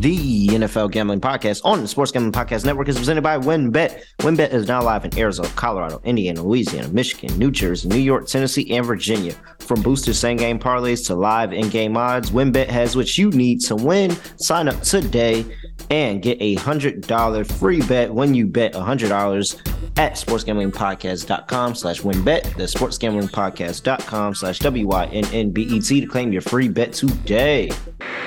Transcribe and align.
The 0.00 0.46
NFL 0.46 0.92
Gambling 0.92 1.20
Podcast 1.20 1.60
on 1.62 1.82
the 1.82 1.86
Sports 1.86 2.10
Gambling 2.10 2.32
Podcast 2.32 2.64
Network 2.64 2.88
is 2.88 2.96
presented 2.96 3.20
by 3.20 3.36
WynnBET. 3.36 4.02
WynnBET 4.20 4.50
is 4.50 4.66
now 4.66 4.82
live 4.82 5.04
in 5.04 5.18
Arizona, 5.18 5.50
Colorado, 5.56 6.00
Indiana, 6.04 6.42
Louisiana, 6.42 6.88
Michigan, 6.88 7.38
New 7.38 7.50
Jersey, 7.50 7.86
New 7.86 7.98
York, 7.98 8.26
Tennessee, 8.26 8.74
and 8.74 8.86
Virginia. 8.86 9.34
From 9.58 9.82
boosted 9.82 10.16
same 10.16 10.38
game 10.38 10.58
parlays 10.58 11.06
to 11.08 11.14
live 11.14 11.52
in 11.52 11.68
game 11.68 11.98
odds, 11.98 12.30
WynnBET 12.30 12.68
has 12.68 12.96
what 12.96 13.18
you 13.18 13.28
need 13.32 13.60
to 13.60 13.76
win. 13.76 14.16
Sign 14.38 14.68
up 14.68 14.80
today 14.80 15.44
and 15.90 16.22
get 16.22 16.38
a 16.40 16.56
$100 16.56 17.52
free 17.58 17.82
bet 17.82 18.10
when 18.10 18.32
you 18.32 18.46
bet 18.46 18.72
$100 18.72 19.98
at 19.98 20.12
sportsgamblingpodcast.com 20.12 21.74
slash 21.74 22.00
wynnbet. 22.00 22.56
The 22.56 22.62
sportsgamblingpodcast.com 22.62 24.34
slash 24.34 24.60
W-Y-N-N-B-E-T 24.60 26.00
to 26.00 26.06
claim 26.06 26.32
your 26.32 26.42
free 26.42 26.68
bet 26.68 26.94
today. 26.94 27.70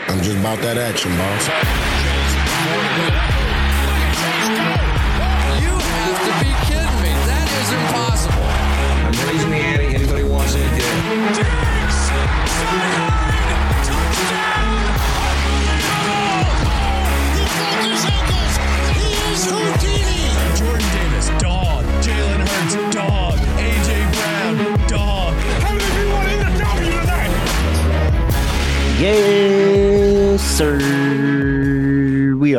I'm 0.07 0.21
just 0.21 0.37
about 0.37 0.59
that 0.59 0.77
action, 0.77 1.11
boss. 1.17 1.62
You 1.63 2.02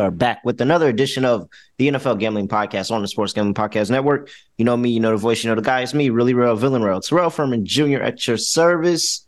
are 0.05 0.11
back 0.11 0.45
with 0.45 0.61
another 0.61 0.89
edition 0.89 1.25
of 1.25 1.49
the 1.79 1.89
NFL 1.89 2.19
Gambling 2.19 2.49
Podcast 2.49 2.91
on 2.91 3.03
the 3.03 3.09
Sports 3.09 3.33
Gambling 3.33 3.55
Podcast 3.55 3.91
Network. 3.91 4.31
You 4.59 4.65
know 4.65 4.77
me, 4.77 4.91
you 4.91 5.01
know 5.01 5.11
the 5.11 5.17
voice, 5.17 5.43
you 5.43 5.51
know 5.51 5.57
the 5.57 5.63
guy. 5.63 5.81
It's 5.81 5.95
me, 5.95 6.11
really 6.11 6.35
real 6.35 6.55
villain 6.57 6.83
real. 6.83 7.01
Terrell 7.01 7.31
Furman 7.31 7.67
Jr. 7.67 8.03
at 8.03 8.27
your 8.27 8.37
service. 8.37 9.27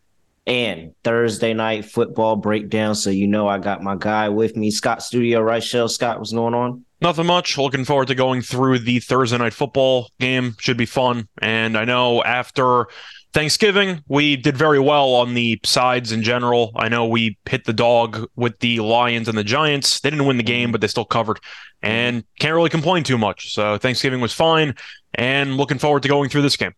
And 0.49 0.95
Thursday 1.03 1.55
night 1.55 1.87
football 1.87 2.37
breakdown. 2.37 2.95
So 2.95 3.11
you 3.11 3.27
know 3.27 3.49
I 3.49 3.59
got 3.59 3.83
my 3.83 3.97
guy 3.97 4.29
with 4.29 4.55
me, 4.55 4.71
Scott 4.71 5.03
Studio, 5.03 5.41
right? 5.41 5.61
Shell 5.61 5.89
Scott, 5.89 6.19
what's 6.19 6.33
going 6.33 6.55
on? 6.55 6.85
Nothing 7.01 7.27
much. 7.27 7.59
Looking 7.59 7.85
forward 7.85 8.07
to 8.09 8.15
going 8.15 8.43
through 8.43 8.79
the 8.79 9.01
Thursday 9.01 9.39
night 9.39 9.55
football 9.55 10.09
game. 10.21 10.55
Should 10.61 10.77
be 10.77 10.87
fun. 10.87 11.27
And 11.43 11.77
I 11.77 11.85
know 11.85 12.23
after 12.23 12.87
Thanksgiving, 13.33 14.03
we 14.09 14.37
did 14.37 14.57
very 14.57 14.79
well 14.79 15.15
on 15.15 15.35
the 15.35 15.61
sides 15.65 16.13
in 16.13 16.23
general. 16.23 16.73
I 16.75 16.89
know 16.89 17.07
we 17.07 17.39
hit 17.49 17.65
the 17.65 17.73
dog 17.73 18.29
with 18.35 18.59
the 18.61 18.81
Lions 18.81 19.29
and 19.29 19.37
the 19.37 19.45
Giants. 19.45 20.01
They 20.01 20.11
didn't 20.11 20.27
win 20.27 20.39
the 20.39 20.43
game, 20.43 20.67
mm-hmm. 20.67 20.73
but 20.73 20.81
they 20.81 20.87
still 20.87 21.05
covered. 21.05 21.37
Mm-hmm. 21.39 21.89
And 21.89 22.25
can't 22.41 22.55
really 22.55 22.71
complain 22.71 23.05
too 23.05 23.19
much. 23.19 23.53
So 23.53 23.79
Thanksgiving 23.79 24.21
was 24.21 24.33
fine. 24.33 24.75
And 25.15 25.57
looking 25.57 25.79
forward 25.79 26.03
to 26.03 26.09
going 26.09 26.31
through 26.31 26.43
this 26.43 26.57
game. 26.57 26.73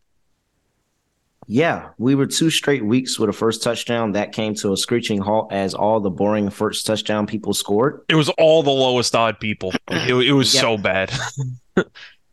Yeah, 1.50 1.90
we 1.96 2.14
were 2.14 2.26
two 2.26 2.50
straight 2.50 2.84
weeks 2.84 3.18
with 3.18 3.30
a 3.30 3.32
first 3.32 3.62
touchdown. 3.62 4.12
That 4.12 4.32
came 4.32 4.54
to 4.56 4.72
a 4.72 4.76
screeching 4.76 5.18
halt 5.18 5.50
as 5.50 5.74
all 5.74 5.98
the 5.98 6.10
boring 6.10 6.50
first 6.50 6.84
touchdown 6.84 7.26
people 7.26 7.54
scored. 7.54 8.02
It 8.08 8.16
was 8.16 8.28
all 8.30 8.62
the 8.62 8.70
lowest 8.70 9.14
odd 9.14 9.40
people. 9.40 9.72
It, 9.88 10.14
it 10.14 10.32
was 10.32 10.52
so 10.52 10.76
bad. 10.76 11.10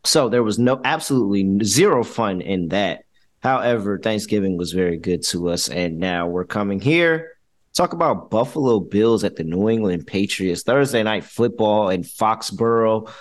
So 0.05 0.29
there 0.29 0.43
was 0.43 0.59
no 0.59 0.79
absolutely 0.83 1.65
zero 1.65 2.03
fun 2.03 2.41
in 2.41 2.69
that. 2.69 3.04
However, 3.45 3.99
Thanksgiving 3.99 4.57
was 4.57 4.73
very 4.73 4.97
good 4.97 5.23
to 5.27 5.49
us, 5.49 5.69
and 5.69 5.99
now 5.99 6.27
we're 6.27 6.45
coming 6.45 6.81
here 6.81 7.35
talk 7.75 7.93
about 7.93 8.31
Buffalo 8.31 8.79
Bills 8.79 9.23
at 9.23 9.35
the 9.35 9.43
New 9.43 9.69
England 9.69 10.07
Patriots 10.07 10.63
Thursday 10.63 11.03
night 11.03 11.23
football 11.23 11.89
in 11.89 12.03
Foxborough. 12.03 13.11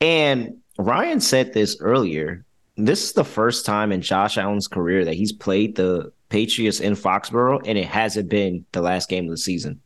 And 0.00 0.58
Ryan 0.78 1.20
said 1.20 1.52
this 1.52 1.76
earlier. 1.80 2.44
This 2.76 3.02
is 3.02 3.12
the 3.12 3.24
first 3.24 3.66
time 3.66 3.90
in 3.90 4.00
Josh 4.00 4.38
Allen's 4.38 4.68
career 4.68 5.04
that 5.04 5.14
he's 5.14 5.32
played 5.32 5.74
the 5.74 6.12
Patriots 6.28 6.78
in 6.78 6.94
Foxborough, 6.94 7.60
and 7.66 7.76
it 7.76 7.86
hasn't 7.86 8.28
been 8.28 8.64
the 8.70 8.80
last 8.80 9.08
game 9.08 9.24
of 9.24 9.30
the 9.32 9.36
season. 9.36 9.80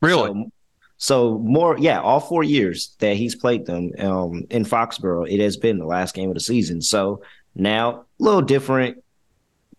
Really? 0.00 0.30
So, 0.30 0.50
so 0.96 1.38
more, 1.38 1.78
yeah, 1.78 2.00
all 2.00 2.20
four 2.20 2.42
years 2.42 2.96
that 3.00 3.16
he's 3.16 3.34
played 3.34 3.66
them 3.66 3.92
um, 3.98 4.46
in 4.48 4.64
Foxborough, 4.64 5.30
it 5.30 5.40
has 5.40 5.58
been 5.58 5.78
the 5.78 5.84
last 5.84 6.14
game 6.14 6.30
of 6.30 6.34
the 6.34 6.40
season. 6.40 6.80
So 6.80 7.22
now 7.54 7.90
a 7.90 8.04
little 8.18 8.42
different, 8.42 9.02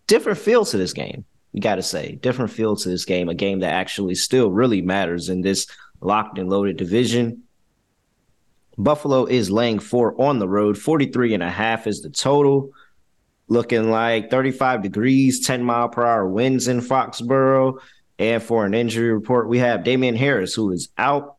different 0.08 0.40
feel 0.40 0.66
to 0.66 0.78
this 0.78 0.94
game. 0.94 1.26
You 1.54 1.62
got 1.62 1.76
to 1.76 1.84
say 1.84 2.16
different 2.16 2.52
feel 2.52 2.76
to 2.76 2.90
this 2.90 3.06
game, 3.06 3.30
a 3.30 3.34
game 3.36 3.60
that 3.60 3.74
actually 3.74 4.16
still 4.16 4.52
really 4.52 4.82
matters 4.82 5.30
in 5.30 5.42
this 5.42 5.68
locked 6.00 6.38
and 6.38 6.50
loaded 6.50 6.78
division. 6.78 7.44
Buffalo 8.78 9.26
is 9.26 9.52
laying 9.52 9.80
four 9.80 10.20
on 10.20 10.40
the 10.40 10.48
road. 10.48 10.78
43 10.78 11.34
and 11.34 11.44
a 11.44 11.50
half 11.50 11.88
is 11.88 12.02
the 12.02 12.10
total. 12.10 12.72
Looking 13.48 13.92
like 13.92 14.32
35 14.32 14.82
degrees, 14.82 15.46
10 15.46 15.64
mile 15.64 15.90
per 15.90 16.06
hour 16.06 16.28
winds 16.28 16.68
in 16.68 16.80
Foxborough. 16.80 17.80
And 18.18 18.42
for 18.42 18.66
an 18.66 18.74
injury 18.74 19.12
report, 19.12 19.50
we 19.50 19.60
have 19.60 19.84
Damien 19.84 20.16
Harris, 20.16 20.54
who 20.54 20.72
is 20.72 20.90
out. 20.98 21.36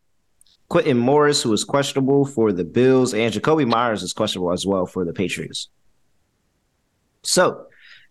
Quintin 0.69 0.97
Morris, 0.97 1.43
who 1.43 1.53
is 1.53 1.65
questionable 1.65 2.25
for 2.25 2.51
the 2.51 2.65
Bills, 2.65 3.13
and 3.13 3.33
Jakobi 3.33 3.67
Meyers 3.67 4.03
is 4.03 4.15
questionable 4.15 4.53
as 4.53 4.65
well 4.65 4.87
for 4.87 5.05
the 5.05 5.13
Patriots. 5.13 5.69
So 7.23 7.67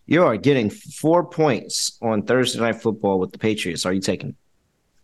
you 0.06 0.24
are 0.24 0.36
getting 0.36 0.70
four 0.70 1.24
points 1.24 1.98
on 2.02 2.22
Thursday 2.22 2.60
night 2.60 2.80
football 2.80 3.18
with 3.18 3.32
the 3.32 3.38
Patriots. 3.38 3.86
Are 3.86 3.92
you 3.92 4.00
taking? 4.00 4.34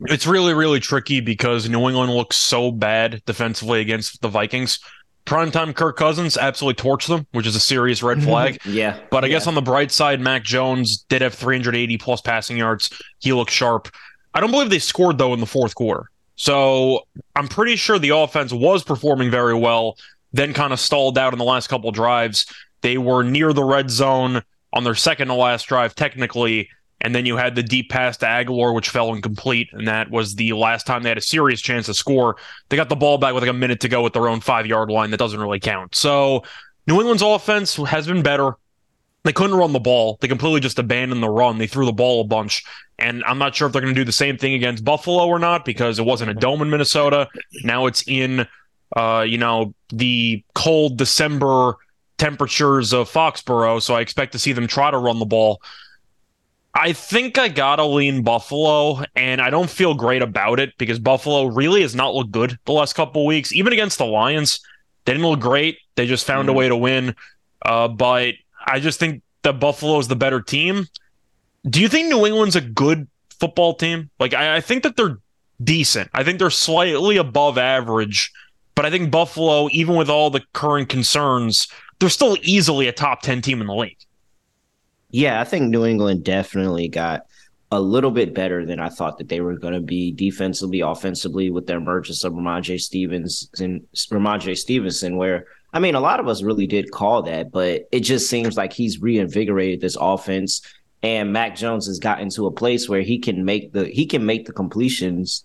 It's 0.02 0.26
really, 0.26 0.54
really 0.54 0.80
tricky 0.80 1.20
because 1.20 1.68
New 1.68 1.88
England 1.88 2.12
looks 2.14 2.36
so 2.36 2.70
bad 2.70 3.22
defensively 3.26 3.80
against 3.80 4.20
the 4.22 4.28
Vikings. 4.28 4.78
Primetime 5.26 5.74
Kirk 5.74 5.96
Cousins 5.96 6.36
absolutely 6.38 6.82
torched 6.82 7.08
them, 7.08 7.26
which 7.32 7.46
is 7.46 7.56
a 7.56 7.60
serious 7.60 8.02
red 8.02 8.22
flag. 8.24 8.60
Yeah. 8.64 8.98
But 9.10 9.24
I 9.24 9.26
Yeah. 9.26 9.34
guess 9.34 9.46
on 9.46 9.54
the 9.54 9.62
bright 9.62 9.90
side, 9.90 10.20
Mac 10.20 10.44
Jones 10.44 10.98
did 11.08 11.20
have 11.22 11.34
380 11.34 11.98
plus 11.98 12.20
passing 12.20 12.56
yards. 12.56 12.90
He 13.18 13.32
looked 13.32 13.50
sharp. 13.50 13.88
I 14.34 14.40
don't 14.40 14.50
believe 14.50 14.70
they 14.70 14.78
scored 14.78 15.18
though 15.18 15.34
in 15.34 15.40
the 15.40 15.46
fourth 15.46 15.74
quarter. 15.74 16.10
So 16.36 17.02
I'm 17.34 17.48
pretty 17.48 17.74
sure 17.74 17.98
the 17.98 18.10
offense 18.10 18.52
was 18.52 18.84
performing 18.84 19.30
very 19.30 19.54
well, 19.54 19.96
then 20.32 20.54
kind 20.54 20.72
of 20.72 20.78
stalled 20.78 21.18
out 21.18 21.32
in 21.32 21.38
the 21.40 21.44
last 21.44 21.66
couple 21.66 21.90
drives. 21.90 22.46
They 22.80 22.98
were 22.98 23.22
near 23.22 23.52
the 23.52 23.64
red 23.64 23.90
zone 23.90 24.42
on 24.72 24.84
their 24.84 24.94
second 24.94 25.28
to 25.28 25.34
last 25.34 25.64
drive, 25.64 25.94
technically. 25.94 26.68
And 27.00 27.14
then 27.14 27.26
you 27.26 27.36
had 27.36 27.54
the 27.54 27.62
deep 27.62 27.90
pass 27.90 28.16
to 28.18 28.26
Agholor, 28.26 28.74
which 28.74 28.88
fell 28.88 29.14
incomplete. 29.14 29.68
And 29.72 29.86
that 29.86 30.10
was 30.10 30.34
the 30.34 30.52
last 30.52 30.86
time 30.86 31.02
they 31.02 31.08
had 31.08 31.18
a 31.18 31.22
serious 31.22 31.60
chance 31.60 31.86
to 31.86 31.94
score. 31.94 32.36
They 32.68 32.76
got 32.76 32.88
the 32.88 32.96
ball 32.96 33.18
back 33.18 33.34
with 33.34 33.42
like 33.42 33.50
a 33.50 33.54
minute 33.54 33.80
to 33.80 33.88
go 33.88 34.02
with 34.02 34.12
their 34.12 34.28
own 34.28 34.40
five 34.40 34.66
yard 34.66 34.90
line. 34.90 35.10
That 35.10 35.18
doesn't 35.18 35.40
really 35.40 35.60
count. 35.60 35.94
So 35.94 36.42
New 36.86 36.98
England's 36.98 37.22
offense 37.22 37.76
has 37.76 38.06
been 38.06 38.22
better. 38.22 38.56
They 39.24 39.32
couldn't 39.32 39.56
run 39.56 39.72
the 39.72 39.80
ball. 39.80 40.18
They 40.20 40.28
completely 40.28 40.60
just 40.60 40.78
abandoned 40.78 41.22
the 41.22 41.28
run. 41.28 41.58
They 41.58 41.66
threw 41.66 41.86
the 41.86 41.92
ball 41.92 42.20
a 42.20 42.24
bunch. 42.24 42.64
And 42.98 43.22
I'm 43.24 43.38
not 43.38 43.54
sure 43.54 43.66
if 43.66 43.72
they're 43.72 43.82
going 43.82 43.94
to 43.94 44.00
do 44.00 44.04
the 44.04 44.12
same 44.12 44.38
thing 44.38 44.54
against 44.54 44.84
Buffalo 44.84 45.26
or 45.26 45.38
not 45.38 45.64
because 45.64 45.98
it 45.98 46.04
wasn't 46.04 46.30
a 46.30 46.34
dome 46.34 46.62
in 46.62 46.70
Minnesota. 46.70 47.28
Now 47.62 47.86
it's 47.86 48.02
in, 48.08 48.46
uh, 48.96 49.24
you 49.26 49.38
know, 49.38 49.74
the 49.90 50.42
cold 50.54 50.96
December 50.96 51.76
temperatures 52.18 52.92
of 52.92 53.10
Foxborough. 53.10 53.80
So 53.80 53.94
I 53.94 54.00
expect 54.00 54.32
to 54.32 54.38
see 54.38 54.52
them 54.52 54.66
try 54.66 54.90
to 54.90 54.98
run 54.98 55.18
the 55.18 55.24
ball. 55.24 55.62
I 56.74 56.92
think 56.92 57.38
I 57.38 57.48
gotta 57.48 57.84
lean 57.84 58.22
Buffalo, 58.22 59.02
and 59.16 59.40
I 59.40 59.50
don't 59.50 59.70
feel 59.70 59.94
great 59.94 60.22
about 60.22 60.60
it 60.60 60.76
because 60.78 60.98
Buffalo 60.98 61.46
really 61.46 61.82
has 61.82 61.94
not 61.94 62.14
looked 62.14 62.30
good 62.30 62.58
the 62.66 62.72
last 62.72 62.92
couple 62.92 63.24
weeks. 63.26 63.52
Even 63.52 63.72
against 63.72 63.98
the 63.98 64.06
Lions, 64.06 64.60
they 65.04 65.12
didn't 65.12 65.26
look 65.26 65.40
great. 65.40 65.78
They 65.96 66.06
just 66.06 66.26
found 66.26 66.48
a 66.48 66.52
way 66.52 66.68
to 66.68 66.76
win. 66.76 67.16
Uh, 67.62 67.88
but 67.88 68.34
I 68.64 68.78
just 68.78 69.00
think 69.00 69.22
that 69.42 69.54
Buffalo 69.54 69.98
is 69.98 70.08
the 70.08 70.16
better 70.16 70.40
team. 70.40 70.86
Do 71.68 71.80
you 71.80 71.88
think 71.88 72.08
New 72.08 72.26
England's 72.26 72.54
a 72.54 72.60
good 72.60 73.08
football 73.40 73.74
team? 73.74 74.10
Like, 74.20 74.34
I, 74.34 74.56
I 74.56 74.60
think 74.60 74.82
that 74.82 74.96
they're 74.96 75.18
decent. 75.62 76.10
I 76.14 76.22
think 76.22 76.38
they're 76.38 76.50
slightly 76.50 77.16
above 77.16 77.58
average, 77.58 78.30
but 78.74 78.86
I 78.86 78.90
think 78.90 79.10
Buffalo, 79.10 79.68
even 79.72 79.96
with 79.96 80.10
all 80.10 80.30
the 80.30 80.42
current 80.52 80.88
concerns, 80.88 81.66
they're 82.00 82.08
still 82.08 82.36
easily 82.42 82.88
a 82.88 82.92
top 82.92 83.22
10 83.22 83.42
team 83.42 83.60
in 83.60 83.66
the 83.66 83.74
league. 83.74 83.98
Yeah, 85.10 85.40
I 85.40 85.44
think 85.44 85.70
New 85.70 85.84
England 85.84 86.24
definitely 86.24 86.88
got 86.88 87.22
a 87.70 87.80
little 87.80 88.10
bit 88.10 88.34
better 88.34 88.64
than 88.64 88.80
I 88.80 88.88
thought 88.88 89.18
that 89.18 89.28
they 89.28 89.40
were 89.40 89.56
going 89.56 89.74
to 89.74 89.80
be 89.80 90.12
defensively, 90.12 90.80
offensively 90.80 91.50
with 91.50 91.66
their 91.66 91.78
emergence 91.78 92.24
of 92.24 92.32
Rhamondre 92.32 92.80
Stevenson, 92.80 93.86
Rhamondre 93.94 94.56
Stevenson, 94.56 95.16
where 95.16 95.46
I 95.72 95.80
mean, 95.80 95.94
a 95.94 96.00
lot 96.00 96.18
of 96.18 96.28
us 96.28 96.42
really 96.42 96.66
did 96.66 96.90
call 96.90 97.22
that, 97.24 97.50
but 97.50 97.88
it 97.92 98.00
just 98.00 98.30
seems 98.30 98.56
like 98.56 98.72
he's 98.72 99.02
reinvigorated 99.02 99.82
this 99.82 99.98
offense, 100.00 100.62
and 101.02 101.32
Mac 101.32 101.56
Jones 101.56 101.86
has 101.86 101.98
gotten 101.98 102.30
to 102.30 102.46
a 102.46 102.50
place 102.50 102.88
where 102.88 103.02
he 103.02 103.18
can 103.18 103.44
make 103.44 103.72
the 103.72 103.84
he 103.84 104.06
can 104.06 104.24
make 104.24 104.46
the 104.46 104.52
completions 104.52 105.44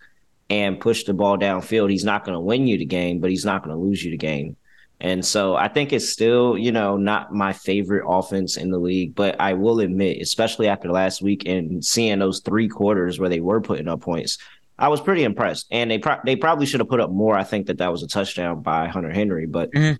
and 0.49 0.79
push 0.79 1.03
the 1.03 1.13
ball 1.13 1.37
downfield. 1.37 1.91
He's 1.91 2.05
not 2.05 2.23
going 2.23 2.35
to 2.35 2.39
win 2.39 2.67
you 2.67 2.77
the 2.77 2.85
game, 2.85 3.19
but 3.19 3.31
he's 3.31 3.45
not 3.45 3.63
going 3.63 3.75
to 3.75 3.81
lose 3.81 4.03
you 4.03 4.11
the 4.11 4.17
game. 4.17 4.55
And 5.03 5.23
so 5.23 5.55
I 5.55 5.67
think 5.67 5.91
it's 5.91 6.09
still, 6.09 6.57
you 6.57 6.71
know, 6.71 6.95
not 6.95 7.33
my 7.33 7.51
favorite 7.51 8.05
offense 8.07 8.55
in 8.55 8.71
the 8.71 8.77
league, 8.79 9.13
but 9.15 9.35
I 9.39 9.53
will 9.53 9.81
admit, 9.81 10.21
especially 10.21 10.69
after 10.69 10.89
last 10.89 11.21
week 11.21 11.45
and 11.45 11.83
seeing 11.83 12.19
those 12.19 12.39
three 12.39 12.69
quarters 12.69 13.19
where 13.19 13.27
they 13.29 13.41
were 13.41 13.59
putting 13.59 13.89
up 13.89 13.99
points, 13.99 14.37
I 14.79 14.87
was 14.87 15.01
pretty 15.01 15.23
impressed, 15.25 15.67
and 15.71 15.91
they 15.91 15.97
pro- 15.97 16.21
they 16.25 16.37
probably 16.37 16.65
should 16.65 16.79
have 16.79 16.87
put 16.89 17.01
up 17.01 17.11
more. 17.11 17.37
I 17.37 17.43
think 17.43 17.67
that 17.67 17.77
that 17.79 17.91
was 17.91 18.01
a 18.01 18.07
touchdown 18.07 18.61
by 18.61 18.87
Hunter 18.87 19.11
Henry, 19.11 19.45
but 19.45 19.71
Mhm. 19.73 19.99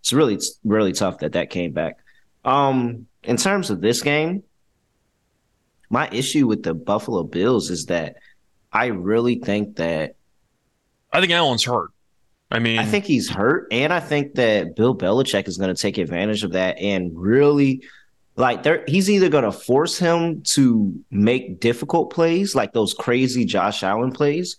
it's 0.00 0.12
really 0.12 0.34
it's 0.34 0.58
really 0.64 0.92
tough 0.92 1.18
that 1.20 1.32
that 1.32 1.48
came 1.48 1.72
back. 1.72 1.98
Um, 2.44 3.06
in 3.24 3.38
terms 3.38 3.70
of 3.70 3.80
this 3.80 4.02
game, 4.02 4.42
my 5.88 6.08
issue 6.12 6.46
with 6.46 6.62
the 6.62 6.74
Buffalo 6.74 7.22
Bills 7.24 7.70
is 7.70 7.86
that 7.86 8.16
I 8.70 8.86
really 8.86 9.36
think 9.36 9.76
that 9.76 10.14
I 11.10 11.20
think 11.20 11.32
Allen's 11.32 11.64
hurt. 11.64 11.90
I 12.52 12.58
mean, 12.58 12.78
I 12.78 12.84
think 12.84 13.06
he's 13.06 13.30
hurt, 13.30 13.66
and 13.70 13.94
I 13.94 14.00
think 14.00 14.34
that 14.34 14.76
Bill 14.76 14.94
Belichick 14.94 15.48
is 15.48 15.56
going 15.56 15.74
to 15.74 15.80
take 15.80 15.96
advantage 15.96 16.44
of 16.44 16.52
that 16.52 16.78
and 16.78 17.10
really, 17.18 17.82
like, 18.36 18.62
there. 18.62 18.84
He's 18.86 19.08
either 19.08 19.30
going 19.30 19.44
to 19.44 19.52
force 19.52 19.98
him 19.98 20.42
to 20.48 20.94
make 21.10 21.60
difficult 21.60 22.12
plays, 22.12 22.54
like 22.54 22.74
those 22.74 22.92
crazy 22.92 23.46
Josh 23.46 23.82
Allen 23.82 24.12
plays, 24.12 24.58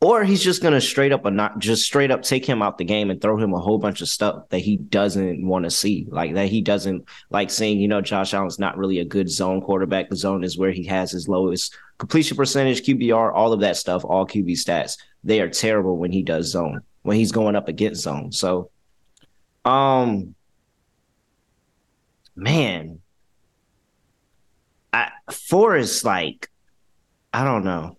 or 0.00 0.24
he's 0.24 0.42
just 0.42 0.62
going 0.62 0.72
to 0.72 0.80
straight 0.80 1.12
up 1.12 1.30
not 1.30 1.58
just 1.58 1.84
straight 1.84 2.10
up 2.10 2.22
take 2.22 2.46
him 2.46 2.62
out 2.62 2.78
the 2.78 2.84
game 2.84 3.10
and 3.10 3.20
throw 3.20 3.36
him 3.36 3.52
a 3.52 3.58
whole 3.58 3.78
bunch 3.78 4.00
of 4.00 4.08
stuff 4.08 4.48
that 4.48 4.60
he 4.60 4.78
doesn't 4.78 5.46
want 5.46 5.66
to 5.66 5.70
see, 5.70 6.06
like 6.08 6.32
that 6.32 6.48
he 6.48 6.62
doesn't 6.62 7.06
like 7.28 7.50
seeing. 7.50 7.78
You 7.78 7.88
know, 7.88 8.00
Josh 8.00 8.32
Allen's 8.32 8.58
not 8.58 8.78
really 8.78 9.00
a 9.00 9.04
good 9.04 9.28
zone 9.28 9.60
quarterback. 9.60 10.08
The 10.08 10.16
zone 10.16 10.44
is 10.44 10.56
where 10.56 10.72
he 10.72 10.84
has 10.84 11.10
his 11.10 11.28
lowest 11.28 11.76
completion 11.98 12.38
percentage, 12.38 12.86
QBR, 12.86 13.34
all 13.34 13.52
of 13.52 13.60
that 13.60 13.76
stuff, 13.76 14.02
all 14.02 14.26
QB 14.26 14.52
stats. 14.52 14.96
They 15.24 15.42
are 15.42 15.50
terrible 15.50 15.98
when 15.98 16.12
he 16.12 16.22
does 16.22 16.46
zone 16.46 16.80
when 17.08 17.16
he's 17.16 17.32
going 17.32 17.56
up 17.56 17.68
against 17.68 18.02
zone. 18.02 18.30
So, 18.32 18.70
um, 19.64 20.34
man, 22.36 23.00
I 24.92 25.08
four 25.32 25.78
is 25.78 26.04
like, 26.04 26.50
I 27.32 27.44
don't 27.44 27.64
know. 27.64 27.96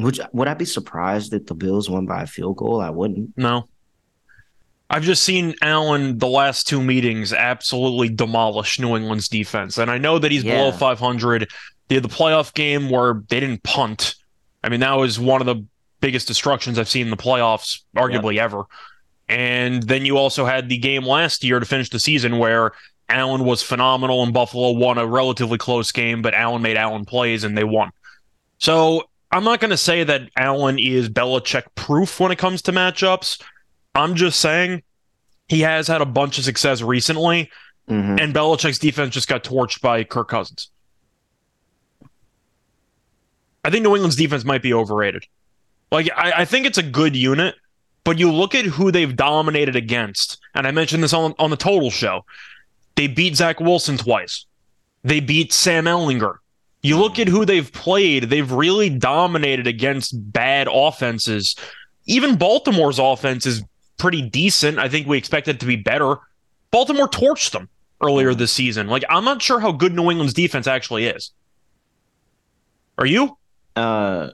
Would 0.00 0.18
would 0.32 0.48
I 0.48 0.54
be 0.54 0.64
surprised 0.64 1.32
if 1.32 1.46
the 1.46 1.54
Bills 1.54 1.88
won 1.88 2.06
by 2.06 2.24
a 2.24 2.26
field 2.26 2.56
goal? 2.56 2.80
I 2.80 2.90
wouldn't. 2.90 3.38
no. 3.38 3.68
I've 4.90 5.04
just 5.04 5.22
seen 5.22 5.54
Allen 5.62 6.18
the 6.18 6.26
last 6.26 6.66
two 6.66 6.82
meetings 6.82 7.32
absolutely 7.32 8.08
demolish 8.08 8.80
New 8.80 8.96
England's 8.96 9.28
defense, 9.28 9.78
and 9.78 9.90
I 9.90 9.98
know 9.98 10.18
that 10.18 10.30
he's 10.32 10.42
below 10.42 10.72
500. 10.72 11.48
They 11.86 11.94
had 11.94 12.04
the 12.04 12.08
playoff 12.08 12.52
game 12.52 12.90
where 12.90 13.22
they 13.28 13.38
didn't 13.38 13.62
punt. 13.62 14.16
I 14.62 14.68
mean, 14.68 14.80
that 14.80 14.94
was 14.94 15.20
one 15.20 15.40
of 15.40 15.46
the 15.46 15.64
biggest 16.04 16.28
destructions 16.28 16.78
I've 16.78 16.88
seen 16.88 17.06
in 17.06 17.10
the 17.10 17.16
playoffs, 17.16 17.80
arguably 17.96 18.36
ever. 18.36 18.64
And 19.26 19.82
then 19.82 20.04
you 20.04 20.18
also 20.18 20.44
had 20.44 20.68
the 20.68 20.76
game 20.76 21.02
last 21.06 21.42
year 21.42 21.58
to 21.58 21.64
finish 21.64 21.88
the 21.88 21.98
season 21.98 22.36
where 22.38 22.72
Allen 23.08 23.42
was 23.46 23.62
phenomenal 23.62 24.22
and 24.22 24.34
Buffalo 24.34 24.72
won 24.72 24.98
a 24.98 25.06
relatively 25.06 25.56
close 25.56 25.92
game, 25.92 26.20
but 26.20 26.34
Allen 26.34 26.60
made 26.60 26.76
Allen 26.76 27.06
plays 27.06 27.42
and 27.42 27.56
they 27.56 27.64
won. 27.64 27.90
So 28.58 29.04
I'm 29.32 29.44
not 29.44 29.60
going 29.60 29.70
to 29.70 29.78
say 29.78 30.04
that 30.04 30.28
Allen 30.36 30.78
is 30.78 31.08
Belichick 31.08 31.64
proof 31.74 32.20
when 32.20 32.30
it 32.30 32.36
comes 32.36 32.60
to 32.62 32.72
matchups. 32.72 33.40
I'm 33.94 34.14
just 34.14 34.40
saying 34.40 34.82
he 35.48 35.60
has 35.62 35.88
had 35.88 36.02
a 36.02 36.06
bunch 36.06 36.36
of 36.36 36.44
success 36.44 36.82
recently, 36.82 37.50
Mhm. 37.88 38.20
and 38.20 38.34
Belichick's 38.34 38.78
defense 38.78 39.14
just 39.14 39.28
got 39.28 39.42
torched 39.42 39.80
by 39.80 40.04
Kirk 40.04 40.28
Cousins. 40.28 40.68
I 43.64 43.70
think 43.70 43.84
New 43.84 43.94
England's 43.94 44.16
defense 44.16 44.44
might 44.44 44.60
be 44.60 44.74
overrated. 44.74 45.24
Like, 45.94 46.10
I, 46.16 46.32
I 46.38 46.44
think 46.44 46.66
it's 46.66 46.76
a 46.76 46.82
good 46.82 47.14
unit, 47.14 47.54
but 48.02 48.18
you 48.18 48.32
look 48.32 48.56
at 48.56 48.64
who 48.64 48.90
they've 48.90 49.14
dominated 49.14 49.76
against, 49.76 50.38
and 50.52 50.66
I 50.66 50.72
mentioned 50.72 51.04
this 51.04 51.12
on, 51.12 51.34
on 51.38 51.50
the 51.50 51.56
total 51.56 51.88
show. 51.88 52.24
They 52.96 53.06
beat 53.06 53.36
Zach 53.36 53.60
Wilson 53.60 53.96
twice. 53.96 54.44
They 55.04 55.20
beat 55.20 55.52
Sam 55.52 55.84
Ehlinger. 55.84 56.38
You 56.82 56.98
look 56.98 57.20
at 57.20 57.28
who 57.28 57.44
they've 57.44 57.72
played, 57.72 58.24
they've 58.24 58.50
really 58.50 58.90
dominated 58.90 59.68
against 59.68 60.32
bad 60.32 60.66
offenses. 60.68 61.54
Even 62.06 62.34
Baltimore's 62.34 62.98
offense 62.98 63.46
is 63.46 63.62
pretty 63.96 64.20
decent. 64.20 64.80
I 64.80 64.88
think 64.88 65.06
we 65.06 65.16
expect 65.16 65.46
it 65.46 65.60
to 65.60 65.66
be 65.66 65.76
better. 65.76 66.16
Baltimore 66.72 67.08
torched 67.08 67.52
them 67.52 67.68
earlier 68.02 68.34
this 68.34 68.50
season. 68.50 68.88
Like, 68.88 69.04
I'm 69.08 69.24
not 69.24 69.40
sure 69.40 69.60
how 69.60 69.70
good 69.70 69.94
New 69.94 70.10
England's 70.10 70.34
defense 70.34 70.66
actually 70.66 71.06
is. 71.06 71.30
Are 72.98 73.06
you? 73.06 73.38
Uh, 73.76 74.30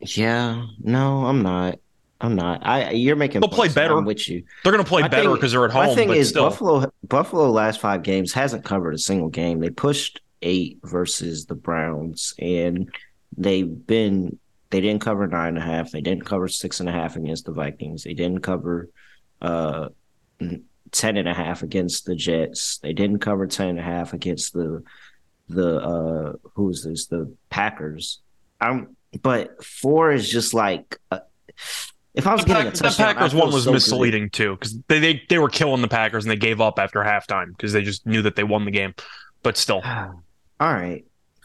yeah, 0.00 0.66
no, 0.80 1.26
I'm 1.26 1.42
not. 1.42 1.78
I'm 2.20 2.34
not. 2.34 2.66
I 2.66 2.90
you're 2.90 3.16
making. 3.16 3.40
They'll 3.40 3.50
play 3.50 3.68
better. 3.68 3.96
I'm 3.96 4.04
with 4.04 4.28
you. 4.28 4.42
They're 4.64 4.72
going 4.72 4.84
to 4.84 4.88
play 4.88 5.02
My 5.02 5.08
better 5.08 5.32
because 5.32 5.52
they're 5.52 5.64
at 5.64 5.70
home. 5.70 5.86
My 5.86 5.94
thing 5.94 6.10
is 6.10 6.30
still. 6.30 6.48
Buffalo. 6.48 6.92
Buffalo 7.04 7.50
last 7.50 7.80
five 7.80 8.02
games 8.02 8.32
hasn't 8.32 8.64
covered 8.64 8.94
a 8.94 8.98
single 8.98 9.28
game. 9.28 9.60
They 9.60 9.70
pushed 9.70 10.20
eight 10.42 10.78
versus 10.82 11.46
the 11.46 11.54
Browns, 11.54 12.34
and 12.38 12.92
they've 13.36 13.86
been. 13.86 14.38
They 14.70 14.80
didn't 14.80 15.00
cover 15.00 15.26
nine 15.26 15.56
and 15.56 15.58
a 15.58 15.62
half. 15.62 15.92
They 15.92 16.00
didn't 16.00 16.24
cover 16.26 16.48
six 16.48 16.80
and 16.80 16.88
a 16.88 16.92
half 16.92 17.16
against 17.16 17.46
the 17.46 17.52
Vikings. 17.52 18.04
They 18.04 18.14
didn't 18.14 18.40
cover 18.40 18.90
uh 19.40 19.88
ten 20.90 21.16
and 21.16 21.28
a 21.28 21.34
half 21.34 21.62
against 21.62 22.04
the 22.04 22.14
Jets. 22.14 22.78
They 22.78 22.92
didn't 22.92 23.20
cover 23.20 23.46
ten 23.46 23.68
and 23.68 23.78
a 23.78 23.82
half 23.82 24.12
against 24.12 24.52
the 24.52 24.82
the 25.48 25.76
uh 25.76 26.32
who's 26.54 26.82
this 26.84 27.06
the 27.06 27.34
Packers. 27.48 28.20
I'm 28.60 28.96
but 29.22 29.64
four 29.64 30.12
is 30.12 30.28
just 30.28 30.54
like 30.54 30.98
uh, 31.10 31.20
if 32.14 32.26
I 32.26 32.32
was 32.32 32.42
The, 32.42 32.48
getting 32.48 32.72
Pack- 32.72 32.80
a 32.80 32.82
the 32.82 32.94
Packers 32.96 33.34
one 33.34 33.52
was 33.52 33.64
so 33.64 33.70
good. 33.70 33.74
misleading 33.74 34.30
too 34.30 34.52
because 34.54 34.76
they, 34.88 34.98
they 34.98 35.22
they 35.28 35.38
were 35.38 35.48
killing 35.48 35.82
the 35.82 35.88
Packers 35.88 36.24
and 36.24 36.30
they 36.30 36.36
gave 36.36 36.60
up 36.60 36.78
after 36.78 37.00
halftime 37.00 37.48
because 37.48 37.72
they 37.72 37.82
just 37.82 38.06
knew 38.06 38.22
that 38.22 38.36
they 38.36 38.44
won 38.44 38.64
the 38.64 38.70
game. 38.70 38.94
But 39.42 39.56
still, 39.56 39.82
All 39.86 40.22
right. 40.60 41.04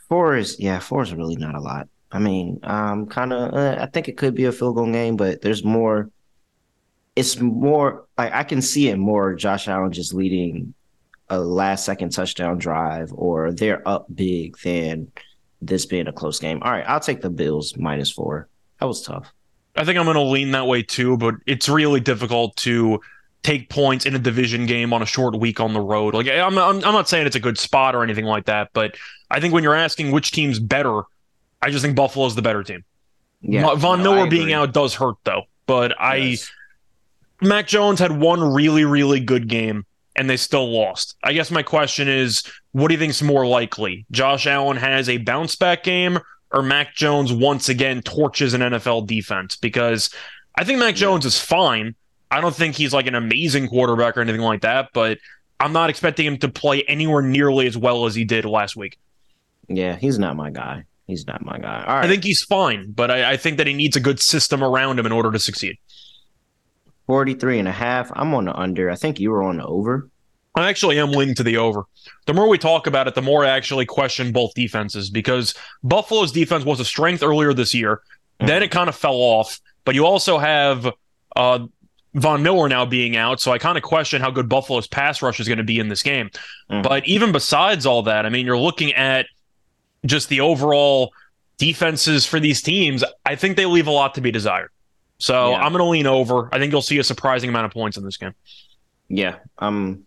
Four 0.09 0.35
is 0.35 0.59
yeah, 0.59 0.79
four 0.79 1.01
is 1.03 1.13
really 1.13 1.35
not 1.35 1.55
a 1.55 1.59
lot. 1.59 1.87
I 2.11 2.19
mean, 2.19 2.59
um 2.63 3.07
kind 3.07 3.33
of 3.33 3.53
uh, 3.53 3.77
I 3.81 3.85
think 3.87 4.07
it 4.07 4.17
could 4.17 4.35
be 4.35 4.45
a 4.45 4.51
field 4.51 4.75
goal 4.75 4.91
game, 4.91 5.15
but 5.17 5.41
there's 5.41 5.63
more 5.63 6.09
it's 7.15 7.39
more 7.39 8.05
like 8.17 8.33
I 8.33 8.43
can 8.43 8.61
see 8.61 8.89
it 8.89 8.97
more 8.97 9.35
Josh 9.35 9.67
Allen 9.67 9.91
just 9.91 10.13
leading 10.13 10.73
a 11.29 11.39
last 11.39 11.85
second 11.85 12.09
touchdown 12.11 12.57
drive 12.57 13.11
or 13.13 13.51
they're 13.51 13.87
up 13.87 14.07
big 14.13 14.57
than 14.59 15.11
this 15.65 15.85
being 15.85 16.07
a 16.07 16.13
close 16.13 16.39
game. 16.39 16.61
All 16.63 16.71
right, 16.71 16.85
I'll 16.87 16.99
take 16.99 17.21
the 17.21 17.29
Bills 17.29 17.75
minus 17.77 18.11
4. 18.11 18.47
That 18.79 18.85
was 18.85 19.01
tough. 19.01 19.31
I 19.75 19.85
think 19.85 19.97
I'm 19.97 20.05
going 20.05 20.15
to 20.15 20.21
lean 20.21 20.51
that 20.51 20.67
way 20.67 20.83
too. 20.83 21.17
But 21.17 21.35
it's 21.45 21.67
really 21.67 21.99
difficult 21.99 22.55
to 22.57 22.99
take 23.43 23.69
points 23.69 24.05
in 24.05 24.15
a 24.15 24.19
division 24.19 24.65
game 24.65 24.93
on 24.93 25.01
a 25.01 25.05
short 25.05 25.37
week 25.37 25.59
on 25.59 25.73
the 25.73 25.81
road. 25.81 26.13
Like 26.13 26.27
I'm 26.27 26.57
I'm, 26.57 26.75
I'm 26.75 26.93
not 26.93 27.09
saying 27.09 27.27
it's 27.27 27.35
a 27.35 27.41
good 27.41 27.57
spot 27.57 27.95
or 27.95 28.03
anything 28.03 28.25
like 28.25 28.45
that, 28.45 28.69
but 28.73 28.95
I 29.29 29.39
think 29.39 29.53
when 29.53 29.63
you're 29.63 29.75
asking 29.75 30.11
which 30.11 30.31
team's 30.31 30.59
better, 30.59 31.01
I 31.61 31.69
just 31.69 31.83
think 31.83 31.95
Buffalo's 31.95 32.35
the 32.35 32.41
better 32.41 32.63
team. 32.63 32.83
Yeah. 33.41 33.75
Von 33.75 34.01
no, 34.01 34.15
Miller 34.15 34.29
being 34.29 34.53
out 34.53 34.73
does 34.73 34.95
hurt 34.95 35.15
though. 35.23 35.43
But 35.65 35.93
I 35.99 36.37
Mac 37.41 37.67
Jones 37.67 37.99
had 37.99 38.11
one 38.11 38.41
really, 38.53 38.85
really 38.85 39.19
good 39.19 39.47
game 39.47 39.85
and 40.15 40.29
they 40.29 40.37
still 40.37 40.71
lost. 40.71 41.15
I 41.23 41.33
guess 41.33 41.51
my 41.51 41.63
question 41.63 42.07
is, 42.07 42.43
what 42.71 42.87
do 42.87 42.93
you 42.93 42.99
think's 42.99 43.21
more 43.21 43.45
likely? 43.45 44.05
Josh 44.11 44.47
Allen 44.47 44.77
has 44.77 45.09
a 45.09 45.17
bounce 45.17 45.55
back 45.55 45.83
game 45.83 46.19
or 46.51 46.61
Mac 46.61 46.95
Jones 46.95 47.33
once 47.33 47.69
again 47.69 48.01
torches 48.01 48.53
an 48.53 48.61
NFL 48.61 49.07
defense? 49.07 49.55
Because 49.55 50.13
I 50.55 50.63
think 50.63 50.79
Mac 50.79 50.95
Jones 50.95 51.25
is 51.25 51.39
fine. 51.39 51.95
I 52.29 52.41
don't 52.41 52.55
think 52.55 52.75
he's 52.75 52.93
like 52.93 53.07
an 53.07 53.15
amazing 53.15 53.67
quarterback 53.67 54.17
or 54.17 54.21
anything 54.21 54.41
like 54.41 54.61
that, 54.61 54.89
but 54.93 55.19
I'm 55.59 55.73
not 55.73 55.89
expecting 55.89 56.25
him 56.25 56.37
to 56.39 56.49
play 56.49 56.83
anywhere 56.83 57.21
nearly 57.21 57.67
as 57.67 57.77
well 57.77 58.05
as 58.05 58.15
he 58.15 58.25
did 58.25 58.45
last 58.45 58.75
week. 58.75 58.97
Yeah, 59.67 59.95
he's 59.95 60.19
not 60.19 60.35
my 60.35 60.49
guy. 60.49 60.85
He's 61.07 61.27
not 61.27 61.43
my 61.43 61.57
guy. 61.57 61.83
All 61.85 61.95
right. 61.95 62.05
I 62.05 62.07
think 62.07 62.23
he's 62.23 62.43
fine, 62.43 62.91
but 62.91 63.11
I, 63.11 63.33
I 63.33 63.37
think 63.37 63.57
that 63.57 63.67
he 63.67 63.73
needs 63.73 63.95
a 63.95 63.99
good 63.99 64.19
system 64.19 64.63
around 64.63 64.99
him 64.99 65.05
in 65.05 65.11
order 65.11 65.31
to 65.31 65.39
succeed. 65.39 65.77
43 67.07 67.59
and 67.59 67.67
a 67.67 67.71
half. 67.71 68.11
I'm 68.15 68.33
on 68.33 68.45
the 68.45 68.55
under. 68.55 68.89
I 68.89 68.95
think 68.95 69.19
you 69.19 69.31
were 69.31 69.43
on 69.43 69.57
the 69.57 69.65
over. 69.65 70.09
I 70.55 70.69
actually 70.69 70.99
am 70.99 71.11
leaning 71.11 71.35
to 71.35 71.43
the 71.43 71.57
over. 71.57 71.85
The 72.27 72.33
more 72.33 72.47
we 72.47 72.57
talk 72.57 72.85
about 72.85 73.07
it, 73.07 73.15
the 73.15 73.21
more 73.21 73.43
I 73.43 73.49
actually 73.49 73.85
question 73.85 74.31
both 74.31 74.53
defenses 74.53 75.09
because 75.09 75.55
Buffalo's 75.83 76.31
defense 76.31 76.63
was 76.63 76.79
a 76.79 76.85
strength 76.85 77.23
earlier 77.23 77.53
this 77.53 77.73
year. 77.73 78.01
Then 78.39 78.61
it 78.61 78.71
kind 78.71 78.89
of 78.89 78.95
fell 78.95 79.15
off. 79.15 79.59
But 79.85 79.95
you 79.95 80.05
also 80.05 80.37
have 80.37 80.87
uh, 81.35 81.65
Von 82.13 82.43
Miller 82.43 82.69
now 82.69 82.85
being 82.85 83.15
out. 83.15 83.39
So 83.41 83.51
I 83.51 83.57
kind 83.57 83.77
of 83.77 83.83
question 83.83 84.21
how 84.21 84.29
good 84.29 84.47
Buffalo's 84.47 84.85
pass 84.87 85.21
rush 85.21 85.39
is 85.39 85.47
going 85.47 85.57
to 85.57 85.63
be 85.63 85.79
in 85.79 85.87
this 85.87 86.03
game. 86.03 86.29
Mhm. 86.69 86.83
But 86.83 87.07
even 87.07 87.31
besides 87.31 87.85
all 87.85 88.03
that, 88.03 88.25
I 88.25 88.29
mean, 88.29 88.45
you're 88.45 88.57
looking 88.57 88.93
at 88.93 89.25
just 90.05 90.29
the 90.29 90.41
overall 90.41 91.13
defenses 91.57 92.25
for 92.25 92.39
these 92.39 92.61
teams. 92.61 93.03
I 93.25 93.35
think 93.35 93.57
they 93.57 93.65
leave 93.65 93.87
a 93.87 93.91
lot 93.91 94.15
to 94.15 94.21
be 94.21 94.31
desired. 94.31 94.69
So 95.23 95.51
Yeah. 95.51 95.57
I'm 95.63 95.71
going 95.71 95.83
to 95.83 95.89
lean 95.89 96.05
over. 96.05 96.49
I 96.51 96.59
think 96.59 96.73
you'll 96.73 96.81
see 96.81 96.99
a 96.99 97.03
surprising 97.03 97.49
amount 97.49 97.65
of 97.67 97.71
points 97.71 97.95
in 97.95 98.03
this 98.03 98.17
game. 98.17 98.33
Yeah, 99.07 99.35
I'm 99.57 100.05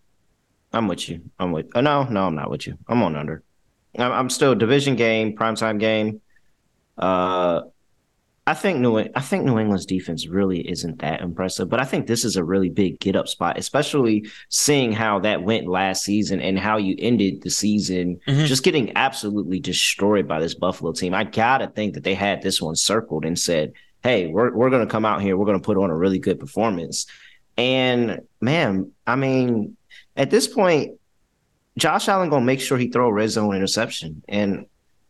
I'm 0.74 0.88
with 0.88 1.08
you. 1.08 1.22
I'm 1.38 1.52
with 1.52 1.74
uh, 1.74 1.80
no, 1.80 2.04
no, 2.04 2.26
I'm 2.26 2.34
not 2.34 2.50
with 2.50 2.66
you. 2.66 2.76
I'm 2.86 3.02
on 3.02 3.16
under. 3.16 3.42
I'm, 3.98 4.12
I'm 4.12 4.30
still 4.30 4.54
division 4.54 4.94
game, 4.94 5.34
primetime 5.34 5.78
game. 5.80 6.20
Uh 6.98 7.62
I 8.48 8.54
think 8.54 8.78
New 8.78 8.98
I 8.98 9.20
think 9.22 9.44
New 9.44 9.58
England's 9.58 9.86
defense 9.86 10.26
really 10.28 10.60
isn't 10.70 11.00
that 11.00 11.20
impressive, 11.22 11.68
but 11.68 11.80
I 11.80 11.84
think 11.84 12.06
this 12.06 12.24
is 12.24 12.36
a 12.36 12.44
really 12.44 12.68
big 12.68 13.00
get 13.00 13.16
up 13.16 13.26
spot, 13.26 13.58
especially 13.58 14.26
seeing 14.50 14.92
how 14.92 15.18
that 15.20 15.42
went 15.42 15.66
last 15.66 16.04
season 16.04 16.40
and 16.40 16.58
how 16.58 16.76
you 16.76 16.94
ended 16.98 17.42
the 17.42 17.50
season 17.50 18.20
Mhm. 18.28 18.44
just 18.46 18.62
getting 18.62 18.92
absolutely 18.96 19.60
destroyed 19.60 20.28
by 20.28 20.40
this 20.40 20.54
Buffalo 20.54 20.92
team. 20.92 21.12
I 21.14 21.24
gotta 21.24 21.68
think 21.68 21.94
that 21.94 22.04
they 22.04 22.14
had 22.14 22.42
this 22.42 22.60
one 22.62 22.76
circled 22.76 23.24
and 23.24 23.36
said, 23.38 23.72
"Hey, 24.06 24.28
we're 24.28 24.54
we're 24.54 24.70
gonna 24.70 24.86
come 24.86 25.04
out 25.04 25.20
here, 25.20 25.36
we're 25.36 25.46
gonna 25.46 25.58
put 25.58 25.76
on 25.76 25.90
a 25.90 25.96
really 25.96 26.20
good 26.20 26.38
performance." 26.38 27.06
And 27.56 28.20
man, 28.40 28.92
I 29.06 29.16
mean, 29.16 29.76
at 30.16 30.30
this 30.30 30.46
point, 30.46 30.92
Josh 31.76 32.08
Allen 32.08 32.30
gonna 32.30 32.44
make 32.44 32.60
sure 32.60 32.78
he 32.78 32.88
throw 32.88 33.08
a 33.08 33.12
red 33.12 33.30
zone 33.30 33.56
interception, 33.56 34.22
and 34.28 34.66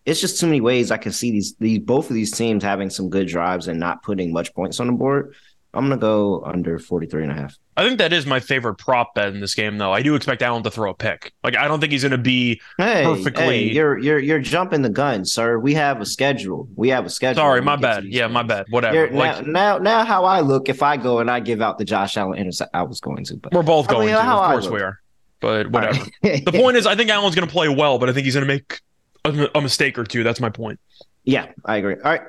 it's 0.07 0.21
just 0.21 0.41
too 0.41 0.47
many 0.47 0.61
ways 0.61 0.91
I 0.91 0.97
can 0.97 1.13
see 1.13 1.31
these 1.31 1.57
these 1.59 1.81
both 1.81 2.09
of 2.09 2.15
these 2.15 2.31
teams 2.31 2.63
having 2.63 2.89
some 2.89 3.11
good 3.11 3.27
drives 3.27 3.69
and 3.69 3.79
not 3.79 4.03
putting 4.03 4.33
much 4.33 4.55
points 4.55 4.81
on 4.81 4.87
the 4.87 4.93
board. 4.95 5.35
I'm 5.77 5.85
gonna 5.85 5.97
go 5.99 6.43
under 6.45 6.79
43 6.79 7.25
and 7.25 7.33
a 7.33 7.35
half. 7.35 7.57
I 7.79 7.85
think 7.85 7.99
that 7.99 8.13
is 8.13 8.25
my 8.25 8.41
favorite 8.41 8.77
prop 8.77 9.15
bet 9.15 9.29
in 9.29 9.41
this 9.41 9.55
game, 9.55 9.77
though. 9.77 9.93
I 9.93 10.01
do 10.01 10.15
expect 10.15 10.41
Allen 10.41 10.63
to 10.63 10.71
throw 10.71 10.91
a 10.91 10.95
pick. 10.95 11.33
Like 11.45 11.57
I 11.57 11.69
don't 11.69 11.79
think 11.79 11.93
he's 11.93 12.03
going 12.03 12.13
to 12.13 12.19
be. 12.19 12.61
Hey, 12.79 13.05
Perfectly- 13.05 13.45
hey, 13.45 13.63
you're 13.65 13.99
you're 13.99 14.19
you're 14.19 14.39
jumping 14.39 14.81
the 14.81 14.89
gun, 14.89 15.27
sir. 15.27 15.59
We 15.59 15.75
have 15.75 16.01
a 16.01 16.07
schedule. 16.07 16.69
We 16.75 16.89
have 16.89 17.05
a 17.05 17.11
schedule. 17.11 17.43
Sorry, 17.43 17.61
my 17.61 17.77
bad. 17.77 18.05
Yeah, 18.07 18.29
my 18.29 18.43
bad. 18.43 18.67
Whatever. 18.71 19.11
Like 19.11 19.47
now, 19.47 19.77
now, 19.77 19.79
now, 19.79 20.05
how 20.07 20.25
I 20.25 20.41
look 20.41 20.71
if 20.71 20.83
I 20.83 20.97
go 20.97 21.19
and 21.19 21.31
I 21.31 21.41
give 21.41 21.61
out 21.61 21.77
the 21.77 21.85
Josh 21.85 22.17
Allen 22.17 22.39
intercept, 22.39 22.75
I 22.75 22.83
was 22.83 22.99
going 22.99 23.25
to, 23.27 23.37
but 23.37 23.53
we're 23.53 23.63
both 23.63 23.91
I 23.91 23.93
going 23.93 24.07
mean, 24.07 24.17
to. 24.17 24.23
Of 24.23 24.51
course 24.53 24.69
we 24.69 24.81
are. 24.81 25.01
But 25.41 25.71
whatever. 25.71 25.99
Right. 26.25 26.45
The 26.45 26.53
point 26.53 26.79
is, 26.79 26.87
I 26.87 26.95
think 26.97 27.11
Allen's 27.11 27.35
going 27.35 27.47
to 27.47 27.53
play 27.53 27.69
well, 27.69 27.99
but 27.99 28.09
I 28.09 28.13
think 28.15 28.25
he's 28.25 28.35
going 28.35 28.47
to 28.47 28.55
make 28.55 28.81
a, 29.27 29.51
a 29.55 29.61
mistake 29.61 29.99
or 29.99 30.05
two. 30.05 30.23
That's 30.23 30.41
my 30.41 30.49
point. 30.49 30.81
Yeah, 31.25 31.53
I 31.65 31.77
agree. 31.77 31.97
All 31.97 32.11
right. 32.11 32.23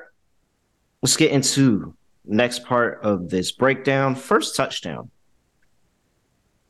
Let's 1.02 1.16
get 1.16 1.30
into 1.30 1.94
next 2.28 2.64
part 2.64 3.00
of 3.02 3.30
this 3.30 3.52
breakdown. 3.52 4.14
First 4.14 4.54
touchdown. 4.56 5.10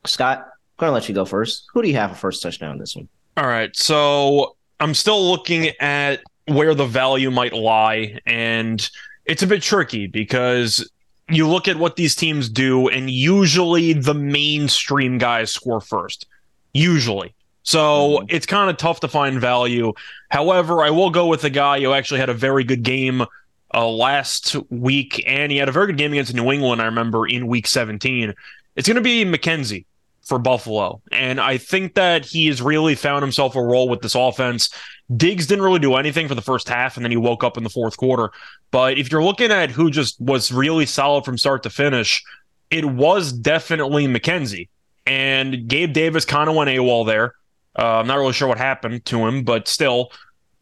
Scott, 0.05 0.39
I'm 0.39 0.53
gonna 0.77 0.91
let 0.93 1.09
you 1.09 1.15
go 1.15 1.25
first. 1.25 1.65
Who 1.73 1.81
do 1.81 1.87
you 1.87 1.95
have 1.95 2.11
for 2.11 2.17
first 2.17 2.41
touchdown 2.41 2.73
in 2.73 2.77
this 2.79 2.95
one? 2.95 3.07
All 3.37 3.47
right. 3.47 3.75
So 3.75 4.55
I'm 4.79 4.93
still 4.93 5.29
looking 5.29 5.67
at 5.79 6.21
where 6.45 6.73
the 6.73 6.85
value 6.85 7.31
might 7.31 7.53
lie. 7.53 8.19
And 8.25 8.89
it's 9.25 9.43
a 9.43 9.47
bit 9.47 9.61
tricky 9.61 10.07
because 10.07 10.89
you 11.29 11.47
look 11.47 11.67
at 11.67 11.77
what 11.77 11.95
these 11.95 12.15
teams 12.15 12.49
do, 12.49 12.87
and 12.87 13.09
usually 13.09 13.93
the 13.93 14.15
mainstream 14.15 15.17
guys 15.17 15.51
score 15.51 15.81
first. 15.81 16.25
Usually. 16.73 17.33
So 17.63 17.79
mm-hmm. 17.79 18.25
it's 18.29 18.45
kind 18.45 18.69
of 18.69 18.77
tough 18.77 19.01
to 19.01 19.07
find 19.07 19.39
value. 19.39 19.93
However, 20.29 20.83
I 20.83 20.89
will 20.89 21.09
go 21.09 21.27
with 21.27 21.41
the 21.41 21.49
guy 21.49 21.79
who 21.79 21.93
actually 21.93 22.19
had 22.19 22.29
a 22.29 22.33
very 22.33 22.63
good 22.63 22.83
game 22.83 23.25
uh, 23.73 23.87
last 23.87 24.55
week, 24.69 25.23
and 25.27 25.51
he 25.51 25.57
had 25.57 25.69
a 25.69 25.71
very 25.71 25.87
good 25.87 25.97
game 25.97 26.11
against 26.11 26.33
New 26.33 26.51
England, 26.51 26.81
I 26.81 26.85
remember, 26.85 27.27
in 27.27 27.47
week 27.47 27.67
17. 27.67 28.33
It's 28.75 28.87
going 28.87 28.95
to 28.95 29.01
be 29.01 29.25
McKenzie 29.25 29.85
for 30.29 30.39
Buffalo. 30.39 31.01
And 31.11 31.41
I 31.41 31.57
think 31.57 31.95
that 31.95 32.25
he 32.25 32.47
has 32.47 32.61
really 32.61 32.95
found 32.95 33.23
himself 33.23 33.55
a 33.55 33.61
role 33.61 33.89
with 33.89 34.01
this 34.01 34.15
offense. 34.15 34.69
Diggs 35.15 35.47
didn't 35.47 35.63
really 35.63 35.79
do 35.79 35.95
anything 35.95 36.27
for 36.27 36.35
the 36.35 36.41
first 36.41 36.69
half, 36.69 36.95
and 36.95 37.03
then 37.03 37.11
he 37.11 37.17
woke 37.17 37.43
up 37.43 37.57
in 37.57 37.63
the 37.63 37.69
fourth 37.69 37.97
quarter. 37.97 38.31
But 38.71 38.97
if 38.97 39.11
you're 39.11 39.23
looking 39.23 39.51
at 39.51 39.71
who 39.71 39.89
just 39.89 40.21
was 40.21 40.51
really 40.51 40.85
solid 40.85 41.25
from 41.25 41.37
start 41.37 41.63
to 41.63 41.69
finish, 41.69 42.23
it 42.69 42.85
was 42.85 43.33
definitely 43.33 44.07
McKenzie. 44.07 44.69
And 45.07 45.67
Gabe 45.67 45.93
Davis 45.93 46.25
kind 46.25 46.49
of 46.49 46.55
went 46.55 46.69
AWOL 46.69 47.05
there. 47.07 47.33
Uh, 47.77 47.99
I'm 47.99 48.07
not 48.07 48.17
really 48.17 48.33
sure 48.33 48.47
what 48.47 48.59
happened 48.59 49.05
to 49.05 49.25
him, 49.25 49.43
but 49.43 49.67
still, 49.67 50.11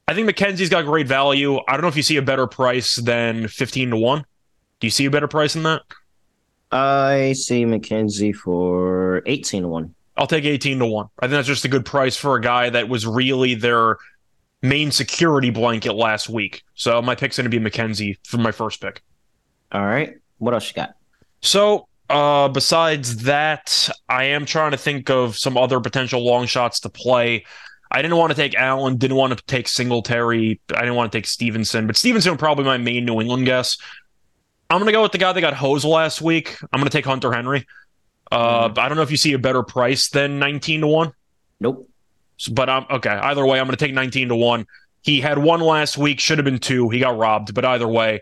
I 0.08 0.14
think 0.14 0.30
McKenzie's 0.30 0.70
got 0.70 0.86
great 0.86 1.08
value. 1.08 1.60
I 1.68 1.74
don't 1.74 1.82
know 1.82 1.90
if 1.90 1.98
you 1.98 2.04
see 2.04 2.18
a 2.18 2.22
better 2.22 2.48
price 2.48 2.96
than 2.96 3.48
15 3.48 3.90
to 3.90 3.98
1. 3.98 4.26
Do 4.80 4.88
you 4.88 4.92
see 4.92 5.06
a 5.06 5.12
better 5.12 5.28
price 5.28 5.54
than 5.54 5.64
that? 5.64 5.82
I 6.72 7.34
see 7.34 7.66
McKenzie 7.66 8.36
for 8.36 9.22
18 9.26 9.64
to 9.64 9.68
1. 9.68 9.96
I'll 10.16 10.28
take 10.28 10.46
18 10.46 10.80
to 10.80 10.86
1. 10.86 11.08
I 11.20 11.26
think 11.26 11.32
that's 11.32 11.48
just 11.48 11.66
a 11.66 11.70
good 11.70 11.86
price 11.86 12.16
for 12.16 12.36
a 12.36 12.42
guy 12.42 12.70
that 12.70 12.88
was 12.88 13.06
really 13.06 13.56
their 13.56 13.98
main 14.62 14.92
security 14.92 15.50
blanket 15.50 15.94
last 15.94 16.30
week. 16.30 16.64
So 16.74 17.02
my 17.02 17.16
pick's 17.16 17.38
going 17.38 17.50
to 17.50 17.60
be 17.60 17.64
McKenzie 17.64 18.16
for 18.26 18.38
my 18.38 18.52
first 18.52 18.82
pick. 18.82 19.04
All 19.72 19.86
right. 19.86 20.16
What 20.38 20.54
else 20.54 20.70
you 20.70 20.74
got? 20.74 20.96
So, 21.42 21.88
uh, 22.10 22.48
besides 22.48 23.24
that, 23.24 23.90
I 24.08 24.26
am 24.26 24.46
trying 24.46 24.72
to 24.72 24.78
think 24.78 25.10
of 25.10 25.38
some 25.38 25.58
other 25.58 25.80
potential 25.80 26.26
long 26.26 26.46
shots 26.46 26.80
to 26.82 26.90
play. 26.90 27.46
I 27.92 28.02
didn't 28.02 28.18
want 28.18 28.32
to 28.32 28.36
take 28.36 28.56
Allen, 28.56 28.98
didn't 28.98 29.18
want 29.18 29.38
to 29.38 29.44
take 29.46 29.68
Singletary, 29.68 30.60
I 30.74 30.80
didn't 30.82 30.96
want 30.96 31.12
to 31.12 31.18
take 31.18 31.26
Stevenson, 31.26 31.88
but 31.88 31.96
Stevenson 31.98 32.32
would 32.32 32.40
probably 32.40 32.64
be 32.64 32.68
my 32.68 32.78
main 32.78 33.06
New 33.06 33.22
England 33.22 33.46
guess. 33.46 33.78
I'm 34.70 34.80
going 34.80 34.88
to 34.88 34.92
go 34.92 35.02
with 35.02 35.14
the 35.14 35.18
guy 35.18 35.32
that 35.32 35.40
got 35.42 35.54
hosed 35.54 35.86
last 35.86 36.22
week. 36.22 36.58
I'm 36.74 36.80
going 36.80 36.90
to 36.90 36.98
take 36.98 37.06
Hunter 37.06 37.32
Henry. 37.32 37.66
Uh, 38.30 38.70
I 38.78 38.88
don't 38.90 38.98
know 38.98 39.04
if 39.04 39.12
you 39.12 39.18
see 39.18 39.32
a 39.34 39.40
better 39.40 39.64
price 39.64 40.10
than 40.10 40.40
19 40.40 40.82
to 40.82 40.88
1. 40.88 41.14
Nope. 41.62 41.90
So- 42.36 42.54
But 42.54 42.70
I'm 42.70 42.86
okay. 42.92 43.12
Either 43.12 43.46
way, 43.46 43.60
I'm 43.60 43.66
going 43.66 43.78
to 43.78 43.86
take 43.86 43.94
19 43.94 44.28
to 44.30 44.36
1. 44.36 44.66
He 45.04 45.22
had 45.22 45.38
one 45.38 45.62
last 45.62 45.98
week, 45.98 46.20
should 46.20 46.38
have 46.38 46.44
been 46.44 46.60
two. 46.60 46.90
He 46.90 47.00
got 47.00 47.18
robbed. 47.18 47.54
But 47.54 47.64
either 47.64 47.88
way, 47.88 48.20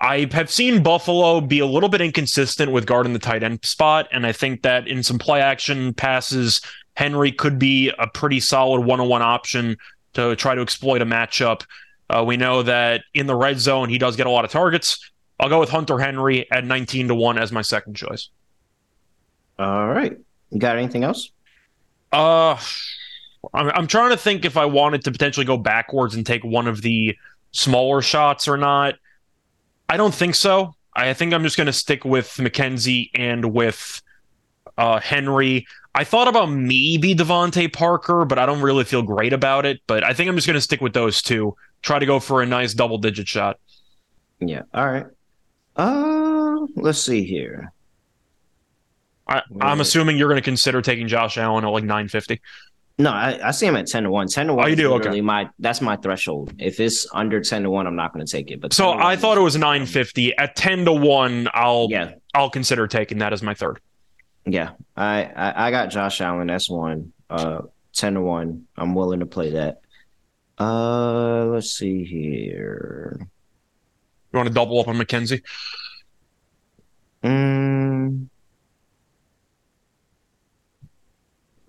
I 0.00 0.28
have 0.30 0.52
seen 0.52 0.84
Buffalo 0.84 1.40
be 1.40 1.58
a 1.58 1.66
little 1.66 1.88
bit 1.88 2.00
inconsistent 2.00 2.70
with 2.70 2.86
guarding 2.86 3.12
the 3.12 3.18
tight 3.18 3.42
end 3.42 3.64
spot. 3.64 4.06
And 4.12 4.24
I 4.24 4.30
think 4.30 4.62
that 4.62 4.86
in 4.86 5.02
some 5.02 5.18
play 5.18 5.40
action 5.40 5.92
passes, 5.94 6.60
Henry 6.98 7.30
could 7.30 7.60
be 7.60 7.92
a 7.96 8.08
pretty 8.08 8.40
solid 8.40 8.80
one 8.80 8.98
on 8.98 9.08
one 9.08 9.22
option 9.22 9.76
to 10.14 10.34
try 10.34 10.56
to 10.56 10.60
exploit 10.60 11.00
a 11.00 11.06
matchup. 11.06 11.62
Uh, 12.10 12.24
we 12.26 12.36
know 12.36 12.64
that 12.64 13.02
in 13.14 13.28
the 13.28 13.36
red 13.36 13.60
zone, 13.60 13.88
he 13.88 13.98
does 13.98 14.16
get 14.16 14.26
a 14.26 14.30
lot 14.30 14.44
of 14.44 14.50
targets. 14.50 15.12
I'll 15.38 15.48
go 15.48 15.60
with 15.60 15.68
Hunter 15.68 16.00
Henry 16.00 16.50
at 16.50 16.64
19 16.64 17.06
to 17.06 17.14
1 17.14 17.38
as 17.38 17.52
my 17.52 17.62
second 17.62 17.94
choice. 17.94 18.30
All 19.60 19.86
right. 19.86 20.18
You 20.50 20.58
got 20.58 20.76
anything 20.76 21.04
else? 21.04 21.30
Uh, 22.10 22.58
I'm, 23.54 23.68
I'm 23.68 23.86
trying 23.86 24.10
to 24.10 24.16
think 24.16 24.44
if 24.44 24.56
I 24.56 24.64
wanted 24.64 25.04
to 25.04 25.12
potentially 25.12 25.46
go 25.46 25.56
backwards 25.56 26.16
and 26.16 26.26
take 26.26 26.42
one 26.42 26.66
of 26.66 26.82
the 26.82 27.16
smaller 27.52 28.02
shots 28.02 28.48
or 28.48 28.56
not. 28.56 28.96
I 29.88 29.98
don't 29.98 30.12
think 30.12 30.34
so. 30.34 30.74
I 30.96 31.14
think 31.14 31.32
I'm 31.32 31.44
just 31.44 31.56
going 31.56 31.68
to 31.68 31.72
stick 31.72 32.04
with 32.04 32.26
McKenzie 32.38 33.10
and 33.14 33.54
with 33.54 34.02
uh, 34.76 34.98
Henry. 34.98 35.64
I 35.94 36.04
thought 36.04 36.28
about 36.28 36.46
maybe 36.46 37.14
DeVante 37.14 37.72
Parker, 37.72 38.24
but 38.24 38.38
I 38.38 38.46
don't 38.46 38.60
really 38.60 38.84
feel 38.84 39.02
great 39.02 39.32
about 39.32 39.66
it. 39.66 39.80
But 39.86 40.04
I 40.04 40.12
think 40.12 40.28
I'm 40.28 40.36
just 40.36 40.46
going 40.46 40.54
to 40.54 40.60
stick 40.60 40.80
with 40.80 40.92
those 40.92 41.22
two. 41.22 41.56
Try 41.82 41.98
to 41.98 42.06
go 42.06 42.20
for 42.20 42.42
a 42.42 42.46
nice 42.46 42.74
double 42.74 42.98
digit 42.98 43.26
shot. 43.26 43.58
Yeah. 44.40 44.62
All 44.72 44.86
right. 44.86 45.06
Uh, 45.76 46.66
let's 46.76 47.00
see 47.00 47.24
here. 47.24 47.72
I, 49.26 49.42
I'm 49.60 49.78
Yeah. 49.78 49.82
assuming 49.82 50.16
you're 50.18 50.28
going 50.28 50.40
to 50.40 50.44
consider 50.44 50.80
taking 50.82 51.08
Josh 51.08 51.36
Allen 51.38 51.64
at 51.64 51.68
like 51.68 51.84
950. 51.84 52.40
No, 53.00 53.10
I, 53.10 53.38
I 53.48 53.50
see 53.52 53.66
him 53.66 53.76
at 53.76 53.86
10 53.86 54.04
to 54.04 54.10
1. 54.10 54.26
10 54.28 54.46
to 54.48 54.54
1 54.54 54.64
Oh, 54.64 54.68
you 54.68 54.74
do? 54.76 54.92
Okay. 54.94 55.20
my 55.20 55.48
that's 55.60 55.80
my 55.80 55.96
threshold. 55.96 56.52
If 56.58 56.80
it's 56.80 57.06
under 57.14 57.40
10 57.40 57.62
to 57.64 57.70
1, 57.70 57.86
I'm 57.86 57.94
not 57.96 58.12
going 58.12 58.24
to 58.26 58.30
take 58.30 58.50
it. 58.50 58.60
But 58.60 58.72
So 58.72 58.90
I 58.92 59.14
thought 59.16 59.36
it 59.38 59.42
was 59.42 59.56
950. 59.56 60.36
At 60.36 60.56
10 60.56 60.84
to 60.86 60.92
1, 60.92 61.48
I'll 61.54 61.86
Yeah. 61.90 62.12
I'll 62.34 62.50
consider 62.50 62.86
taking 62.88 63.18
that 63.18 63.32
as 63.32 63.42
my 63.42 63.54
third. 63.54 63.80
Yeah. 64.48 64.70
I, 64.96 65.24
I 65.24 65.66
I 65.66 65.70
got 65.70 65.90
Josh 65.90 66.20
Allen. 66.20 66.46
That's 66.46 66.70
one. 66.70 67.12
Uh 67.28 67.62
10 67.94 68.14
to 68.14 68.20
1. 68.20 68.66
I'm 68.76 68.94
willing 68.94 69.20
to 69.20 69.26
play 69.26 69.50
that. 69.52 69.80
Uh 70.58 71.44
let's 71.46 71.70
see 71.70 72.04
here. 72.04 73.18
You 73.20 74.36
want 74.36 74.48
to 74.48 74.54
double 74.54 74.80
up 74.80 74.88
on 74.88 74.96
McKenzie? 74.96 75.42
Mm, 77.22 78.28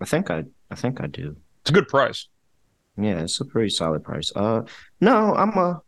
I 0.00 0.04
think 0.04 0.30
I 0.30 0.44
I 0.70 0.74
think 0.74 1.00
I 1.00 1.06
do. 1.06 1.36
It's 1.62 1.70
a 1.70 1.72
good 1.72 1.88
price. 1.88 2.28
Yeah, 2.96 3.20
it's 3.20 3.40
a 3.40 3.44
pretty 3.44 3.70
solid 3.70 4.04
price. 4.04 4.32
Uh, 4.34 4.62
no, 5.00 5.34
I'm 5.34 5.50
a, 5.56 5.80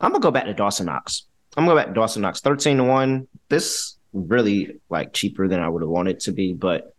I'm 0.00 0.12
gonna 0.12 0.20
go 0.20 0.30
back 0.30 0.44
to 0.44 0.54
Dawson 0.54 0.86
Knox. 0.86 1.26
I'm 1.56 1.64
gonna 1.64 1.74
go 1.74 1.80
back 1.80 1.88
to 1.88 1.94
Dawson 1.94 2.22
Knox, 2.22 2.40
thirteen 2.40 2.76
to 2.78 2.84
one. 2.84 3.28
This 3.48 3.96
really 4.12 4.80
like 4.88 5.12
cheaper 5.12 5.48
than 5.48 5.60
I 5.60 5.68
would 5.68 5.82
have 5.82 5.88
wanted 5.88 6.16
it 6.16 6.20
to 6.20 6.32
be, 6.32 6.52
but 6.52 6.94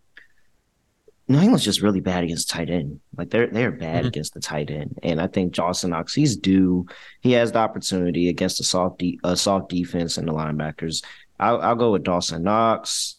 New 1.27 1.37
England's 1.39 1.63
just 1.63 1.81
really 1.81 2.01
bad 2.01 2.23
against 2.23 2.49
tight 2.49 2.69
end. 2.69 2.99
Like 3.15 3.29
they're 3.29 3.47
they're 3.47 3.71
bad 3.71 4.03
Mhm. 4.03 4.07
against 4.07 4.33
the 4.33 4.39
tight 4.41 4.69
end, 4.69 4.99
and 5.03 5.21
I 5.21 5.27
think 5.27 5.53
Dawson 5.53 5.91
Knox 5.91 6.13
he's 6.13 6.35
due. 6.35 6.85
He 7.21 7.31
has 7.33 7.51
the 7.51 7.59
opportunity 7.59 8.27
against 8.29 8.59
a 8.59 8.63
soft 8.63 8.99
de- 8.99 9.19
a 9.23 9.35
soft 9.37 9.69
defense 9.69 10.17
and 10.17 10.27
the 10.27 10.33
linebackers. 10.33 11.03
I'll 11.39 11.61
I'll 11.61 11.75
go 11.75 11.91
with 11.93 12.03
Dawson 12.03 12.43
Knox 12.43 13.17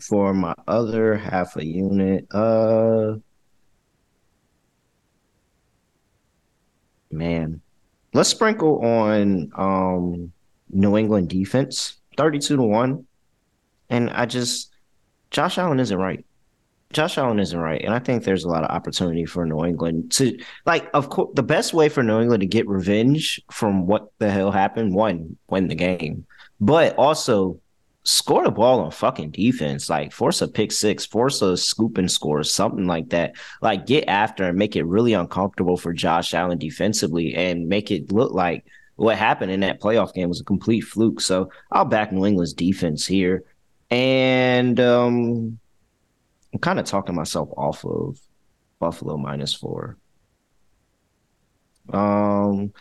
for 0.00 0.32
my 0.34 0.54
other 0.66 1.16
half 1.16 1.56
a 1.56 1.64
unit. 1.64 2.26
Uh. 2.30 3.16
Man, 7.10 7.60
let's 8.14 8.28
sprinkle 8.28 8.84
on 8.84 9.50
um 9.56 10.32
New 10.70 10.96
England 10.96 11.28
defense, 11.28 11.96
thirty-two 12.16 12.56
to 12.56 12.62
one, 12.62 13.06
and 13.90 14.10
I 14.10 14.26
just 14.26 14.72
Josh 15.30 15.58
Allen 15.58 15.80
isn't 15.80 15.98
right. 15.98 16.24
Josh 16.92 17.18
Allen 17.18 17.40
isn't 17.40 17.58
right, 17.58 17.82
and 17.82 17.92
I 17.92 17.98
think 17.98 18.22
there's 18.22 18.44
a 18.44 18.48
lot 18.48 18.62
of 18.62 18.70
opportunity 18.70 19.26
for 19.26 19.44
New 19.44 19.64
England 19.64 20.12
to 20.12 20.38
like. 20.64 20.88
Of 20.94 21.10
course, 21.10 21.30
the 21.34 21.42
best 21.42 21.74
way 21.74 21.88
for 21.88 22.02
New 22.02 22.20
England 22.20 22.42
to 22.42 22.46
get 22.46 22.68
revenge 22.68 23.40
from 23.50 23.86
what 23.86 24.12
the 24.18 24.30
hell 24.30 24.52
happened, 24.52 24.94
one, 24.94 25.36
win 25.48 25.66
the 25.66 25.74
game, 25.74 26.26
but 26.60 26.94
also 26.96 27.60
score 28.04 28.44
the 28.44 28.52
ball 28.52 28.78
on 28.78 28.92
fucking 28.92 29.32
defense. 29.32 29.90
Like 29.90 30.12
force 30.12 30.40
a 30.40 30.46
pick 30.46 30.70
six, 30.70 31.04
force 31.04 31.42
a 31.42 31.56
scoop 31.56 31.98
and 31.98 32.10
score, 32.10 32.44
something 32.44 32.86
like 32.86 33.08
that. 33.08 33.34
Like 33.60 33.86
get 33.86 34.04
after 34.06 34.44
and 34.44 34.56
make 34.56 34.76
it 34.76 34.86
really 34.86 35.12
uncomfortable 35.12 35.76
for 35.76 35.92
Josh 35.92 36.34
Allen 36.34 36.56
defensively, 36.56 37.34
and 37.34 37.68
make 37.68 37.90
it 37.90 38.12
look 38.12 38.32
like 38.32 38.64
what 38.96 39.16
happened 39.16 39.50
in 39.52 39.60
that 39.60 39.80
playoff 39.80 40.12
game 40.14 40.28
was 40.28 40.40
a 40.40 40.44
complete 40.44 40.80
fluke. 40.82 41.20
So 41.20 41.50
I'll 41.70 41.84
back 41.84 42.12
New 42.12 42.26
England's 42.26 42.52
defense 42.54 43.06
here, 43.06 43.44
and 43.90 44.78
um 44.80 45.58
I'm 46.52 46.58
kind 46.60 46.78
of 46.78 46.86
talking 46.86 47.14
myself 47.14 47.50
off 47.56 47.84
of 47.84 48.18
Buffalo 48.78 49.16
minus 49.16 49.52
four. 49.54 49.96
Um, 51.92 52.72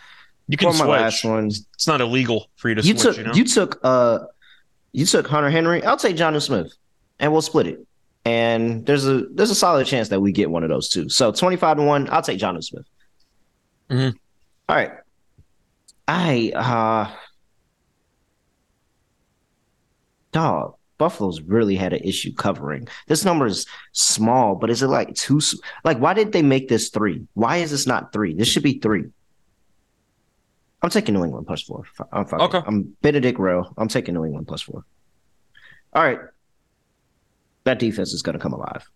You 0.47 0.57
can 0.57 0.71
for 0.71 0.77
my 0.79 0.85
switch. 0.85 0.87
last 0.89 1.25
one, 1.25 1.45
It's 1.47 1.87
not 1.87 2.01
illegal 2.01 2.49
for 2.55 2.69
you 2.69 2.75
to 2.75 2.81
you 2.81 2.97
switch. 2.97 3.01
took 3.03 3.17
you 3.17 3.23
know? 3.23 3.33
you 3.33 3.43
took 3.45 3.79
uh 3.83 4.19
you 4.93 5.05
took 5.05 5.27
Hunter 5.27 5.49
Henry. 5.49 5.83
I'll 5.83 5.97
take 5.97 6.15
Jonnu 6.15 6.41
Smith, 6.41 6.73
and 7.19 7.31
we'll 7.31 7.41
split 7.41 7.67
it. 7.67 7.85
And 8.23 8.85
there's 8.85 9.05
a 9.05 9.23
there's 9.33 9.51
a 9.51 9.55
solid 9.55 9.85
chance 9.85 10.07
that 10.09 10.21
we 10.21 10.31
get 10.31 10.49
one 10.49 10.63
of 10.63 10.69
those 10.69 10.87
two. 10.89 11.09
So 11.09 11.31
twenty 11.31 11.57
five 11.57 11.77
to 11.77 11.83
one, 11.83 12.09
I'll 12.09 12.21
take 12.21 12.39
Jonnu 12.39 12.63
Smith. 12.63 12.85
Mhm. 13.89 14.15
All 14.69 14.75
right, 14.75 14.91
I 16.07 16.51
uh 16.55 17.15
dog. 20.31 20.75
Buffalo's 20.97 21.41
really 21.41 21.75
had 21.75 21.91
an 21.91 21.99
issue 22.05 22.33
covering. 22.33 22.87
This 23.07 23.25
number 23.25 23.45
is 23.47 23.65
small, 23.91 24.55
but 24.55 24.69
is 24.69 24.81
it 24.81 24.87
like 24.87 25.13
two? 25.13 25.41
Like, 25.83 25.97
why 25.97 26.13
did 26.13 26.31
they 26.31 26.41
make 26.41 26.69
this 26.69 26.87
three? 26.89 27.27
Why 27.33 27.57
is 27.57 27.71
this 27.71 27.85
not 27.85 28.13
three? 28.13 28.33
This 28.33 28.47
should 28.47 28.63
be 28.63 28.79
three. 28.79 29.03
I'm 30.81 30.89
taking 30.89 31.13
New 31.15 31.25
England 31.25 31.47
plus 31.47 31.63
four. 31.63 31.83
I'm 32.13 32.25
fine. 32.25 32.39
Okay. 32.41 32.61
I'm 32.65 32.95
Benedict 33.01 33.37
Rowe. 33.39 33.73
I'm 33.77 33.89
taking 33.89 34.13
New 34.13 34.23
England 34.23 34.47
plus 34.47 34.61
four. 34.61 34.85
All 35.91 36.03
right. 36.03 36.19
That 37.65 37.79
defense 37.79 38.13
is 38.13 38.21
going 38.21 38.37
to 38.37 38.39
come 38.41 38.53
alive. 38.53 38.87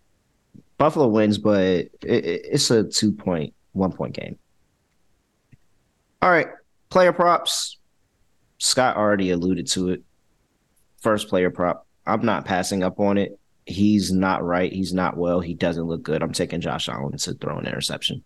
Buffalo 0.77 1.07
wins, 1.07 1.37
but 1.37 1.61
it, 1.61 1.91
it- 2.03 2.45
it's 2.51 2.71
a 2.71 2.83
two 2.85 3.11
point, 3.11 3.53
one 3.73 3.91
point 3.91 4.13
game. 4.15 4.37
All 6.21 6.29
right. 6.31 6.47
Player 6.89 7.13
props. 7.13 7.77
Scott 8.57 8.97
already 8.97 9.31
alluded 9.31 9.67
to 9.67 9.89
it. 9.89 10.03
First 11.01 11.29
player 11.29 11.49
prop. 11.49 11.85
I'm 12.05 12.25
not 12.25 12.45
passing 12.45 12.83
up 12.83 12.99
on 12.99 13.17
it. 13.17 13.39
He's 13.65 14.11
not 14.11 14.43
right. 14.43 14.71
He's 14.71 14.93
not 14.93 15.15
well. 15.15 15.39
He 15.39 15.53
doesn't 15.53 15.83
look 15.83 16.01
good. 16.03 16.23
I'm 16.23 16.33
taking 16.33 16.59
Josh 16.59 16.89
Allen 16.89 17.17
to 17.17 17.33
throw 17.35 17.57
an 17.59 17.67
interception. 17.67 18.23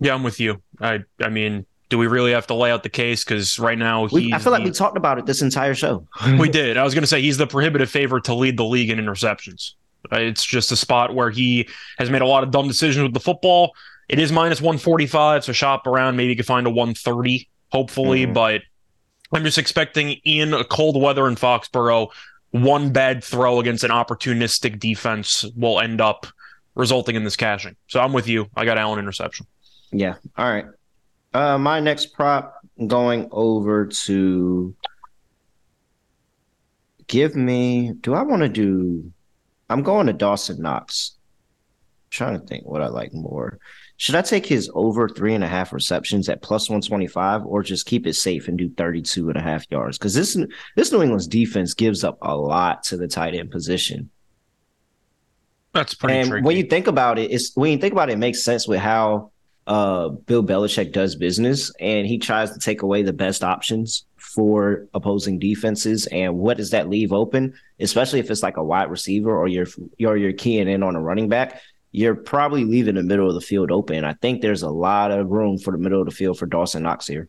yeah, 0.00 0.14
I'm 0.14 0.22
with 0.22 0.40
you. 0.40 0.62
I 0.80 1.00
I 1.22 1.28
mean, 1.28 1.66
do 1.90 1.98
we 1.98 2.06
really 2.06 2.32
have 2.32 2.46
to 2.48 2.54
lay 2.54 2.70
out 2.72 2.82
the 2.82 2.88
case? 2.88 3.22
Because 3.22 3.58
right 3.58 3.78
now 3.78 4.08
We, 4.10 4.32
I 4.32 4.38
feel 4.38 4.52
like 4.52 4.64
we 4.64 4.70
talked 4.70 4.96
about 4.96 5.18
it 5.18 5.26
this 5.26 5.42
entire 5.42 5.74
show. 5.74 6.06
we 6.38 6.48
did. 6.60 6.76
I 6.78 6.82
was 6.82 6.94
going 6.94 7.02
to 7.02 7.06
say 7.08 7.20
he's 7.20 7.36
the 7.36 7.46
prohibitive 7.46 7.90
favorite 7.90 8.24
to 8.24 8.34
lead 8.34 8.56
the 8.56 8.64
league 8.64 8.90
in 8.90 8.98
interceptions. 8.98 9.72
Uh, 10.10 10.16
It's 10.16 10.44
just 10.44 10.72
a 10.72 10.76
spot 10.76 11.14
where 11.14 11.30
he 11.30 11.68
has 11.98 12.10
made 12.10 12.22
a 12.22 12.26
lot 12.26 12.42
of 12.42 12.50
dumb 12.50 12.66
decisions 12.66 13.02
with 13.02 13.12
the 13.14 13.20
football. 13.20 13.74
It 14.08 14.18
is 14.18 14.30
minus 14.32 14.60
145, 14.60 15.44
so 15.44 15.52
shop 15.52 15.86
around. 15.86 16.16
Maybe 16.16 16.30
you 16.30 16.36
can 16.36 16.44
find 16.44 16.66
a 16.66 16.70
130, 16.70 17.48
hopefully. 17.72 18.26
Mhm. 18.26 18.34
But 18.34 18.62
I'm 19.32 19.42
just 19.44 19.58
expecting 19.58 20.12
in 20.24 20.52
a 20.54 20.64
cold 20.64 21.00
weather 21.00 21.26
in 21.26 21.34
Foxborough, 21.36 22.08
one 22.50 22.90
bad 22.90 23.24
throw 23.24 23.58
against 23.60 23.82
an 23.82 23.90
opportunistic 23.90 24.78
defense 24.78 25.44
will 25.56 25.80
end 25.80 26.00
up 26.00 26.26
resulting 26.74 27.16
in 27.16 27.24
this 27.24 27.36
cashing. 27.36 27.76
So 27.88 28.00
I'm 28.00 28.12
with 28.12 28.28
you. 28.28 28.48
I 28.56 28.64
got 28.64 28.78
Allen 28.78 28.98
interception. 28.98 29.46
Yeah. 29.90 30.14
All 30.36 30.48
right. 30.48 30.66
Uh, 31.32 31.58
my 31.58 31.80
next 31.80 32.06
prop 32.14 32.54
going 32.86 33.28
over 33.32 33.86
to 33.86 34.74
give 37.06 37.34
me. 37.34 37.92
Do 38.00 38.14
I 38.14 38.22
want 38.22 38.42
to 38.42 38.48
do? 38.48 39.10
I'm 39.70 39.82
going 39.82 40.06
to 40.06 40.12
Dawson 40.12 40.60
Knox. 40.60 41.12
trying 42.10 42.38
to 42.40 42.46
think 42.46 42.64
what 42.64 42.80
I 42.80 42.86
like 42.86 43.12
more. 43.12 43.58
Should 43.96 44.16
I 44.16 44.22
take 44.22 44.44
his 44.44 44.70
over 44.74 45.08
three 45.08 45.34
and 45.34 45.44
a 45.44 45.48
half 45.48 45.72
receptions 45.72 46.28
at 46.28 46.42
plus 46.42 46.68
125 46.68 47.46
or 47.46 47.62
just 47.62 47.86
keep 47.86 48.06
it 48.06 48.14
safe 48.14 48.48
and 48.48 48.58
do 48.58 48.68
32 48.70 49.28
and 49.28 49.38
a 49.38 49.42
half 49.42 49.70
yards? 49.70 49.98
Because 49.98 50.14
this 50.14 50.36
this 50.76 50.90
New 50.90 51.02
England's 51.02 51.28
defense 51.28 51.74
gives 51.74 52.02
up 52.02 52.18
a 52.22 52.36
lot 52.36 52.82
to 52.84 52.96
the 52.96 53.06
tight 53.06 53.34
end 53.34 53.50
position. 53.50 54.10
That's 55.72 55.94
pretty 55.94 56.18
and 56.18 56.28
tricky. 56.28 56.44
when 56.44 56.56
you 56.56 56.64
think 56.64 56.86
about 56.86 57.18
it, 57.18 57.30
it's 57.30 57.54
when 57.56 57.72
you 57.72 57.78
think 57.78 57.92
about 57.92 58.10
it, 58.10 58.14
it 58.14 58.18
makes 58.18 58.44
sense 58.44 58.66
with 58.66 58.80
how 58.80 59.30
uh, 59.66 60.08
Bill 60.08 60.42
Belichick 60.42 60.92
does 60.92 61.16
business, 61.16 61.72
and 61.80 62.06
he 62.06 62.18
tries 62.18 62.50
to 62.52 62.58
take 62.58 62.82
away 62.82 63.02
the 63.02 63.12
best 63.12 63.42
options 63.42 64.04
for 64.16 64.86
opposing 64.94 65.38
defenses. 65.38 66.06
And 66.06 66.38
what 66.38 66.56
does 66.56 66.70
that 66.70 66.88
leave 66.88 67.12
open? 67.12 67.54
Especially 67.80 68.18
if 68.18 68.30
it's 68.30 68.42
like 68.42 68.56
a 68.56 68.64
wide 68.64 68.90
receiver 68.90 69.36
or 69.36 69.48
you're 69.48 69.66
or 70.04 70.16
you're 70.16 70.32
keying 70.32 70.68
in 70.68 70.82
on 70.82 70.96
a 70.96 71.00
running 71.00 71.28
back, 71.28 71.60
you're 71.94 72.16
probably 72.16 72.64
leaving 72.64 72.96
the 72.96 73.04
middle 73.04 73.28
of 73.28 73.34
the 73.34 73.40
field 73.40 73.70
open. 73.70 74.04
I 74.04 74.14
think 74.14 74.42
there's 74.42 74.62
a 74.62 74.68
lot 74.68 75.12
of 75.12 75.30
room 75.30 75.58
for 75.58 75.70
the 75.70 75.78
middle 75.78 76.00
of 76.00 76.06
the 76.06 76.14
field 76.14 76.36
for 76.36 76.44
Dawson 76.44 76.82
Knox 76.82 77.06
here. 77.06 77.28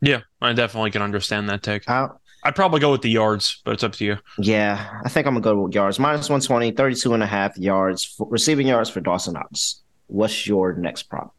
yeah, 0.00 0.20
I 0.40 0.54
definitely 0.54 0.90
can 0.90 1.02
understand 1.02 1.50
that 1.50 1.62
take. 1.62 1.84
How, 1.84 2.18
I'd 2.42 2.54
probably 2.54 2.80
go 2.80 2.90
with 2.90 3.02
the 3.02 3.10
yards, 3.10 3.60
but 3.66 3.74
it's 3.74 3.84
up 3.84 3.92
to 3.96 4.04
you. 4.06 4.16
yeah, 4.38 4.98
I 5.04 5.10
think 5.10 5.26
I'm 5.26 5.34
gonna 5.34 5.44
go 5.44 5.60
with 5.60 5.74
yards 5.74 5.98
minus 5.98 6.30
120, 6.30 6.72
32 6.72 7.12
and 7.12 7.22
a 7.22 7.26
half 7.26 7.58
yards 7.58 8.02
for, 8.02 8.26
receiving 8.30 8.66
yards 8.66 8.88
for 8.88 9.00
Dawson 9.02 9.34
Knox. 9.34 9.82
What's 10.06 10.46
your 10.46 10.72
next 10.72 11.02
prop? 11.04 11.34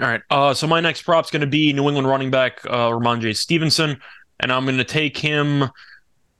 All 0.00 0.08
right. 0.08 0.22
Uh, 0.30 0.54
so 0.54 0.66
my 0.66 0.80
next 0.80 1.02
prop 1.02 1.26
is 1.26 1.30
going 1.30 1.42
to 1.42 1.46
be 1.46 1.74
New 1.74 1.86
England 1.86 2.08
running 2.08 2.30
back 2.30 2.60
uh, 2.64 3.16
J 3.18 3.34
Stevenson, 3.34 4.00
and 4.40 4.50
I'm 4.50 4.64
going 4.64 4.78
to 4.78 4.84
take 4.84 5.18
him. 5.18 5.68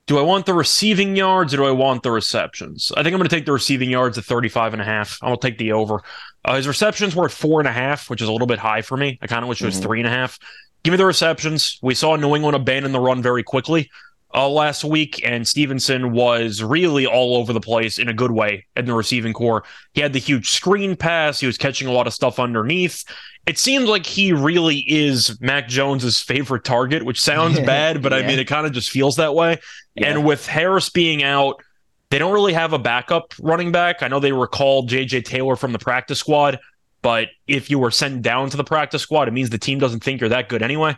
Do 0.07 0.19
I 0.19 0.21
want 0.21 0.45
the 0.45 0.53
receiving 0.53 1.15
yards 1.15 1.53
or 1.53 1.57
do 1.57 1.65
I 1.65 1.71
want 1.71 2.03
the 2.03 2.11
receptions? 2.11 2.91
I 2.95 3.01
think 3.01 3.13
I'm 3.13 3.19
going 3.19 3.27
to 3.29 3.35
take 3.35 3.45
the 3.47 3.51
receiving 3.51 3.89
yards 3.89 4.17
at 4.19 4.23
35 4.25 4.73
and 4.73 4.81
a 4.81 4.85
half. 4.85 5.17
I'll 5.23 5.35
take 5.37 5.57
the 5.57 5.71
over. 5.71 6.03
Uh, 6.43 6.55
his 6.57 6.67
receptions 6.67 7.15
were 7.15 7.25
at 7.25 7.31
four 7.31 7.59
and 7.59 7.67
a 7.67 7.71
half, 7.71 8.07
which 8.09 8.21
is 8.21 8.27
a 8.27 8.31
little 8.31 8.45
bit 8.45 8.59
high 8.59 8.83
for 8.83 8.97
me. 8.97 9.17
I 9.23 9.27
kind 9.27 9.41
of 9.43 9.49
wish 9.49 9.61
it 9.61 9.65
was 9.65 9.79
Mhm. 9.79 9.83
three 9.83 9.99
and 9.99 10.07
a 10.07 10.11
half. 10.11 10.37
Give 10.83 10.91
me 10.91 10.97
the 10.97 11.05
receptions. 11.07 11.79
We 11.81 11.95
saw 11.95 12.15
New 12.15 12.35
England 12.35 12.55
abandon 12.55 12.91
the 12.91 12.99
run 12.99 13.23
very 13.23 13.41
quickly 13.41 13.89
uh, 14.35 14.49
last 14.49 14.83
week, 14.83 15.21
and 15.25 15.47
Stevenson 15.47 16.11
was 16.11 16.61
really 16.61 17.07
all 17.07 17.37
over 17.37 17.53
the 17.53 17.61
place 17.61 17.97
in 17.97 18.09
a 18.09 18.13
good 18.13 18.31
way 18.31 18.65
in 18.75 18.85
the 18.85 18.93
receiving 18.93 19.31
core. 19.31 19.63
He 19.93 20.01
had 20.01 20.11
the 20.11 20.19
huge 20.19 20.49
screen 20.49 20.97
pass. 20.97 21.39
He 21.39 21.47
was 21.47 21.57
catching 21.57 21.87
a 21.87 21.91
lot 21.91 22.05
of 22.05 22.13
stuff 22.13 22.37
underneath. 22.37 23.05
It 23.45 23.57
seems 23.57 23.87
like 23.87 24.05
he 24.05 24.33
really 24.33 24.83
is 24.87 25.39
Mac 25.39 25.69
Jones's 25.69 26.19
favorite 26.19 26.65
target, 26.65 27.03
which 27.03 27.21
sounds 27.21 27.59
bad, 27.65 28.01
but 28.01 28.11
I 28.11 28.27
mean, 28.27 28.37
it 28.37 28.45
kind 28.45 28.65
of 28.67 28.73
just 28.73 28.89
feels 28.89 29.15
that 29.15 29.33
way. 29.33 29.59
Yeah. 29.95 30.09
And 30.09 30.25
with 30.25 30.45
Harris 30.45 30.89
being 30.89 31.23
out, 31.23 31.61
they 32.09 32.19
don't 32.19 32.33
really 32.33 32.53
have 32.53 32.73
a 32.73 32.79
backup 32.79 33.33
running 33.39 33.71
back. 33.71 34.03
I 34.03 34.09
know 34.09 34.19
they 34.19 34.33
recalled 34.33 34.89
JJ 34.89 35.25
Taylor 35.25 35.55
from 35.55 35.71
the 35.71 35.79
practice 35.79 36.19
squad, 36.19 36.59
but 37.01 37.29
if 37.47 37.69
you 37.69 37.79
were 37.79 37.91
sent 37.91 38.21
down 38.21 38.49
to 38.49 38.57
the 38.57 38.63
practice 38.63 39.01
squad, 39.01 39.27
it 39.27 39.31
means 39.31 39.49
the 39.49 39.57
team 39.57 39.79
doesn't 39.79 40.03
think 40.03 40.19
you're 40.19 40.29
that 40.29 40.49
good 40.49 40.61
anyway. 40.61 40.97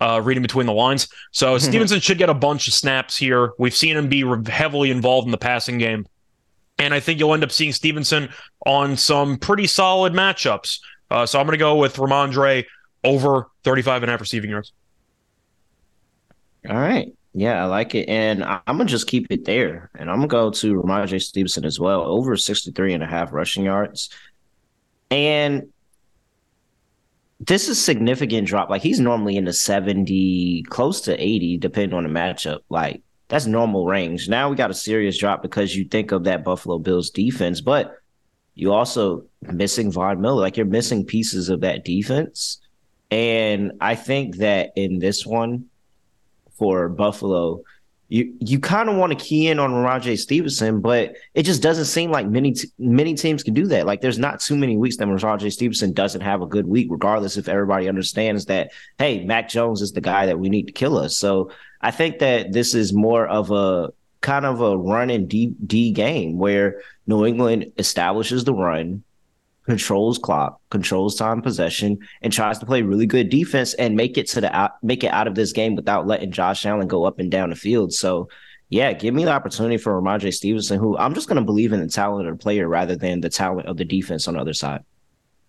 Uh, 0.00 0.20
reading 0.22 0.42
between 0.42 0.66
the 0.66 0.72
lines. 0.72 1.08
So 1.30 1.56
Stevenson 1.58 2.00
should 2.00 2.18
get 2.18 2.28
a 2.28 2.34
bunch 2.34 2.68
of 2.68 2.74
snaps 2.74 3.16
here. 3.16 3.52
We've 3.58 3.74
seen 3.74 3.96
him 3.96 4.08
be 4.08 4.24
re- 4.24 4.42
heavily 4.50 4.90
involved 4.90 5.26
in 5.26 5.30
the 5.30 5.38
passing 5.38 5.78
game. 5.78 6.06
And 6.78 6.92
I 6.92 7.00
think 7.00 7.18
you'll 7.18 7.32
end 7.32 7.42
up 7.42 7.52
seeing 7.52 7.72
Stevenson 7.72 8.28
on 8.66 8.96
some 8.96 9.38
pretty 9.38 9.66
solid 9.66 10.12
matchups. 10.12 10.80
Uh, 11.10 11.24
so 11.24 11.40
I'm 11.40 11.46
going 11.46 11.52
to 11.52 11.58
go 11.58 11.76
with 11.76 11.96
Rhamondre 11.96 12.66
over 13.04 13.46
35 13.64 14.02
and 14.02 14.10
a 14.10 14.12
half 14.12 14.20
receiving 14.20 14.50
yards. 14.50 14.72
All 16.68 16.76
right. 16.76 17.12
Yeah, 17.32 17.62
I 17.62 17.66
like 17.66 17.94
it. 17.94 18.08
And 18.08 18.42
I'm 18.44 18.60
going 18.76 18.86
to 18.86 18.90
just 18.90 19.06
keep 19.06 19.26
it 19.30 19.44
there. 19.44 19.90
And 19.94 20.10
I'm 20.10 20.16
going 20.16 20.28
to 20.28 20.32
go 20.32 20.50
to 20.50 20.82
Rhamondre 20.82 21.22
Stevenson 21.22 21.64
as 21.64 21.78
well, 21.78 22.02
over 22.02 22.36
63 22.36 22.94
and 22.94 23.02
a 23.02 23.06
half 23.06 23.32
rushing 23.32 23.64
yards. 23.64 24.10
And 25.10 25.68
this 27.40 27.68
is 27.68 27.82
significant 27.82 28.48
drop. 28.48 28.70
Like 28.70 28.82
he's 28.82 29.00
normally 29.00 29.36
in 29.36 29.44
the 29.44 29.52
70, 29.52 30.64
close 30.68 31.00
to 31.02 31.22
80, 31.22 31.58
depending 31.58 31.96
on 31.96 32.04
the 32.04 32.08
matchup. 32.08 32.60
Like 32.68 33.02
that's 33.28 33.46
normal 33.46 33.86
range. 33.86 34.28
Now 34.28 34.48
we 34.48 34.56
got 34.56 34.70
a 34.70 34.74
serious 34.74 35.18
drop 35.18 35.42
because 35.42 35.76
you 35.76 35.84
think 35.84 36.12
of 36.12 36.24
that 36.24 36.44
Buffalo 36.44 36.78
Bills 36.78 37.10
defense, 37.10 37.60
but 37.60 37.96
you 38.54 38.72
also 38.72 39.24
missing 39.42 39.92
Von 39.92 40.20
Miller. 40.20 40.40
Like 40.40 40.56
you're 40.56 40.66
missing 40.66 41.04
pieces 41.04 41.48
of 41.48 41.60
that 41.60 41.84
defense. 41.84 42.60
And 43.10 43.72
I 43.80 43.94
think 43.94 44.36
that 44.38 44.72
in 44.76 44.98
this 44.98 45.24
one, 45.26 45.66
for 46.58 46.88
Buffalo. 46.88 47.62
You 48.08 48.34
you 48.38 48.60
kind 48.60 48.88
of 48.88 48.96
want 48.96 49.18
to 49.18 49.24
key 49.24 49.48
in 49.48 49.58
on 49.58 49.74
Rajay 49.74 50.16
Stevenson, 50.16 50.80
but 50.80 51.16
it 51.34 51.42
just 51.42 51.60
doesn't 51.60 51.86
seem 51.86 52.10
like 52.10 52.28
many 52.28 52.52
t- 52.52 52.70
many 52.78 53.14
teams 53.14 53.42
can 53.42 53.52
do 53.52 53.66
that. 53.66 53.84
Like 53.84 54.00
there's 54.00 54.18
not 54.18 54.38
too 54.38 54.56
many 54.56 54.76
weeks 54.76 54.96
that 54.98 55.08
Rajay 55.08 55.50
Stevenson 55.50 55.92
doesn't 55.92 56.20
have 56.20 56.40
a 56.40 56.46
good 56.46 56.66
week, 56.66 56.86
regardless 56.90 57.36
if 57.36 57.48
everybody 57.48 57.88
understands 57.88 58.46
that 58.46 58.70
hey, 58.98 59.24
Mac 59.24 59.48
Jones 59.48 59.82
is 59.82 59.92
the 59.92 60.00
guy 60.00 60.26
that 60.26 60.38
we 60.38 60.48
need 60.48 60.66
to 60.66 60.72
kill 60.72 60.98
us. 60.98 61.16
So 61.16 61.50
I 61.80 61.90
think 61.90 62.20
that 62.20 62.52
this 62.52 62.74
is 62.74 62.92
more 62.92 63.26
of 63.26 63.50
a 63.50 63.92
kind 64.20 64.44
of 64.44 64.60
a 64.60 64.76
run 64.76 65.10
and 65.10 65.28
D, 65.28 65.54
D 65.64 65.92
game 65.92 66.38
where 66.38 66.82
New 67.06 67.24
England 67.24 67.72
establishes 67.78 68.44
the 68.44 68.54
run, 68.54 69.04
controls 69.66 70.18
clock, 70.18 70.60
controls 70.70 71.16
time 71.16 71.42
possession, 71.42 71.98
and 72.22 72.32
tries 72.32 72.58
to 72.58 72.66
play 72.66 72.82
really 72.82 73.06
good 73.06 73.28
defense 73.28 73.74
and 73.74 73.96
make 73.96 74.16
it 74.16 74.26
to 74.28 74.40
the 74.40 74.56
out, 74.56 74.82
make 74.82 75.04
it 75.04 75.12
out 75.12 75.26
of 75.26 75.34
this 75.34 75.52
game 75.52 75.74
without 75.74 76.06
letting 76.06 76.30
Josh 76.30 76.64
Allen 76.64 76.88
go 76.88 77.04
up 77.04 77.18
and 77.18 77.30
down 77.30 77.50
the 77.50 77.56
field. 77.56 77.92
So 77.92 78.28
yeah, 78.68 78.92
give 78.92 79.14
me 79.14 79.24
the 79.24 79.30
opportunity 79.30 79.76
for 79.76 80.00
Rhamondre 80.00 80.32
Stevenson, 80.32 80.78
who 80.78 80.96
I'm 80.96 81.14
just 81.14 81.28
going 81.28 81.36
to 81.36 81.44
believe 81.44 81.72
in 81.72 81.80
the 81.80 81.88
talent 81.88 82.26
of 82.26 82.36
the 82.36 82.42
player 82.42 82.66
rather 82.68 82.96
than 82.96 83.20
the 83.20 83.28
talent 83.28 83.68
of 83.68 83.76
the 83.76 83.84
defense 83.84 84.26
on 84.26 84.34
the 84.34 84.40
other 84.40 84.54
side. 84.54 84.82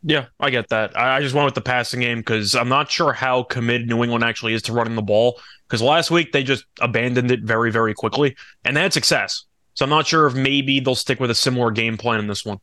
Yeah, 0.03 0.25
I 0.39 0.51
get 0.51 0.69
that. 0.69 0.97
I 0.97 1.21
just 1.21 1.34
went 1.34 1.45
with 1.45 1.56
the 1.56 1.62
passing 1.62 2.01
game 2.01 2.19
because 2.19 2.56
I'm 2.56 2.69
not 2.69 2.91
sure 2.91 3.13
how 3.13 3.43
committed 3.43 3.88
New 3.88 4.03
England 4.03 4.23
actually 4.23 4.53
is 4.53 4.62
to 4.63 4.73
running 4.73 4.95
the 4.95 5.01
ball. 5.01 5.39
Because 5.67 5.82
last 5.82 6.12
week 6.12 6.32
they 6.32 6.43
just 6.43 6.65
abandoned 6.80 7.30
it 7.30 7.41
very, 7.41 7.71
very 7.71 7.93
quickly, 7.93 8.36
and 8.63 8.77
they 8.77 8.82
had 8.82 8.93
success. 8.93 9.43
So 9.73 9.84
I'm 9.84 9.89
not 9.89 10.08
sure 10.08 10.27
if 10.27 10.34
maybe 10.34 10.80
they'll 10.80 10.95
stick 10.95 11.19
with 11.19 11.30
a 11.30 11.36
similar 11.36 11.71
game 11.71 11.97
plan 11.97 12.19
in 12.19 12.27
this 12.27 12.45
one. 12.45 12.60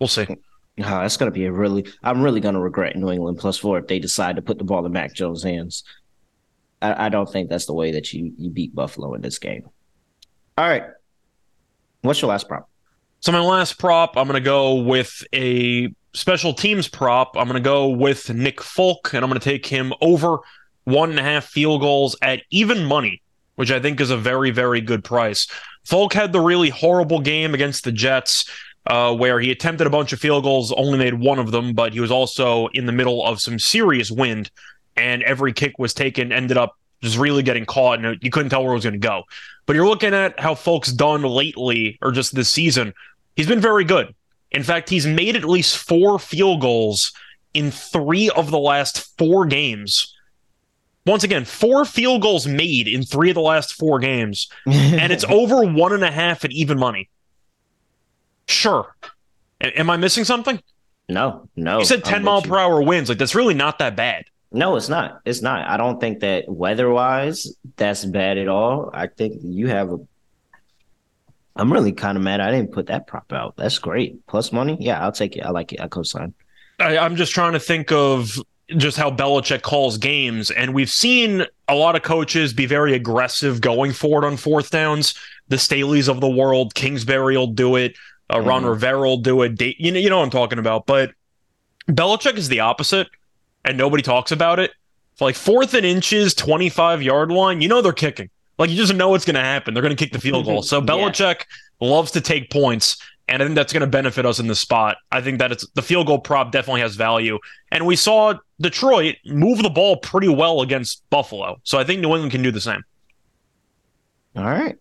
We'll 0.00 0.08
see. 0.08 0.26
That's 0.78 1.16
going 1.16 1.30
to 1.30 1.34
be 1.34 1.46
a 1.46 1.52
really. 1.52 1.86
I'm 2.02 2.22
really 2.22 2.40
going 2.40 2.54
to 2.54 2.60
regret 2.60 2.96
New 2.96 3.10
England 3.10 3.38
plus 3.38 3.58
four 3.58 3.78
if 3.78 3.86
they 3.86 3.98
decide 3.98 4.36
to 4.36 4.42
put 4.42 4.58
the 4.58 4.64
ball 4.64 4.84
in 4.86 4.92
Mac 4.92 5.14
Jones' 5.14 5.42
hands. 5.42 5.84
I, 6.80 7.06
I 7.06 7.08
don't 7.08 7.30
think 7.30 7.48
that's 7.48 7.66
the 7.66 7.74
way 7.74 7.92
that 7.92 8.12
you 8.12 8.32
you 8.36 8.50
beat 8.50 8.74
Buffalo 8.74 9.14
in 9.14 9.20
this 9.20 9.38
game. 9.38 9.68
All 10.56 10.68
right. 10.68 10.84
What's 12.02 12.22
your 12.22 12.30
last 12.30 12.48
prop? 12.48 12.68
So 13.20 13.32
my 13.32 13.40
last 13.40 13.78
prop, 13.78 14.16
I'm 14.16 14.28
going 14.28 14.40
to 14.40 14.44
go 14.44 14.76
with 14.76 15.24
a 15.34 15.92
special 16.12 16.52
teams 16.52 16.88
prop. 16.88 17.36
I'm 17.36 17.48
going 17.48 17.60
to 17.60 17.64
go 17.64 17.88
with 17.88 18.32
Nick 18.32 18.62
Folk, 18.62 19.12
and 19.12 19.24
I'm 19.24 19.30
going 19.30 19.40
to 19.40 19.44
take 19.44 19.66
him 19.66 19.92
over 20.00 20.38
one 20.84 21.10
and 21.10 21.18
a 21.18 21.22
half 21.22 21.44
field 21.44 21.80
goals 21.80 22.16
at 22.22 22.42
even 22.50 22.84
money, 22.84 23.22
which 23.56 23.70
I 23.70 23.80
think 23.80 24.00
is 24.00 24.10
a 24.10 24.16
very, 24.16 24.50
very 24.50 24.80
good 24.80 25.02
price. 25.04 25.48
Folk 25.84 26.12
had 26.12 26.32
the 26.32 26.40
really 26.40 26.70
horrible 26.70 27.20
game 27.20 27.54
against 27.54 27.84
the 27.84 27.92
Jets. 27.92 28.48
Uh, 28.88 29.14
where 29.14 29.38
he 29.38 29.50
attempted 29.50 29.86
a 29.86 29.90
bunch 29.90 30.14
of 30.14 30.18
field 30.18 30.42
goals, 30.42 30.72
only 30.72 30.96
made 30.96 31.12
one 31.12 31.38
of 31.38 31.50
them, 31.50 31.74
but 31.74 31.92
he 31.92 32.00
was 32.00 32.10
also 32.10 32.68
in 32.68 32.86
the 32.86 32.92
middle 32.92 33.22
of 33.22 33.38
some 33.38 33.58
serious 33.58 34.10
wind, 34.10 34.50
and 34.96 35.22
every 35.24 35.52
kick 35.52 35.78
was 35.78 35.92
taken, 35.92 36.32
ended 36.32 36.56
up 36.56 36.74
just 37.02 37.18
really 37.18 37.42
getting 37.42 37.66
caught, 37.66 38.02
and 38.02 38.18
you 38.22 38.30
couldn't 38.30 38.48
tell 38.48 38.62
where 38.62 38.72
it 38.72 38.76
was 38.76 38.84
going 38.84 38.94
to 38.94 38.98
go. 38.98 39.24
But 39.66 39.76
you're 39.76 39.86
looking 39.86 40.14
at 40.14 40.40
how 40.40 40.54
folks 40.54 40.90
done 40.90 41.22
lately, 41.22 41.98
or 42.00 42.10
just 42.10 42.34
this 42.34 42.50
season. 42.50 42.94
He's 43.36 43.46
been 43.46 43.60
very 43.60 43.84
good. 43.84 44.14
In 44.50 44.62
fact, 44.62 44.88
he's 44.88 45.06
made 45.06 45.36
at 45.36 45.44
least 45.44 45.76
four 45.76 46.18
field 46.18 46.60
goals 46.60 47.12
in 47.54 47.70
three 47.70 48.30
of 48.30 48.50
the 48.50 48.58
last 48.58 49.16
four 49.18 49.46
games. 49.46 50.14
Once 51.06 51.24
again, 51.24 51.44
four 51.44 51.84
field 51.84 52.22
goals 52.22 52.46
made 52.46 52.88
in 52.88 53.02
three 53.02 53.30
of 53.30 53.34
the 53.34 53.40
last 53.40 53.74
four 53.74 53.98
games, 53.98 54.48
and 54.66 55.12
it's 55.12 55.24
over 55.24 55.64
one 55.64 55.92
and 55.92 56.04
a 56.04 56.10
half 56.10 56.44
at 56.44 56.52
even 56.52 56.78
money. 56.78 57.08
Sure. 58.48 58.94
A- 59.60 59.78
am 59.78 59.90
I 59.90 59.96
missing 59.96 60.24
something? 60.24 60.60
No, 61.08 61.48
no. 61.56 61.78
You 61.78 61.84
said 61.84 62.04
10 62.04 62.22
mile 62.22 62.42
per 62.42 62.58
hour 62.58 62.82
winds. 62.82 63.08
Like, 63.08 63.18
that's 63.18 63.34
really 63.34 63.54
not 63.54 63.78
that 63.78 63.96
bad. 63.96 64.24
No, 64.50 64.76
it's 64.76 64.88
not. 64.88 65.20
It's 65.24 65.42
not. 65.42 65.68
I 65.68 65.76
don't 65.76 66.00
think 66.00 66.20
that 66.20 66.48
weather 66.48 66.90
wise, 66.90 67.54
that's 67.76 68.04
bad 68.04 68.38
at 68.38 68.48
all. 68.48 68.90
I 68.92 69.06
think 69.06 69.40
you 69.42 69.68
have 69.68 69.92
a. 69.92 69.98
I'm 71.56 71.72
really 71.72 71.92
kind 71.92 72.16
of 72.16 72.22
mad 72.22 72.40
I 72.40 72.50
didn't 72.50 72.72
put 72.72 72.86
that 72.86 73.06
prop 73.06 73.32
out. 73.32 73.56
That's 73.56 73.78
great. 73.78 74.26
Plus 74.26 74.52
money. 74.52 74.76
Yeah, 74.80 75.02
I'll 75.02 75.12
take 75.12 75.36
it. 75.36 75.44
I 75.44 75.50
like 75.50 75.72
it. 75.72 75.80
I 75.80 75.88
co-sign. 75.88 76.32
I, 76.78 76.96
I'm 76.98 77.16
just 77.16 77.32
trying 77.32 77.54
to 77.54 77.60
think 77.60 77.90
of 77.90 78.38
just 78.76 78.96
how 78.96 79.10
Belichick 79.10 79.62
calls 79.62 79.98
games, 79.98 80.50
and 80.50 80.74
we've 80.74 80.90
seen 80.90 81.44
a 81.68 81.74
lot 81.74 81.96
of 81.96 82.02
coaches 82.02 82.52
be 82.52 82.66
very 82.66 82.94
aggressive 82.94 83.60
going 83.60 83.92
forward 83.92 84.24
on 84.24 84.36
fourth 84.36 84.70
downs. 84.70 85.14
The 85.48 85.56
Staleys 85.56 86.08
of 86.08 86.20
the 86.20 86.28
world, 86.28 86.74
Kingsbury 86.74 87.36
will 87.36 87.46
do 87.48 87.76
it. 87.76 87.96
Uh, 88.32 88.40
Ron 88.40 88.62
Mhm. 88.62 88.68
Rivera 88.70 89.00
will 89.00 89.16
do 89.18 89.42
it. 89.42 89.56
Da- 89.56 89.74
You 89.78 89.90
know, 89.92 89.98
you 89.98 90.10
know 90.10 90.18
what 90.18 90.24
I'm 90.24 90.30
talking 90.30 90.58
about. 90.58 90.86
But 90.86 91.12
Belichick 91.88 92.36
is 92.36 92.48
the 92.48 92.60
opposite, 92.60 93.08
and 93.64 93.78
nobody 93.78 94.02
talks 94.02 94.32
about 94.32 94.58
it. 94.58 94.72
For 95.16 95.24
like 95.26 95.34
fourth 95.36 95.74
and 95.74 95.86
inches, 95.86 96.34
25 96.34 97.02
yard 97.02 97.30
line, 97.32 97.60
you 97.60 97.68
know 97.68 97.80
they're 97.82 97.92
kicking. 97.92 98.30
Like 98.58 98.70
you 98.70 98.76
just 98.76 98.94
know 98.94 99.08
what's 99.10 99.24
going 99.24 99.34
to 99.36 99.40
happen. 99.40 99.72
They're 99.74 99.82
going 99.82 99.96
to 99.96 100.02
kick 100.04 100.12
the 100.12 100.20
field 100.20 100.44
goal. 100.44 100.62
So 100.62 100.78
Yeah. 100.78 100.84
Belichick 100.86 101.42
loves 101.80 102.10
to 102.12 102.20
take 102.20 102.50
points, 102.50 102.98
and 103.28 103.42
I 103.42 103.46
think 103.46 103.54
that's 103.56 103.72
going 103.72 103.80
to 103.80 103.86
benefit 103.86 104.26
us 104.26 104.38
in 104.38 104.46
this 104.46 104.60
spot. 104.60 104.96
I 105.10 105.20
think 105.20 105.38
that 105.38 105.50
it's 105.52 105.66
the 105.74 105.82
field 105.82 106.06
goal 106.08 106.18
prop 106.18 106.52
definitely 106.52 106.82
has 106.82 106.96
value, 106.96 107.38
and 107.72 107.86
we 107.86 107.96
saw 107.96 108.34
Detroit 108.60 109.16
move 109.24 109.62
the 109.62 109.70
ball 109.70 109.96
pretty 109.96 110.28
well 110.28 110.60
against 110.60 111.02
Buffalo. 111.10 111.58
So 111.62 111.78
I 111.78 111.84
think 111.84 112.00
New 112.00 112.10
England 112.10 112.32
can 112.32 112.42
do 112.42 112.50
the 112.50 112.60
same. 112.60 112.82
All 114.36 114.44
right. 114.44 114.76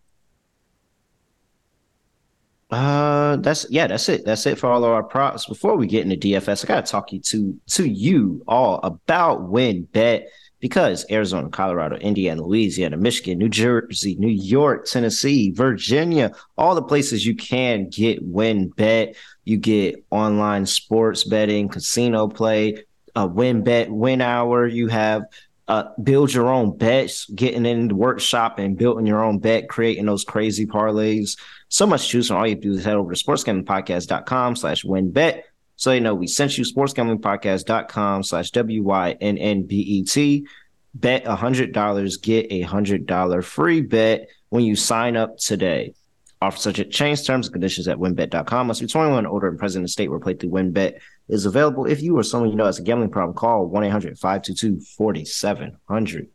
Uh, 2.69 3.37
that's 3.37 3.65
yeah, 3.69 3.87
that's 3.87 4.09
it. 4.09 4.25
That's 4.25 4.45
it 4.45 4.57
for 4.57 4.67
all 4.67 4.83
of 4.83 4.91
our 4.91 5.03
props. 5.03 5.45
Before 5.45 5.77
we 5.77 5.87
get 5.87 6.03
into 6.03 6.17
DFS, 6.17 6.65
I 6.65 6.67
gotta 6.67 6.87
talk 6.87 7.13
you 7.13 7.19
to 7.21 7.57
to 7.67 7.87
you 7.87 8.43
all 8.47 8.81
about 8.83 9.49
WynnBET 9.49 10.25
because 10.59 11.05
Arizona, 11.09 11.49
Colorado, 11.49 11.95
Indiana, 11.97 12.41
Louisiana, 12.41 12.97
Michigan, 12.97 13.37
New 13.37 13.47
Jersey, 13.47 14.15
New 14.15 14.27
York, 14.27 14.85
Tennessee, 14.85 15.51
Virginia, 15.51 16.31
all 16.57 16.75
the 16.75 16.81
places 16.81 17.25
you 17.25 17.35
can 17.35 17.89
get 17.89 18.25
WynnBET. 18.29 19.15
You 19.45 19.57
get 19.57 20.03
online 20.09 20.65
sports 20.65 21.23
betting, 21.23 21.69
casino 21.69 22.27
play, 22.27 22.83
uh, 23.15 23.29
WynnBET, 23.29 23.89
Win 23.89 24.19
Hour. 24.19 24.67
You 24.67 24.87
have 24.87 25.23
uh, 25.67 25.85
build 26.01 26.33
your 26.33 26.49
own 26.49 26.77
bets, 26.77 27.29
getting 27.29 27.65
in 27.65 27.89
the 27.89 27.95
workshop 27.95 28.57
and 28.59 28.77
building 28.77 29.05
your 29.05 29.23
own 29.23 29.39
bet, 29.39 29.69
creating 29.69 30.05
those 30.05 30.23
crazy 30.23 30.65
parlays. 30.65 31.37
So 31.69 31.85
much 31.85 32.07
choose 32.07 32.27
from. 32.27 32.37
All 32.37 32.47
you 32.47 32.55
have 32.55 32.61
to 32.61 32.69
do 32.69 32.77
is 32.77 32.85
head 32.85 32.95
over 32.95 33.13
to 33.13 33.23
sportsgamblingpodcast.com 33.23 34.55
slash 34.55 34.85
win 34.85 35.11
bet. 35.11 35.45
So 35.75 35.91
you 35.91 36.01
know 36.01 36.15
we 36.15 36.27
sent 36.27 36.57
you 36.57 36.63
sportsgamblingpodcast.com 36.63 38.23
slash 38.23 38.51
W-Y-N-N-B-E-T. 38.51 40.47
Bet 40.93 41.25
$100, 41.25 42.21
get 42.23 42.47
a 42.49 42.63
$100 42.63 43.43
free 43.43 43.81
bet 43.81 44.29
when 44.49 44.63
you 44.63 44.75
sign 44.75 45.15
up 45.15 45.37
today. 45.37 45.93
Offer 46.41 46.57
subject 46.57 46.91
change 46.93 47.25
terms 47.25 47.47
and 47.47 47.53
conditions 47.53 47.87
at 47.87 47.97
wynnbet.com. 47.97 48.67
Must 48.67 48.81
be 48.81 48.87
21 48.87 49.19
and 49.19 49.27
older 49.27 49.47
and 49.47 49.57
present 49.57 49.81
in 49.81 49.83
the 49.83 49.89
state 49.89 50.09
where 50.09 50.19
playthrough 50.19 50.51
WynnBET 50.51 50.99
is 51.29 51.45
available. 51.45 51.85
If 51.85 52.01
you 52.01 52.17
or 52.17 52.23
someone 52.23 52.51
you 52.51 52.55
know 52.55 52.65
has 52.65 52.79
a 52.79 52.83
gambling 52.83 53.09
problem, 53.09 53.35
call 53.35 53.69
1-800-522-4700. 53.71 56.27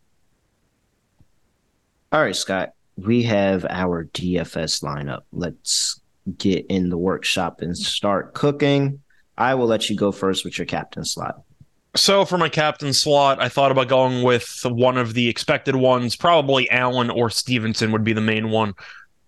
All 2.10 2.20
right, 2.20 2.36
Scott, 2.36 2.72
we 3.04 3.22
have 3.24 3.66
our 3.68 4.04
DFS 4.06 4.82
lineup. 4.82 5.22
Let's 5.32 6.00
get 6.38 6.66
in 6.66 6.88
the 6.88 6.98
workshop 6.98 7.60
and 7.60 7.76
start 7.76 8.34
cooking. 8.34 9.00
I 9.36 9.54
will 9.54 9.66
let 9.66 9.90
you 9.90 9.96
go 9.96 10.12
first 10.12 10.44
with 10.44 10.58
your 10.58 10.66
captain 10.66 11.04
slot. 11.04 11.42
So 11.94 12.24
for 12.24 12.38
my 12.38 12.48
captain 12.48 12.92
slot, 12.92 13.40
I 13.40 13.48
thought 13.48 13.70
about 13.70 13.88
going 13.88 14.22
with 14.22 14.60
one 14.64 14.96
of 14.96 15.14
the 15.14 15.28
expected 15.28 15.76
ones. 15.76 16.16
Probably 16.16 16.70
Allen 16.70 17.10
or 17.10 17.28
Stevenson 17.28 17.92
would 17.92 18.04
be 18.04 18.12
the 18.12 18.20
main 18.20 18.50
one. 18.50 18.74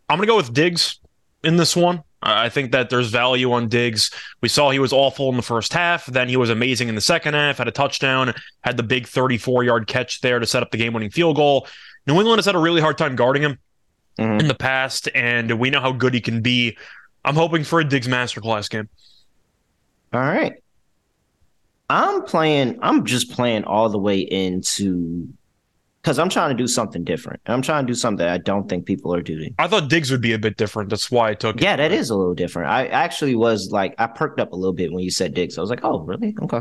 I'm 0.08 0.18
going 0.18 0.26
to 0.26 0.32
go 0.32 0.36
with 0.36 0.52
Diggs 0.52 0.98
in 1.42 1.56
this 1.56 1.76
one. 1.76 2.02
I 2.22 2.46
I 2.46 2.48
think 2.48 2.72
that 2.72 2.88
there's 2.88 3.10
value 3.10 3.52
on 3.52 3.68
Diggs. 3.68 4.10
We 4.40 4.48
saw 4.48 4.70
he 4.70 4.78
was 4.78 4.94
awful 4.94 5.28
in 5.28 5.36
the 5.36 5.42
first 5.42 5.74
half. 5.74 6.06
Then 6.06 6.28
he 6.28 6.38
was 6.38 6.48
amazing 6.48 6.88
in 6.88 6.94
the 6.94 7.00
second 7.02 7.34
half, 7.34 7.58
had 7.58 7.68
a 7.68 7.72
touchdown, 7.72 8.32
had 8.62 8.78
the 8.78 8.82
big 8.82 9.06
34 9.06 9.64
yard 9.64 9.86
catch 9.86 10.22
there 10.22 10.38
to 10.38 10.46
set 10.46 10.62
up 10.62 10.70
the 10.70 10.78
game 10.78 10.94
winning 10.94 11.10
field 11.10 11.36
goal. 11.36 11.66
New 12.06 12.18
England 12.18 12.38
has 12.38 12.46
had 12.46 12.54
a 12.54 12.58
really 12.58 12.80
hard 12.80 12.96
time 12.96 13.16
guarding 13.16 13.42
him 13.42 13.58
Mhm. 14.18 14.40
in 14.40 14.48
the 14.48 14.54
past, 14.54 15.08
and 15.14 15.58
we 15.58 15.70
know 15.70 15.80
how 15.80 15.92
good 15.92 16.14
he 16.14 16.20
can 16.20 16.40
be. 16.40 16.76
I'm 17.24 17.34
hoping 17.34 17.64
for 17.64 17.80
a 17.80 17.84
Diggs 17.84 18.06
masterclass 18.08 18.68
game. 18.70 18.88
All 20.12 20.20
right. 20.20 20.54
I'm 21.90 22.22
playing, 22.22 22.78
I'm 22.82 23.04
just 23.04 23.30
playing 23.30 23.64
all 23.64 23.88
the 23.88 23.98
way 23.98 24.20
into 24.20 25.28
because 26.00 26.18
I'm 26.18 26.28
trying 26.28 26.50
to 26.50 26.54
do 26.62 26.66
something 26.66 27.02
different. 27.02 27.40
I'm 27.46 27.62
trying 27.62 27.86
to 27.86 27.90
do 27.90 27.94
something 27.94 28.18
that 28.18 28.28
I 28.32 28.38
don't 28.38 28.68
think 28.68 28.84
people 28.84 29.14
are 29.14 29.22
doing. 29.22 29.54
I 29.58 29.68
thought 29.68 29.88
Diggs 29.88 30.10
would 30.10 30.20
be 30.20 30.34
a 30.34 30.38
bit 30.38 30.58
different. 30.58 30.90
That's 30.90 31.10
why 31.10 31.30
I 31.30 31.34
took 31.34 31.56
it. 31.56 31.62
Yeah, 31.62 31.76
that 31.76 31.92
is 31.92 32.10
a 32.10 32.14
little 32.14 32.34
different. 32.34 32.70
I 32.70 32.88
actually 32.88 33.34
was 33.34 33.70
like, 33.72 33.94
I 33.98 34.06
perked 34.06 34.38
up 34.38 34.52
a 34.52 34.56
little 34.56 34.74
bit 34.74 34.92
when 34.92 35.02
you 35.02 35.10
said 35.10 35.32
Diggs. 35.32 35.56
I 35.56 35.62
was 35.62 35.70
like, 35.70 35.80
oh, 35.82 36.00
really? 36.00 36.36
Okay. 36.42 36.60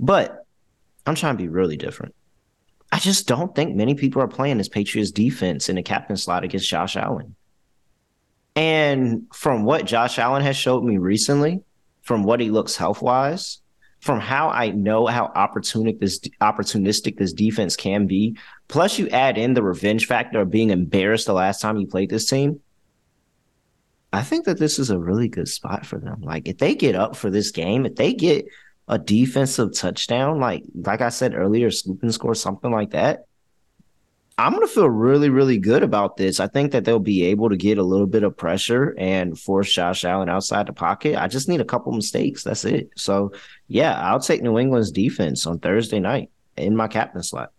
But 0.00 0.44
I'm 1.06 1.14
trying 1.14 1.36
to 1.36 1.42
be 1.42 1.48
really 1.48 1.76
different. 1.76 2.14
I 2.92 2.98
just 2.98 3.26
don't 3.26 3.54
think 3.54 3.74
many 3.74 3.94
people 3.94 4.20
are 4.20 4.28
playing 4.28 4.58
this 4.58 4.68
Patriots 4.68 5.10
defense 5.10 5.70
in 5.70 5.76
the 5.76 5.82
captain 5.82 6.18
slot 6.18 6.44
against 6.44 6.68
Josh 6.68 6.94
Allen. 6.94 7.34
And 8.54 9.26
from 9.32 9.64
what 9.64 9.86
Josh 9.86 10.18
Allen 10.18 10.42
has 10.42 10.56
showed 10.56 10.84
me 10.84 10.98
recently, 10.98 11.62
from 12.02 12.22
what 12.22 12.38
he 12.38 12.50
looks 12.50 12.76
health 12.76 13.00
wise, 13.00 13.60
from 14.00 14.20
how 14.20 14.50
I 14.50 14.70
know 14.70 15.06
how 15.06 15.28
opportunistic 15.34 16.00
this 16.00 16.18
opportunistic 16.40 17.16
this 17.16 17.32
defense 17.32 17.76
can 17.76 18.06
be, 18.06 18.36
plus 18.68 18.98
you 18.98 19.08
add 19.08 19.38
in 19.38 19.54
the 19.54 19.62
revenge 19.62 20.06
factor 20.06 20.40
of 20.40 20.50
being 20.50 20.68
embarrassed 20.68 21.26
the 21.26 21.32
last 21.32 21.62
time 21.62 21.78
you 21.78 21.86
played 21.86 22.10
this 22.10 22.28
team, 22.28 22.60
I 24.12 24.22
think 24.22 24.44
that 24.44 24.58
this 24.58 24.78
is 24.78 24.90
a 24.90 24.98
really 24.98 25.28
good 25.28 25.48
spot 25.48 25.86
for 25.86 25.98
them. 25.98 26.20
Like 26.20 26.46
if 26.46 26.58
they 26.58 26.74
get 26.74 26.94
up 26.94 27.16
for 27.16 27.30
this 27.30 27.52
game, 27.52 27.86
if 27.86 27.94
they 27.94 28.12
get 28.12 28.44
a 28.92 28.98
defensive 28.98 29.74
touchdown, 29.74 30.38
like 30.38 30.64
like 30.74 31.00
I 31.00 31.08
said 31.08 31.34
earlier, 31.34 31.70
scoop 31.70 32.02
and 32.02 32.12
score 32.12 32.34
something 32.34 32.70
like 32.70 32.90
that, 32.90 33.24
I'm 34.36 34.52
going 34.52 34.66
to 34.66 34.72
feel 34.72 34.90
really, 34.90 35.30
really 35.30 35.56
good 35.56 35.82
about 35.82 36.18
this. 36.18 36.40
I 36.40 36.46
think 36.46 36.72
that 36.72 36.84
they'll 36.84 36.98
be 36.98 37.24
able 37.24 37.48
to 37.48 37.56
get 37.56 37.78
a 37.78 37.82
little 37.82 38.06
bit 38.06 38.22
of 38.22 38.36
pressure 38.36 38.94
and 38.98 39.38
force 39.38 39.72
Josh 39.72 40.04
Allen 40.04 40.28
outside 40.28 40.66
the 40.66 40.74
pocket. 40.74 41.16
I 41.16 41.26
just 41.26 41.48
need 41.48 41.62
a 41.62 41.64
couple 41.64 41.90
mistakes. 41.92 42.44
That's 42.44 42.66
it. 42.66 42.90
So, 42.94 43.32
yeah, 43.66 43.98
I'll 43.98 44.20
take 44.20 44.42
New 44.42 44.58
England's 44.58 44.90
defense 44.90 45.46
on 45.46 45.58
Thursday 45.58 45.98
night 45.98 46.30
in 46.58 46.76
my 46.76 46.86
captain 46.86 47.22
slot. 47.22 47.50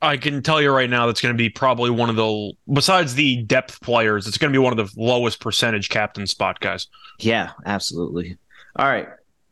I 0.00 0.18
can 0.18 0.40
tell 0.40 0.62
you 0.62 0.70
right 0.70 0.88
now 0.88 1.06
that's 1.06 1.20
going 1.20 1.34
to 1.34 1.38
be 1.38 1.50
probably 1.50 1.90
one 1.90 2.10
of 2.10 2.16
the 2.16 2.52
besides 2.72 3.16
the 3.16 3.42
depth 3.42 3.80
players, 3.80 4.28
it's 4.28 4.38
going 4.38 4.52
to 4.52 4.56
be 4.56 4.62
one 4.62 4.78
of 4.78 4.86
the 4.86 4.92
lowest 4.96 5.40
percentage 5.40 5.88
captain 5.88 6.28
spot 6.28 6.60
guys. 6.60 6.86
Yeah, 7.18 7.50
absolutely. 7.66 8.38
All 8.76 8.86
right. 8.86 9.08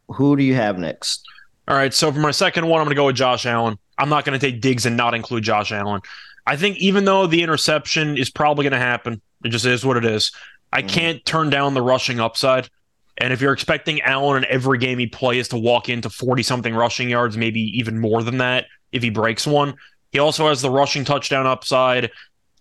Who 0.08 0.36
do 0.36 0.42
you 0.42 0.54
have 0.54 0.78
next? 0.78 1.26
All 1.66 1.76
right, 1.76 1.92
so 1.92 2.10
for 2.10 2.20
my 2.20 2.30
second 2.30 2.66
one, 2.66 2.80
I'm 2.80 2.86
going 2.86 2.94
to 2.94 3.00
go 3.00 3.06
with 3.06 3.16
Josh 3.16 3.44
Allen. 3.44 3.78
I'm 3.98 4.08
not 4.08 4.24
going 4.24 4.38
to 4.38 4.44
take 4.44 4.60
Diggs 4.60 4.86
and 4.86 4.96
not 4.96 5.14
include 5.14 5.44
Josh 5.44 5.70
Allen. 5.70 6.00
I 6.46 6.56
think 6.56 6.78
even 6.78 7.04
though 7.04 7.26
the 7.26 7.42
interception 7.42 8.16
is 8.16 8.30
probably 8.30 8.62
going 8.62 8.72
to 8.72 8.78
happen, 8.78 9.20
it 9.44 9.50
just 9.50 9.66
is 9.66 9.84
what 9.84 9.98
it 9.98 10.04
is. 10.06 10.32
I 10.72 10.82
mm. 10.82 10.88
can't 10.88 11.24
turn 11.26 11.50
down 11.50 11.74
the 11.74 11.82
rushing 11.82 12.20
upside. 12.20 12.70
And 13.18 13.32
if 13.32 13.40
you're 13.40 13.52
expecting 13.52 14.00
Allen 14.00 14.44
in 14.44 14.50
every 14.50 14.78
game 14.78 14.98
he 14.98 15.06
plays 15.06 15.48
to 15.48 15.58
walk 15.58 15.88
into 15.88 16.08
40 16.08 16.42
something 16.42 16.74
rushing 16.74 17.10
yards, 17.10 17.36
maybe 17.36 17.60
even 17.78 17.98
more 17.98 18.22
than 18.22 18.38
that 18.38 18.66
if 18.92 19.02
he 19.02 19.10
breaks 19.10 19.46
one, 19.46 19.74
he 20.12 20.18
also 20.18 20.48
has 20.48 20.62
the 20.62 20.70
rushing 20.70 21.04
touchdown 21.04 21.46
upside. 21.46 22.10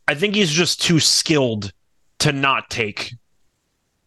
I 0.08 0.16
think 0.16 0.36
he's 0.36 0.52
just 0.52 0.82
too 0.82 1.00
skilled 1.00 1.72
to 2.20 2.32
not 2.32 2.70
take. 2.70 3.14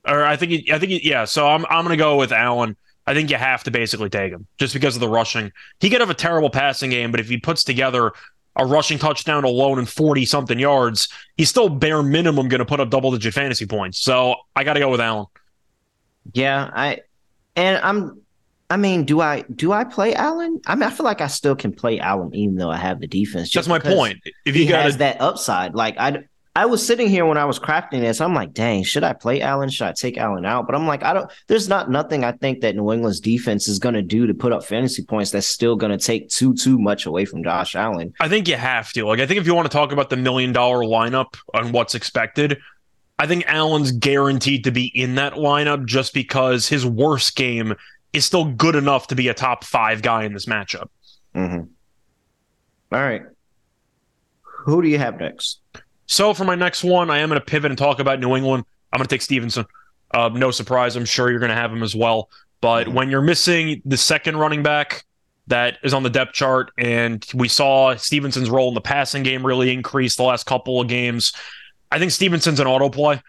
Or 0.07 0.25
I 0.25 0.37
think 0.37 0.53
he, 0.53 0.73
I 0.73 0.79
think 0.79 0.93
he, 0.93 1.09
yeah. 1.09 1.25
So 1.25 1.47
I'm 1.47 1.65
I'm 1.67 1.85
gonna 1.85 1.97
go 1.97 2.17
with 2.17 2.33
Allen. 2.33 2.77
I 3.07 3.15
think 3.15 3.31
you 3.31 3.37
have 3.37 3.65
to 3.65 3.71
basically 3.71 4.09
take 4.09 4.33
him 4.33 4.47
just 4.59 4.75
because 4.75 4.95
of 4.95 5.01
the 5.01 5.09
rushing. 5.09 5.53
He 5.81 5.91
could 5.91 6.01
have 6.01 6.11
a 6.11 6.15
terrible 6.15 6.51
passing 6.51 6.91
game, 6.91 7.11
but 7.11 7.21
if 7.21 7.29
he 7.29 7.39
puts 7.39 7.65
together 7.65 8.13
a 8.57 8.67
rushing 8.67 8.99
touchdown 8.99 9.45
alone 9.45 9.79
and 9.79 9.89
40 9.89 10.25
something 10.27 10.59
yards, 10.59 11.09
he's 11.37 11.49
still 11.49 11.69
bare 11.69 12.03
minimum 12.03 12.49
going 12.49 12.59
to 12.59 12.65
put 12.65 12.81
up 12.81 12.91
double 12.91 13.11
digit 13.13 13.35
fantasy 13.35 13.67
points. 13.67 13.99
So 13.99 14.37
I 14.55 14.65
got 14.65 14.75
to 14.75 14.81
go 14.81 14.91
with 14.91 15.01
Allen. 15.01 15.27
Yeah, 16.33 16.71
I 16.73 17.01
and 17.57 17.83
I'm 17.83 18.21
I 18.71 18.77
mean, 18.77 19.05
do 19.05 19.21
I 19.21 19.43
do 19.43 19.73
I 19.73 19.83
play 19.83 20.15
Allen? 20.15 20.61
I 20.67 20.77
mean, 20.77 20.85
I 20.85 20.91
feel 20.91 21.05
like 21.05 21.21
I 21.21 21.27
still 21.27 21.57
can 21.57 21.73
play 21.73 21.99
Allen 21.99 22.33
even 22.35 22.55
though 22.55 22.71
I 22.71 22.77
have 22.77 23.01
the 23.01 23.09
defense. 23.09 23.51
That's 23.53 23.67
my 23.67 23.81
point. 23.81 24.19
If 24.45 24.55
he 24.55 24.67
got 24.67 24.83
has 24.83 24.99
that 24.99 25.21
upside, 25.21 25.75
like 25.75 25.97
I, 25.99 26.25
I 26.57 26.67
was 26.67 26.85
sitting 26.85 27.09
here 27.09 27.25
when 27.27 27.39
I 27.39 27.45
was 27.45 27.61
crafting 27.61 28.01
this. 28.01 28.21
I'm 28.21 28.35
like, 28.35 28.53
dang, 28.53 28.83
should 28.83 29.05
I 29.05 29.13
play 29.13 29.41
Allen? 29.41 29.69
Should 29.69 29.87
I 29.87 29.93
take 29.93 30.19
Allen 30.19 30.45
out? 30.45 30.67
But 30.67 30.75
I'm 30.75 30.87
like, 30.87 31.05
I 31.05 31.13
don't. 31.13 31.31
There's 31.47 31.69
not 31.69 31.91
nothing 31.91 32.25
I 32.25 32.33
think 32.33 32.61
that 32.63 32.75
New 32.75 32.93
England's 32.93 33.21
defense 33.21 33.69
is 33.69 33.79
going 33.79 33.95
to 33.95 34.03
do 34.03 34.27
to 34.27 34.35
put 34.35 34.53
up 34.53 34.65
fantasy 34.65 35.05
points 35.05 35.31
that's 35.31 35.47
still 35.47 35.77
going 35.77 35.97
to 35.97 36.05
take 36.05 36.29
too 36.29 36.55
too 36.55 36.77
much 36.79 37.07
away 37.07 37.25
from 37.25 37.45
Josh 37.45 37.77
Allen. 37.77 38.13
I 38.19 38.29
think 38.29 38.49
you 38.49 38.57
have 38.57 38.93
to. 38.95 39.07
Like, 39.07 39.21
I 39.21 39.27
think 39.27 39.39
if 39.39 39.47
you 39.47 39.55
want 39.55 39.71
to 39.71 39.77
talk 39.77 39.93
about 39.93 40.11
the 40.11 40.17
million 40.17 40.53
dollar 40.53 40.79
lineup 40.79 41.37
and 41.55 41.73
what's 41.73 41.95
expected, 41.95 42.59
I 43.21 43.29
think 43.29 43.45
Allen's 43.47 43.93
guaranteed 43.93 44.65
to 44.65 44.73
be 44.73 44.87
in 44.87 45.15
that 45.17 45.35
lineup 45.35 45.87
just 45.87 46.13
because 46.13 46.67
his 46.67 46.85
worst 46.85 47.37
game 47.37 47.77
is 48.13 48.25
still 48.25 48.47
good 48.47 48.75
enough 48.75 49.07
to 49.09 49.15
be 49.15 49.29
a 49.29 49.35
top 49.35 49.63
five 49.63 50.03
guy 50.03 50.25
in 50.25 50.33
this 50.33 50.47
matchup. 50.47 50.89
Mm-hmm. 51.35 51.63
All 52.93 53.01
right. 53.01 53.23
Who 54.43 54.83
do 54.83 54.89
you 54.89 54.99
have 54.99 55.21
next? 55.21 55.61
So 56.11 56.35
for 56.35 56.45
my 56.45 56.57
next 56.57 56.83
one, 56.83 57.09
I 57.09 57.19
am 57.19 57.29
going 57.29 57.41
to 57.41 57.47
pivot 57.47 57.71
and 57.71 57.79
talk 57.79 58.01
about 58.01 58.19
New 58.19 58.35
England. 58.35 58.65
I'm 58.93 58.99
going 58.99 59.07
to 59.07 59.15
take 59.15 59.23
Stevenson. 59.23 59.65
Uh, 60.13 60.29
no 60.29 60.51
surprise, 60.51 60.97
I'm 60.97 61.05
sure 61.05 61.31
you're 61.31 61.39
going 61.39 61.51
to 61.51 61.57
have 61.57 61.73
him 61.73 61.85
as 61.85 61.95
well. 61.95 62.29
But 62.61 62.87
mm-hmm. 62.87 62.97
when 62.97 63.11
you're 63.11 63.23
missing 63.23 63.81
the 63.85 63.97
second 63.97 64.37
running 64.37 64.65
back 64.65 65.05
that 65.47 65.79
is 65.85 65.95
on 65.95 66.03
the 66.03 66.11
depth 66.11 66.33
chart, 66.33 66.73
and 66.77 67.25
we 67.33 67.47
saw 67.47 67.95
Stevenson's 67.95 68.51
role 68.51 68.69
in 68.69 68.75
the 68.75 68.81
passing 68.81 69.23
game 69.23 69.47
really 69.47 69.73
increase 69.73 70.17
the 70.17 70.25
last 70.25 70.47
couple 70.47 70.81
of 70.81 70.89
games, 70.89 71.33
I 71.93 72.01
think 72.01 72.11
Stevenson's 72.11 72.59
an 72.59 72.67
auto 72.67 72.89
play. 72.89 73.23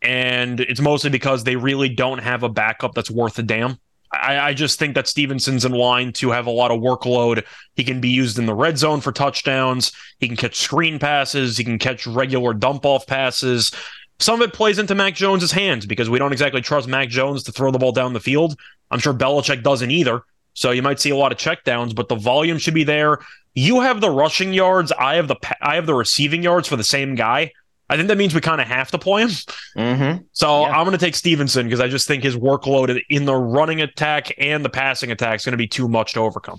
And 0.00 0.58
it's 0.58 0.80
mostly 0.80 1.10
because 1.10 1.44
they 1.44 1.56
really 1.56 1.90
don't 1.90 2.18
have 2.18 2.44
a 2.44 2.48
backup 2.48 2.94
that's 2.94 3.10
worth 3.10 3.38
a 3.38 3.42
damn. 3.42 3.78
I, 4.12 4.38
I, 4.38 4.54
just 4.54 4.78
think 4.78 4.94
that 4.94 5.08
Stevenson's 5.08 5.64
in 5.64 5.72
line 5.72 6.12
to 6.14 6.30
have 6.30 6.46
a 6.46 6.50
lot 6.50 6.70
of 6.70 6.80
workload. 6.80 7.44
He 7.76 7.84
can 7.84 8.00
be 8.00 8.10
used 8.10 8.38
in 8.38 8.46
the 8.46 8.54
red 8.54 8.76
zone 8.76 9.00
for 9.00 9.10
touchdowns. 9.10 9.92
He 10.18 10.28
can 10.28 10.36
catch 10.36 10.56
screen 10.56 10.98
passes. 10.98 11.56
He 11.56 11.64
can 11.64 11.78
catch 11.78 12.06
regular 12.06 12.52
dump 12.52 12.84
off 12.84 13.06
passes. 13.06 13.72
Some 14.18 14.40
of 14.40 14.48
it 14.48 14.54
plays 14.54 14.78
into 14.78 14.94
Mac 14.94 15.14
Jones's 15.14 15.50
hands 15.50 15.86
because 15.86 16.10
we 16.10 16.18
don't 16.18 16.32
exactly 16.32 16.60
trust 16.60 16.88
Mac 16.88 17.08
Jones 17.08 17.42
to 17.44 17.52
throw 17.52 17.70
the 17.70 17.78
ball 17.78 17.92
down 17.92 18.12
the 18.12 18.20
field. 18.20 18.56
I'm 18.90 18.98
sure 18.98 19.14
Belichick 19.14 19.62
doesn't 19.62 19.90
either. 19.90 20.22
So 20.54 20.70
you 20.70 20.82
might 20.82 21.00
see 21.00 21.10
a 21.10 21.16
lot 21.16 21.32
of 21.32 21.38
checkdowns, 21.38 21.94
but 21.94 22.08
the 22.08 22.14
volume 22.14 22.58
should 22.58 22.74
be 22.74 22.84
there. 22.84 23.18
You 23.54 23.80
have 23.80 24.00
the 24.00 24.10
rushing 24.10 24.52
yards. 24.52 24.92
I 24.92 25.16
have 25.16 25.28
the 25.28 25.36
I 25.60 25.74
have 25.76 25.86
the 25.86 25.94
receiving 25.94 26.42
yards 26.42 26.68
for 26.68 26.76
the 26.76 26.84
same 26.84 27.14
guy. 27.14 27.52
I 27.92 27.96
think 27.96 28.08
that 28.08 28.16
means 28.16 28.34
we 28.34 28.40
kind 28.40 28.58
of 28.58 28.66
have 28.66 28.90
to 28.92 28.98
play 28.98 29.20
him. 29.20 29.28
Mm-hmm. 29.76 30.24
So 30.32 30.62
yeah. 30.62 30.68
I'm 30.68 30.86
going 30.86 30.96
to 30.96 31.04
take 31.04 31.14
Stevenson 31.14 31.66
because 31.66 31.80
I 31.80 31.88
just 31.88 32.08
think 32.08 32.22
his 32.22 32.34
workload 32.34 32.98
in 33.10 33.26
the 33.26 33.34
running 33.34 33.82
attack 33.82 34.32
and 34.38 34.64
the 34.64 34.70
passing 34.70 35.12
attack 35.12 35.36
is 35.36 35.44
going 35.44 35.52
to 35.52 35.58
be 35.58 35.68
too 35.68 35.88
much 35.88 36.14
to 36.14 36.20
overcome. 36.20 36.58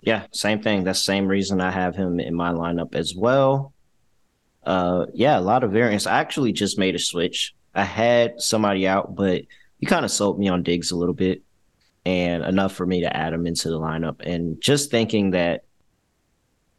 Yeah, 0.00 0.24
same 0.32 0.62
thing. 0.62 0.84
That's 0.84 1.00
the 1.00 1.04
same 1.04 1.28
reason 1.28 1.60
I 1.60 1.70
have 1.70 1.94
him 1.94 2.18
in 2.18 2.34
my 2.34 2.52
lineup 2.52 2.94
as 2.94 3.14
well. 3.14 3.74
Uh, 4.64 5.04
yeah, 5.12 5.38
a 5.38 5.40
lot 5.40 5.64
of 5.64 5.72
variance. 5.72 6.06
I 6.06 6.18
actually 6.18 6.52
just 6.52 6.78
made 6.78 6.94
a 6.94 6.98
switch. 6.98 7.54
I 7.74 7.84
had 7.84 8.40
somebody 8.40 8.88
out, 8.88 9.14
but 9.14 9.42
you 9.80 9.86
kind 9.86 10.06
of 10.06 10.10
sold 10.10 10.38
me 10.38 10.48
on 10.48 10.62
Diggs 10.62 10.92
a 10.92 10.96
little 10.96 11.14
bit, 11.14 11.42
and 12.06 12.42
enough 12.42 12.72
for 12.72 12.86
me 12.86 13.02
to 13.02 13.14
add 13.14 13.34
him 13.34 13.46
into 13.46 13.68
the 13.68 13.78
lineup. 13.78 14.26
And 14.26 14.62
just 14.62 14.90
thinking 14.90 15.32
that 15.32 15.64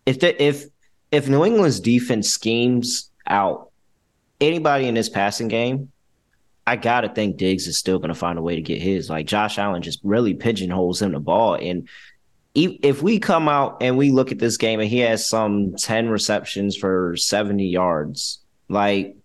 if 0.08 0.22
the, 0.22 0.42
if 0.42 0.66
if 1.12 1.30
New 1.30 1.46
England's 1.46 1.80
defense 1.80 2.32
schemes 2.32 3.09
out 3.30 3.72
anybody 4.42 4.88
in 4.88 4.96
this 4.96 5.10
passing 5.10 5.48
game, 5.48 5.92
I 6.66 6.76
gotta 6.76 7.10
think 7.10 7.38
Diggs 7.38 7.68
is 7.68 7.78
still 7.78 8.00
gonna 8.00 8.16
find 8.16 8.38
a 8.38 8.42
way 8.42 8.56
to 8.56 8.62
get 8.62 8.82
his. 8.82 9.10
Like 9.10 9.26
Josh 9.26 9.58
Allen 9.58 9.82
just 9.82 10.00
really 10.04 10.34
pigeonholes 10.34 11.02
him 11.02 11.14
the 11.14 11.20
ball, 11.20 11.56
and 11.56 11.88
if 12.56 13.02
we 13.02 13.20
come 13.20 13.48
out 13.48 13.78
and 13.82 13.98
we 13.98 14.12
look 14.12 14.32
at 14.32 14.40
this 14.40 14.58
game 14.58 14.80
and 14.80 14.90
he 14.90 15.00
has 15.00 15.28
some 15.28 15.76
ten 15.76 16.10
receptions 16.10 16.76
for 16.76 17.16
seventy 17.16 17.68
yards, 17.68 18.40
like 18.68 19.16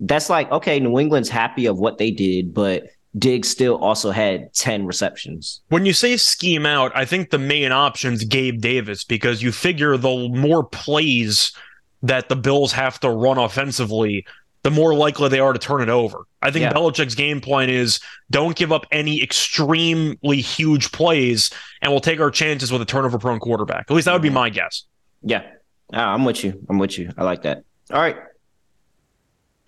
that's 0.00 0.28
like 0.28 0.50
okay, 0.50 0.80
New 0.80 0.98
England's 0.98 1.28
happy 1.28 1.66
of 1.66 1.78
what 1.78 1.98
they 1.98 2.10
did, 2.10 2.52
but 2.52 2.84
Diggs 3.18 3.48
still 3.48 3.76
also 3.76 4.10
had 4.10 4.54
10 4.54 4.86
receptions. 4.86 5.60
When 5.68 5.84
you 5.84 5.92
say 5.92 6.16
scheme 6.16 6.64
out, 6.64 6.92
I 6.94 7.04
think 7.04 7.28
the 7.28 7.38
main 7.38 7.70
option's 7.70 8.24
Gabe 8.24 8.60
Davis 8.60 9.04
because 9.04 9.42
you 9.42 9.52
figure 9.52 9.98
the 9.98 10.30
more 10.30 10.64
plays 10.64 11.52
that 12.02 12.28
the 12.28 12.36
Bills 12.36 12.72
have 12.72 12.98
to 13.00 13.10
run 13.10 13.38
offensively, 13.38 14.26
the 14.62 14.70
more 14.70 14.94
likely 14.94 15.28
they 15.28 15.40
are 15.40 15.52
to 15.52 15.58
turn 15.58 15.80
it 15.80 15.88
over. 15.88 16.26
I 16.40 16.50
think 16.50 16.62
yeah. 16.62 16.72
Belichick's 16.72 17.14
game 17.14 17.40
plan 17.40 17.68
is 17.70 18.00
don't 18.30 18.56
give 18.56 18.72
up 18.72 18.86
any 18.92 19.22
extremely 19.22 20.40
huge 20.40 20.92
plays, 20.92 21.50
and 21.80 21.92
we'll 21.92 22.00
take 22.00 22.20
our 22.20 22.30
chances 22.30 22.70
with 22.70 22.82
a 22.82 22.84
turnover 22.84 23.18
prone 23.18 23.38
quarterback. 23.38 23.86
At 23.88 23.94
least 23.94 24.04
that 24.04 24.12
would 24.12 24.22
be 24.22 24.30
my 24.30 24.50
guess. 24.50 24.84
Yeah. 25.22 25.42
I'm 25.92 26.24
with 26.24 26.42
you. 26.42 26.64
I'm 26.70 26.78
with 26.78 26.98
you. 26.98 27.10
I 27.18 27.24
like 27.24 27.42
that. 27.42 27.64
All 27.92 28.00
right. 28.00 28.16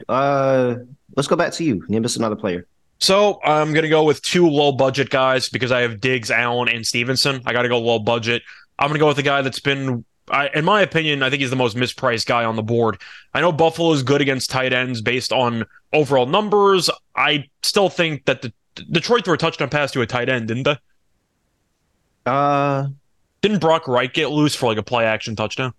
Uh, 0.09 0.77
let's 1.17 1.29
go 1.29 1.37
back 1.37 1.53
to 1.53 1.65
you. 1.65 1.85
Name 1.89 2.05
us 2.05 2.17
another 2.17 2.37
player. 2.37 2.67
So 2.99 3.41
I'm 3.45 3.75
gonna 3.75 3.89
go 3.89 4.05
with 4.05 4.23
two 4.23 4.49
low 4.49 4.73
budget 4.73 5.11
guys 5.11 5.51
because 5.51 5.71
I 5.71 5.83
have 5.83 6.01
Diggs, 6.01 6.31
Allen, 6.31 6.69
and 6.69 6.87
Stevenson. 6.87 7.43
I 7.45 7.53
got 7.53 7.63
to 7.63 7.69
go 7.69 7.79
low 7.79 7.99
budget. 7.99 8.43
I'm 8.79 8.89
gonna 8.89 9.01
go 9.01 9.09
with 9.09 9.17
the 9.17 9.23
guy 9.23 9.43
that's 9.43 9.61
been 9.61 10.05
I, 10.29 10.49
in 10.55 10.65
my 10.65 10.81
opinion, 10.81 11.23
I 11.23 11.31
think 11.31 11.41
he's 11.41 11.51
the 11.51 11.57
most 11.57 11.77
mispriced 11.77 12.27
guy 12.27 12.45
on 12.45 12.57
the 12.57 12.63
board. 12.63 13.01
I 13.35 13.41
know 13.41 13.53
Buffalo 13.53 13.93
is 13.93 14.03
good 14.03 14.21
against 14.21 14.51
tight 14.51 14.73
ends 14.73 15.03
based 15.03 15.33
on 15.33 15.65
overall 15.93 16.27
numbers. 16.27 16.89
I 17.15 17.49
still 17.63 17.89
think 17.89 18.25
that 18.25 18.43
the 18.43 18.53
Detroit 18.91 19.25
threw 19.25 19.35
a 19.35 19.39
touchdown 19.39 19.69
pass 19.69 19.93
to 19.93 20.01
a 20.01 20.07
tight 20.07 20.29
end, 20.29 20.49
didn't 20.49 20.65
they? 20.65 20.77
Uh, 22.27 22.89
didn't 23.43 23.59
Brock 23.59 23.87
Wright 23.87 24.13
get 24.13 24.31
loose 24.31 24.55
for 24.55 24.67
like 24.67 24.79
a 24.79 24.83
play 24.83 25.05
action 25.05 25.37
touchdown? 25.37 25.75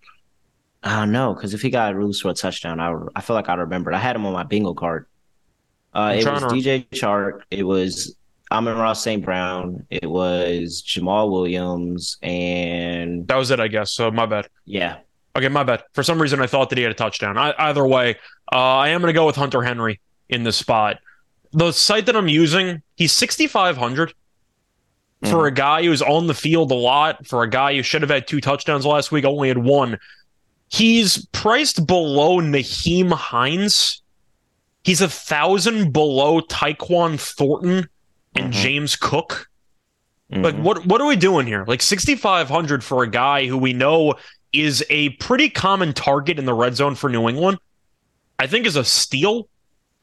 I 0.82 1.00
don't 1.00 1.12
know 1.12 1.34
because 1.34 1.52
if 1.52 1.62
he 1.62 1.70
got 1.70 1.96
loose 1.96 2.20
for 2.20 2.30
a 2.30 2.34
touchdown, 2.34 2.78
I 2.78 2.94
I 3.16 3.20
feel 3.20 3.34
like 3.34 3.48
I 3.48 3.54
remembered. 3.54 3.94
I 3.94 3.98
had 3.98 4.14
him 4.14 4.24
on 4.24 4.32
my 4.32 4.44
bingo 4.44 4.72
card. 4.72 5.06
Uh, 5.92 6.14
it 6.16 6.24
was 6.24 6.42
to... 6.42 6.48
DJ 6.48 6.86
Chark. 6.90 7.40
It 7.50 7.64
was 7.64 8.14
Amon-Ra 8.50 8.92
St. 8.92 9.24
Brown. 9.24 9.86
It 9.90 10.08
was 10.08 10.82
Jamaal 10.82 11.30
Williams, 11.30 12.16
and 12.22 13.26
that 13.28 13.36
was 13.36 13.50
it, 13.50 13.60
I 13.60 13.68
guess. 13.68 13.92
So 13.92 14.10
my 14.10 14.26
bad. 14.26 14.48
Yeah. 14.64 14.98
Okay, 15.36 15.48
my 15.48 15.64
bad. 15.64 15.82
For 15.92 16.02
some 16.02 16.20
reason, 16.20 16.40
I 16.40 16.46
thought 16.46 16.70
that 16.70 16.78
he 16.78 16.82
had 16.82 16.92
a 16.92 16.94
touchdown. 16.94 17.36
I, 17.36 17.54
either 17.58 17.86
way, 17.86 18.16
uh, 18.52 18.56
I 18.56 18.88
am 18.88 19.00
going 19.00 19.12
to 19.12 19.18
go 19.18 19.26
with 19.26 19.36
Hunter 19.36 19.62
Henry 19.62 20.00
in 20.28 20.44
this 20.44 20.56
spot. 20.56 20.98
The 21.52 21.72
site 21.72 22.06
that 22.06 22.16
I'm 22.16 22.28
using, 22.28 22.82
he's 22.96 23.12
6,500 23.12 24.14
mm. 25.22 25.30
for 25.30 25.46
a 25.46 25.50
guy 25.50 25.82
who's 25.82 26.02
on 26.02 26.26
the 26.26 26.34
field 26.34 26.70
a 26.70 26.74
lot. 26.74 27.26
For 27.26 27.42
a 27.42 27.50
guy 27.50 27.74
who 27.74 27.82
should 27.82 28.02
have 28.02 28.10
had 28.10 28.26
two 28.26 28.40
touchdowns 28.40 28.86
last 28.86 29.12
week, 29.12 29.24
only 29.24 29.48
had 29.48 29.58
one. 29.58 29.98
He's 30.68 31.26
priced 31.26 31.86
below 31.86 32.40
Nyheim 32.40 33.12
Hines. 33.12 34.02
He's 34.84 35.00
a 35.00 35.08
thousand 35.08 35.92
below 35.92 36.40
Tyquan 36.40 37.20
Thornton 37.20 37.88
and 38.36 38.52
mm-hmm. 38.52 38.62
James 38.62 38.96
Cook. 38.96 39.48
Mm-hmm. 40.30 40.42
Like 40.42 40.56
what 40.56 40.86
what 40.86 41.00
are 41.00 41.06
we 41.06 41.16
doing 41.16 41.46
here? 41.46 41.64
Like 41.66 41.82
6500 41.82 42.82
for 42.82 43.02
a 43.02 43.10
guy 43.10 43.46
who 43.46 43.56
we 43.56 43.72
know 43.72 44.14
is 44.52 44.84
a 44.90 45.10
pretty 45.10 45.48
common 45.48 45.92
target 45.92 46.38
in 46.38 46.44
the 46.44 46.54
red 46.54 46.74
zone 46.74 46.94
for 46.94 47.08
New 47.10 47.28
England. 47.28 47.58
I 48.38 48.46
think 48.46 48.66
is 48.66 48.76
a 48.76 48.84
steal. 48.84 49.48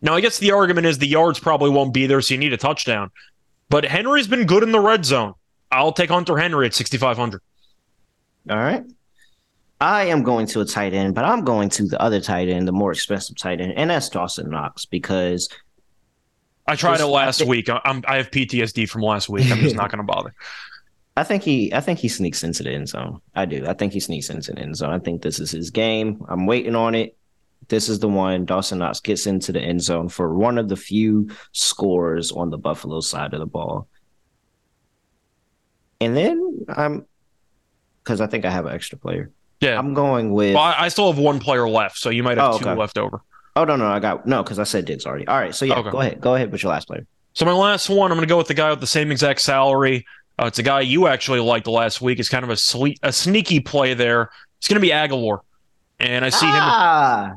Now, 0.01 0.15
I 0.15 0.21
guess 0.21 0.37
the 0.39 0.51
argument 0.51 0.85
is 0.87 0.97
the 0.97 1.07
yards 1.07 1.39
probably 1.39 1.69
won't 1.69 1.93
be 1.93 2.07
there, 2.07 2.19
so 2.21 2.33
you 2.33 2.39
need 2.39 2.53
a 2.53 2.57
touchdown. 2.57 3.09
But 3.69 3.85
Henry's 3.85 4.27
been 4.27 4.45
good 4.45 4.63
in 4.63 4.71
the 4.71 4.79
red 4.79 5.05
zone. 5.05 5.33
I'll 5.71 5.93
take 5.93 6.09
Hunter 6.09 6.37
Henry 6.37 6.65
at 6.65 6.73
6,500. 6.73 7.41
All 8.49 8.57
right. 8.57 8.83
I 9.79 10.05
am 10.05 10.23
going 10.23 10.45
to 10.47 10.61
a 10.61 10.65
tight 10.65 10.93
end, 10.93 11.15
but 11.15 11.25
I'm 11.25 11.43
going 11.43 11.69
to 11.69 11.87
the 11.87 12.01
other 12.01 12.21
tight 12.21 12.47
end, 12.47 12.67
the 12.67 12.71
more 12.71 12.91
expensive 12.91 13.37
tight 13.37 13.59
end, 13.59 13.73
and 13.75 13.89
that's 13.89 14.09
Dawson 14.09 14.49
Knox 14.49 14.85
because 14.85 15.49
I 16.67 16.75
tried 16.75 16.93
This- 16.95 17.01
it 17.01 17.05
last 17.07 17.37
think- 17.39 17.49
week. 17.49 17.69
I- 17.69 17.81
I'm, 17.85 18.03
I 18.07 18.17
have 18.17 18.31
PTSD 18.31 18.87
from 18.89 19.01
last 19.01 19.27
week. 19.29 19.51
I'm 19.51 19.59
just 19.59 19.75
not 19.75 19.89
going 19.91 19.97
to 20.05 20.11
bother. 20.11 20.33
I 21.15 21.23
think 21.23 21.43
he 21.43 21.71
I 21.71 21.79
think 21.79 21.99
he 21.99 22.07
sneaks 22.07 22.43
into 22.43 22.63
the 22.63 22.71
end 22.71 22.89
zone. 22.89 23.21
I 23.35 23.45
do. 23.45 23.65
I 23.67 23.73
think 23.73 23.93
he 23.93 23.99
sneaks 23.99 24.31
into 24.31 24.51
the 24.51 24.59
end 24.61 24.75
zone. 24.77 24.89
I 24.91 24.97
think 24.97 25.21
this 25.21 25.39
is 25.39 25.51
his 25.51 25.69
game. 25.69 26.25
I'm 26.27 26.47
waiting 26.47 26.73
on 26.75 26.95
it. 26.95 27.15
This 27.67 27.87
is 27.87 27.99
the 27.99 28.07
one. 28.09 28.45
Dawson 28.45 28.79
Knox 28.79 28.99
gets 28.99 29.27
into 29.27 29.51
the 29.51 29.61
end 29.61 29.81
zone 29.83 30.09
for 30.09 30.33
one 30.33 30.57
of 30.57 30.69
the 30.69 30.75
few 30.75 31.29
scores 31.51 32.31
on 32.31 32.49
the 32.49 32.57
Buffalo 32.57 32.99
side 32.99 33.33
of 33.35 33.39
the 33.41 33.45
ball. 33.45 33.87
And 36.01 36.15
then 36.17 36.65
I'm 36.67 37.05
because 38.03 38.19
I 38.19 38.27
think 38.27 38.43
I 38.45 38.49
have 38.49 38.65
an 38.65 38.73
extra 38.73 38.97
player. 38.97 39.31
Yeah. 39.61 39.77
I'm 39.77 39.93
going 39.93 40.31
with 40.33 40.55
Well, 40.55 40.63
I, 40.63 40.75
I 40.85 40.87
still 40.89 41.11
have 41.13 41.21
one 41.21 41.39
player 41.39 41.69
left, 41.69 41.97
so 41.97 42.09
you 42.09 42.23
might 42.23 42.37
have 42.37 42.55
Oh, 42.55 42.57
two 42.57 42.65
okay. 42.67 42.77
left 42.79 42.97
over. 42.97 43.21
Oh 43.55 43.65
no, 43.65 43.75
no, 43.75 43.85
I 43.87 43.99
got 43.99 44.25
no, 44.25 44.41
because 44.43 44.57
I 44.59 44.63
said 44.63 44.85
Diggs 44.85 45.05
already. 45.05 45.27
All 45.27 45.37
right, 45.37 45.53
so 45.53 45.65
yeah, 45.65 45.75
Okay. 45.75 45.91
go 45.91 46.01
ahead. 46.01 46.19
Go 46.21 46.35
ahead 46.35 46.51
with 46.51 46.63
your 46.63 46.71
last 46.71 46.87
player. 46.87 47.05
So 47.33 47.45
my 47.45 47.53
last 47.53 47.89
one, 47.89 48.11
I'm 48.11 48.17
going 48.17 48.27
to 48.27 48.31
go 48.31 48.37
with 48.37 48.47
the 48.47 48.53
guy 48.53 48.69
with 48.69 48.79
the 48.79 48.87
same 48.87 49.11
exact 49.11 49.41
salary. 49.41 50.05
Uh, 50.39 50.45
it's 50.45 50.59
a 50.59 50.63
guy 50.63 50.81
you 50.81 51.07
actually 51.07 51.39
liked 51.39 51.67
last 51.67 52.01
week. 52.01 52.19
It's 52.19 52.29
kind 52.29 52.43
of 52.43 52.49
a 52.49 52.53
sle- 52.55 52.97
a 53.03 53.11
sneaky 53.13 53.59
play 53.59 53.93
there. 53.93 54.29
It's 54.57 54.67
going 54.67 54.75
to 54.75 54.81
be 54.81 54.89
Agholor, 54.89 55.39
and 55.99 56.25
I 56.25 56.29
see 56.29 56.45
him. 56.47 56.53
Ah, 56.55 57.33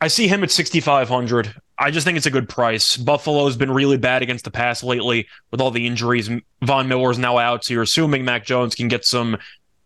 I 0.00 0.08
see 0.08 0.28
him 0.28 0.42
at 0.44 0.50
6,500. 0.50 1.54
I 1.78 1.90
just 1.90 2.06
think 2.06 2.16
it's 2.16 2.26
a 2.26 2.30
good 2.30 2.48
price. 2.48 2.96
Buffalo's 2.96 3.56
been 3.56 3.70
really 3.70 3.96
bad 3.98 4.22
against 4.22 4.44
the 4.44 4.50
pass 4.50 4.82
lately 4.82 5.26
with 5.50 5.60
all 5.60 5.70
the 5.70 5.86
injuries. 5.86 6.28
Von 6.62 6.88
Miller's 6.88 7.18
now 7.18 7.38
out, 7.38 7.64
so 7.64 7.74
you're 7.74 7.82
assuming 7.82 8.24
Mac 8.24 8.44
Jones 8.44 8.74
can 8.74 8.88
get 8.88 9.04
some. 9.04 9.36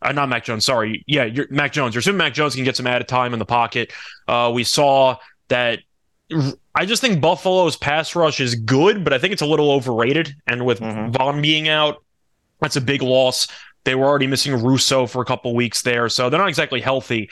Uh, 0.03 0.13
not 0.13 0.29
Mac 0.29 0.45
Jones, 0.45 0.65
sorry. 0.65 1.05
Yeah, 1.07 1.25
you're, 1.25 1.47
Mac 1.51 1.73
Jones. 1.73 1.95
You're 1.95 2.01
assuming 2.01 2.19
Mac 2.19 2.33
Jones 2.35 2.55
can 2.55 2.65
get 2.65 2.77
some 2.77 2.87
added 2.87 3.09
time 3.09 3.33
in 3.33 3.39
the 3.39 3.45
pocket. 3.45 3.93
Uh, 4.29 4.51
we 4.55 4.65
saw 4.65 5.17
that. 5.51 5.81
I 6.75 6.87
just 6.87 7.03
think 7.03 7.21
Buffalo's 7.21 7.77
pass 7.77 8.15
rush 8.15 8.41
is 8.41 8.55
good, 8.55 9.05
but 9.05 9.13
I 9.13 9.19
think 9.19 9.33
it's 9.33 9.43
a 9.43 9.47
little 9.47 9.71
overrated. 9.73 10.35
And 10.47 10.65
with 10.65 10.81
Mhm. 10.81 11.11
Von 11.11 11.43
being 11.43 11.69
out, 11.69 12.03
that's 12.61 12.77
a 12.77 12.81
big 12.81 13.03
loss. 13.03 13.49
They 13.85 13.95
were 13.95 14.07
already 14.07 14.27
missing 14.27 14.55
Rousseau 14.55 15.07
for 15.07 15.23
a 15.23 15.25
couple 15.25 15.55
weeks 15.55 15.83
there, 15.83 16.09
so 16.09 16.31
they're 16.31 16.41
not 16.41 16.49
exactly 16.49 16.81
healthy. 16.81 17.31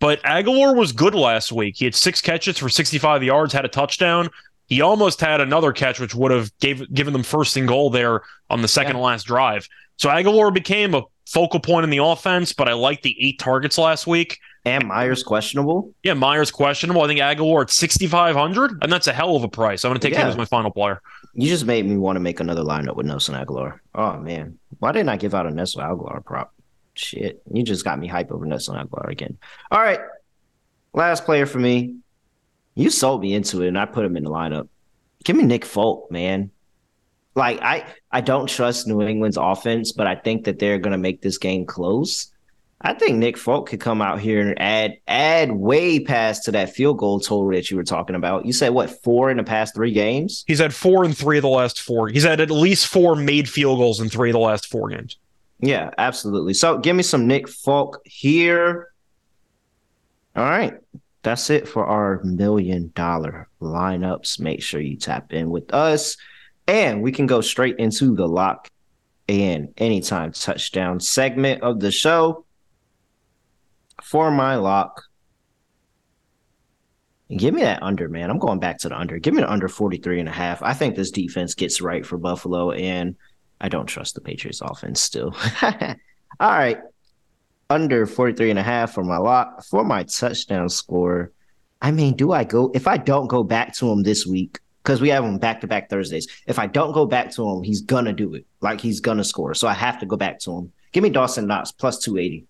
But 0.00 0.22
Agholor 0.22 0.74
was 0.74 0.92
good 0.92 1.14
last 1.14 1.52
week. 1.52 1.76
He 1.78 1.84
had 1.84 1.94
six 1.94 2.20
catches 2.20 2.58
for 2.58 2.68
65 2.68 3.22
yards, 3.22 3.52
had 3.52 3.64
a 3.64 3.68
touchdown. 3.68 4.30
He 4.66 4.80
almost 4.80 5.20
had 5.20 5.40
another 5.40 5.72
catch, 5.72 6.00
which 6.00 6.14
would 6.14 6.30
have 6.30 6.50
gave, 6.58 6.92
given 6.94 7.12
them 7.12 7.22
first 7.22 7.56
and 7.56 7.68
goal 7.68 7.90
there 7.90 8.22
on 8.48 8.62
the 8.62 8.68
second 8.68 8.94
to 8.94 9.00
last 9.00 9.24
drive. 9.24 9.68
So 9.98 10.08
Agholor 10.08 10.52
became 10.54 10.94
a 10.94 11.02
focal 11.26 11.60
point 11.60 11.84
in 11.84 11.90
the 11.90 11.98
offense, 11.98 12.52
but 12.52 12.68
I 12.68 12.72
like 12.72 13.02
the 13.02 13.16
eight 13.20 13.38
targets 13.38 13.76
last 13.78 14.06
week. 14.06 14.38
And 14.64 14.86
Meyers 14.86 15.22
questionable. 15.22 15.94
Yeah, 16.02 16.14
Meyers 16.14 16.50
questionable. 16.50 17.02
I 17.02 17.06
think 17.06 17.20
Agholor 17.20 17.62
at 17.62 17.70
6,500, 17.70 18.82
and 18.82 18.92
that's 18.92 19.06
a 19.06 19.12
hell 19.12 19.34
of 19.34 19.42
a 19.42 19.48
price. 19.48 19.84
I'm 19.84 19.90
going 19.90 20.00
to 20.00 20.06
take 20.06 20.16
him 20.16 20.26
as 20.26 20.36
my 20.36 20.44
final 20.44 20.70
player. 20.70 21.00
You 21.32 21.48
just 21.48 21.64
made 21.64 21.86
me 21.86 21.96
want 21.96 22.16
to 22.16 22.20
make 22.20 22.40
another 22.40 22.62
lineup 22.62 22.96
with 22.96 23.06
Nelson 23.06 23.34
Agholor. 23.34 23.78
Oh 23.94 24.18
man, 24.18 24.58
why 24.78 24.92
didn't 24.92 25.08
I 25.08 25.16
give 25.16 25.34
out 25.34 25.46
a 25.46 25.50
Nelson 25.50 25.82
Agholor 25.82 26.22
prop? 26.24 26.52
Shit, 26.94 27.42
you 27.50 27.62
just 27.62 27.84
got 27.84 27.98
me 27.98 28.06
hype 28.06 28.30
over 28.30 28.44
Nelson 28.44 28.76
Agholor 28.76 29.08
again. 29.10 29.38
All 29.70 29.80
right, 29.80 30.00
last 30.92 31.24
player 31.24 31.46
for 31.46 31.58
me. 31.58 31.96
You 32.74 32.90
sold 32.90 33.22
me 33.22 33.34
into 33.34 33.62
it, 33.62 33.68
and 33.68 33.78
I 33.78 33.86
put 33.86 34.04
him 34.04 34.16
in 34.16 34.24
the 34.24 34.30
lineup. 34.30 34.68
Give 35.24 35.36
me 35.36 35.44
Nick 35.44 35.64
Folk, 35.64 36.10
man. 36.10 36.50
Like 37.34 37.60
I, 37.62 37.86
I 38.10 38.20
don't 38.20 38.48
trust 38.48 38.86
New 38.86 39.00
England's 39.00 39.38
offense, 39.40 39.92
but 39.92 40.06
I 40.06 40.16
think 40.16 40.44
that 40.44 40.58
they're 40.58 40.78
gonna 40.78 40.98
make 40.98 41.22
this 41.22 41.38
game 41.38 41.64
close. 41.64 42.30
I 42.82 42.94
think 42.94 43.18
Nick 43.18 43.36
Folk 43.36 43.68
could 43.68 43.80
come 43.80 44.00
out 44.00 44.20
here 44.20 44.40
and 44.40 44.58
add 44.58 44.98
add 45.06 45.52
way 45.52 46.00
past 46.00 46.44
to 46.44 46.52
that 46.52 46.74
field 46.74 46.96
goal 46.96 47.20
total 47.20 47.50
that 47.50 47.70
you 47.70 47.76
were 47.76 47.84
talking 47.84 48.16
about. 48.16 48.46
You 48.46 48.54
said 48.54 48.70
what 48.70 49.02
four 49.02 49.30
in 49.30 49.36
the 49.36 49.44
past 49.44 49.74
three 49.74 49.92
games? 49.92 50.44
He's 50.46 50.60
had 50.60 50.72
four 50.72 51.04
in 51.04 51.12
three 51.12 51.36
of 51.36 51.42
the 51.42 51.48
last 51.48 51.80
four. 51.82 52.08
He's 52.08 52.22
had 52.22 52.40
at 52.40 52.50
least 52.50 52.86
four 52.86 53.16
made 53.16 53.48
field 53.48 53.78
goals 53.78 54.00
in 54.00 54.08
three 54.08 54.30
of 54.30 54.34
the 54.34 54.40
last 54.40 54.66
four 54.66 54.88
games. 54.88 55.18
Yeah, 55.58 55.90
absolutely. 55.98 56.54
So 56.54 56.78
give 56.78 56.96
me 56.96 57.02
some 57.02 57.26
Nick 57.26 57.48
Folk 57.48 58.00
here. 58.06 58.88
All 60.34 60.44
right. 60.44 60.74
That's 61.22 61.50
it 61.50 61.68
for 61.68 61.84
our 61.84 62.22
million 62.24 62.92
dollar 62.94 63.48
lineups. 63.60 64.40
Make 64.40 64.62
sure 64.62 64.80
you 64.80 64.96
tap 64.96 65.34
in 65.34 65.50
with 65.50 65.74
us. 65.74 66.16
And 66.66 67.02
we 67.02 67.12
can 67.12 67.26
go 67.26 67.42
straight 67.42 67.76
into 67.76 68.14
the 68.14 68.26
lock 68.26 68.70
and 69.28 69.74
anytime 69.76 70.32
touchdown 70.32 70.98
segment 70.98 71.62
of 71.62 71.80
the 71.80 71.90
show. 71.90 72.46
For 74.10 74.32
my 74.32 74.56
lock, 74.56 75.04
give 77.30 77.54
me 77.54 77.62
that 77.62 77.80
under, 77.80 78.08
man. 78.08 78.28
I'm 78.28 78.40
going 78.40 78.58
back 78.58 78.78
to 78.78 78.88
the 78.88 78.98
under. 78.98 79.20
Give 79.20 79.34
me 79.34 79.42
the 79.42 79.48
under 79.48 79.68
43 79.68 80.18
and 80.18 80.28
a 80.28 80.32
half. 80.32 80.64
I 80.64 80.74
think 80.74 80.96
this 80.96 81.12
defense 81.12 81.54
gets 81.54 81.80
right 81.80 82.04
for 82.04 82.18
Buffalo, 82.18 82.72
and 82.72 83.14
I 83.60 83.68
don't 83.68 83.86
trust 83.86 84.16
the 84.16 84.20
Patriots 84.20 84.62
offense 84.62 85.00
still. 85.00 85.32
All 85.62 85.94
right. 86.40 86.78
Under 87.68 88.04
43 88.04 88.50
and 88.50 88.58
a 88.58 88.64
half 88.64 88.94
for 88.94 89.04
my 89.04 89.16
lock. 89.16 89.62
For 89.62 89.84
my 89.84 90.02
touchdown 90.02 90.68
score, 90.68 91.30
I 91.80 91.92
mean, 91.92 92.16
do 92.16 92.32
I 92.32 92.42
go 92.42 92.72
if 92.74 92.88
I 92.88 92.96
don't 92.96 93.28
go 93.28 93.44
back 93.44 93.76
to 93.76 93.88
him 93.92 94.02
this 94.02 94.26
week? 94.26 94.58
Because 94.82 95.00
we 95.00 95.10
have 95.10 95.22
him 95.22 95.38
back 95.38 95.60
to 95.60 95.68
back 95.68 95.88
Thursdays. 95.88 96.26
If 96.48 96.58
I 96.58 96.66
don't 96.66 96.90
go 96.90 97.06
back 97.06 97.30
to 97.34 97.48
him, 97.48 97.62
he's 97.62 97.82
gonna 97.82 98.12
do 98.12 98.34
it. 98.34 98.44
Like 98.60 98.80
he's 98.80 98.98
gonna 98.98 99.22
score. 99.22 99.54
So 99.54 99.68
I 99.68 99.74
have 99.74 100.00
to 100.00 100.06
go 100.06 100.16
back 100.16 100.40
to 100.40 100.50
him. 100.50 100.72
Give 100.90 101.04
me 101.04 101.10
Dawson 101.10 101.46
Knox 101.46 101.70
plus 101.70 102.00
280. 102.00 102.48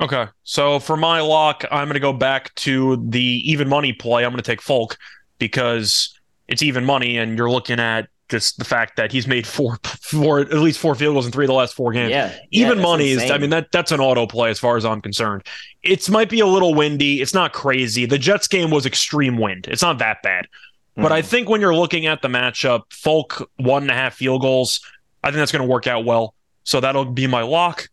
Okay. 0.00 0.26
So 0.42 0.78
for 0.80 0.96
my 0.96 1.20
lock, 1.20 1.64
I'm 1.70 1.86
going 1.86 1.94
to 1.94 2.00
go 2.00 2.12
back 2.12 2.54
to 2.56 2.96
the 3.08 3.42
even 3.50 3.68
money 3.68 3.92
play. 3.92 4.24
I'm 4.24 4.30
going 4.30 4.42
to 4.42 4.50
take 4.50 4.60
Folk 4.62 4.96
because 5.38 6.18
it's 6.48 6.62
even 6.62 6.84
money, 6.84 7.16
and 7.18 7.38
you're 7.38 7.50
looking 7.50 7.78
at 7.80 8.08
just 8.28 8.58
the 8.58 8.64
fact 8.64 8.96
that 8.96 9.12
he's 9.12 9.26
made 9.28 9.46
four, 9.46 9.78
four 10.00 10.40
at 10.40 10.52
least 10.54 10.78
four 10.78 10.94
field 10.94 11.14
goals 11.14 11.26
in 11.26 11.32
three 11.32 11.44
of 11.44 11.48
the 11.48 11.54
last 11.54 11.74
four 11.74 11.92
games. 11.92 12.10
Yeah. 12.10 12.34
even 12.50 12.78
yeah, 12.78 12.82
money 12.82 13.12
that's 13.14 13.26
is 13.26 13.30
i 13.30 13.36
mean 13.38 13.50
that 13.50 13.70
that's 13.70 13.92
an 13.92 14.00
auto 14.00 14.26
play 14.26 14.48
as 14.48 14.58
far 14.58 14.78
as 14.78 14.84
i'm 14.86 15.02
concerned 15.02 15.42
it 15.82 16.08
might 16.08 16.30
be 16.30 16.40
a 16.40 16.46
little 16.46 16.74
windy 16.74 17.20
it's 17.20 17.34
not 17.34 17.52
crazy 17.52 18.06
the 18.06 18.16
jets 18.16 18.48
game 18.48 18.70
was 18.70 18.86
extreme 18.86 19.36
wind 19.36 19.66
it's 19.68 19.82
not 19.82 19.98
that 19.98 20.22
bad 20.22 20.48
but 20.96 21.12
i 21.12 21.20
Mhm. 21.20 21.26
think 21.26 21.48
when 21.50 21.60
you're 21.60 21.74
looking 21.74 22.06
at 22.06 22.22
the 22.22 22.28
matchup 22.28 22.90
folk 22.90 23.48
one 23.58 23.82
and 23.82 23.90
a 23.90 23.94
half 23.94 24.14
field 24.14 24.40
goals 24.40 24.80
i 25.22 25.28
think 25.28 25.36
that's 25.36 25.52
going 25.52 25.62
to 25.62 25.70
work 25.70 25.86
out 25.86 26.06
well 26.06 26.34
so 26.64 26.80
that'll 26.80 27.04
be 27.04 27.26
my 27.26 27.42
lock 27.42 27.88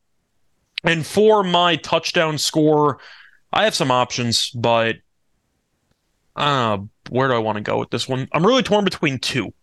and 0.84 1.06
for 1.06 1.44
my 1.44 1.76
touchdown 1.78 2.38
score 2.38 3.00
i 3.54 3.64
have 3.64 3.76
some 3.76 3.92
options 3.92 4.50
but 4.52 4.96
uh 6.36 6.78
where 7.10 7.28
do 7.28 7.34
i 7.34 7.40
want 7.40 7.58
to 7.58 7.62
go 7.62 7.78
with 7.78 7.90
this 7.90 8.08
one 8.08 8.28
i'm 8.32 8.46
really 8.46 8.64
torn 8.64 8.84
between 8.84 9.20
two 9.20 9.54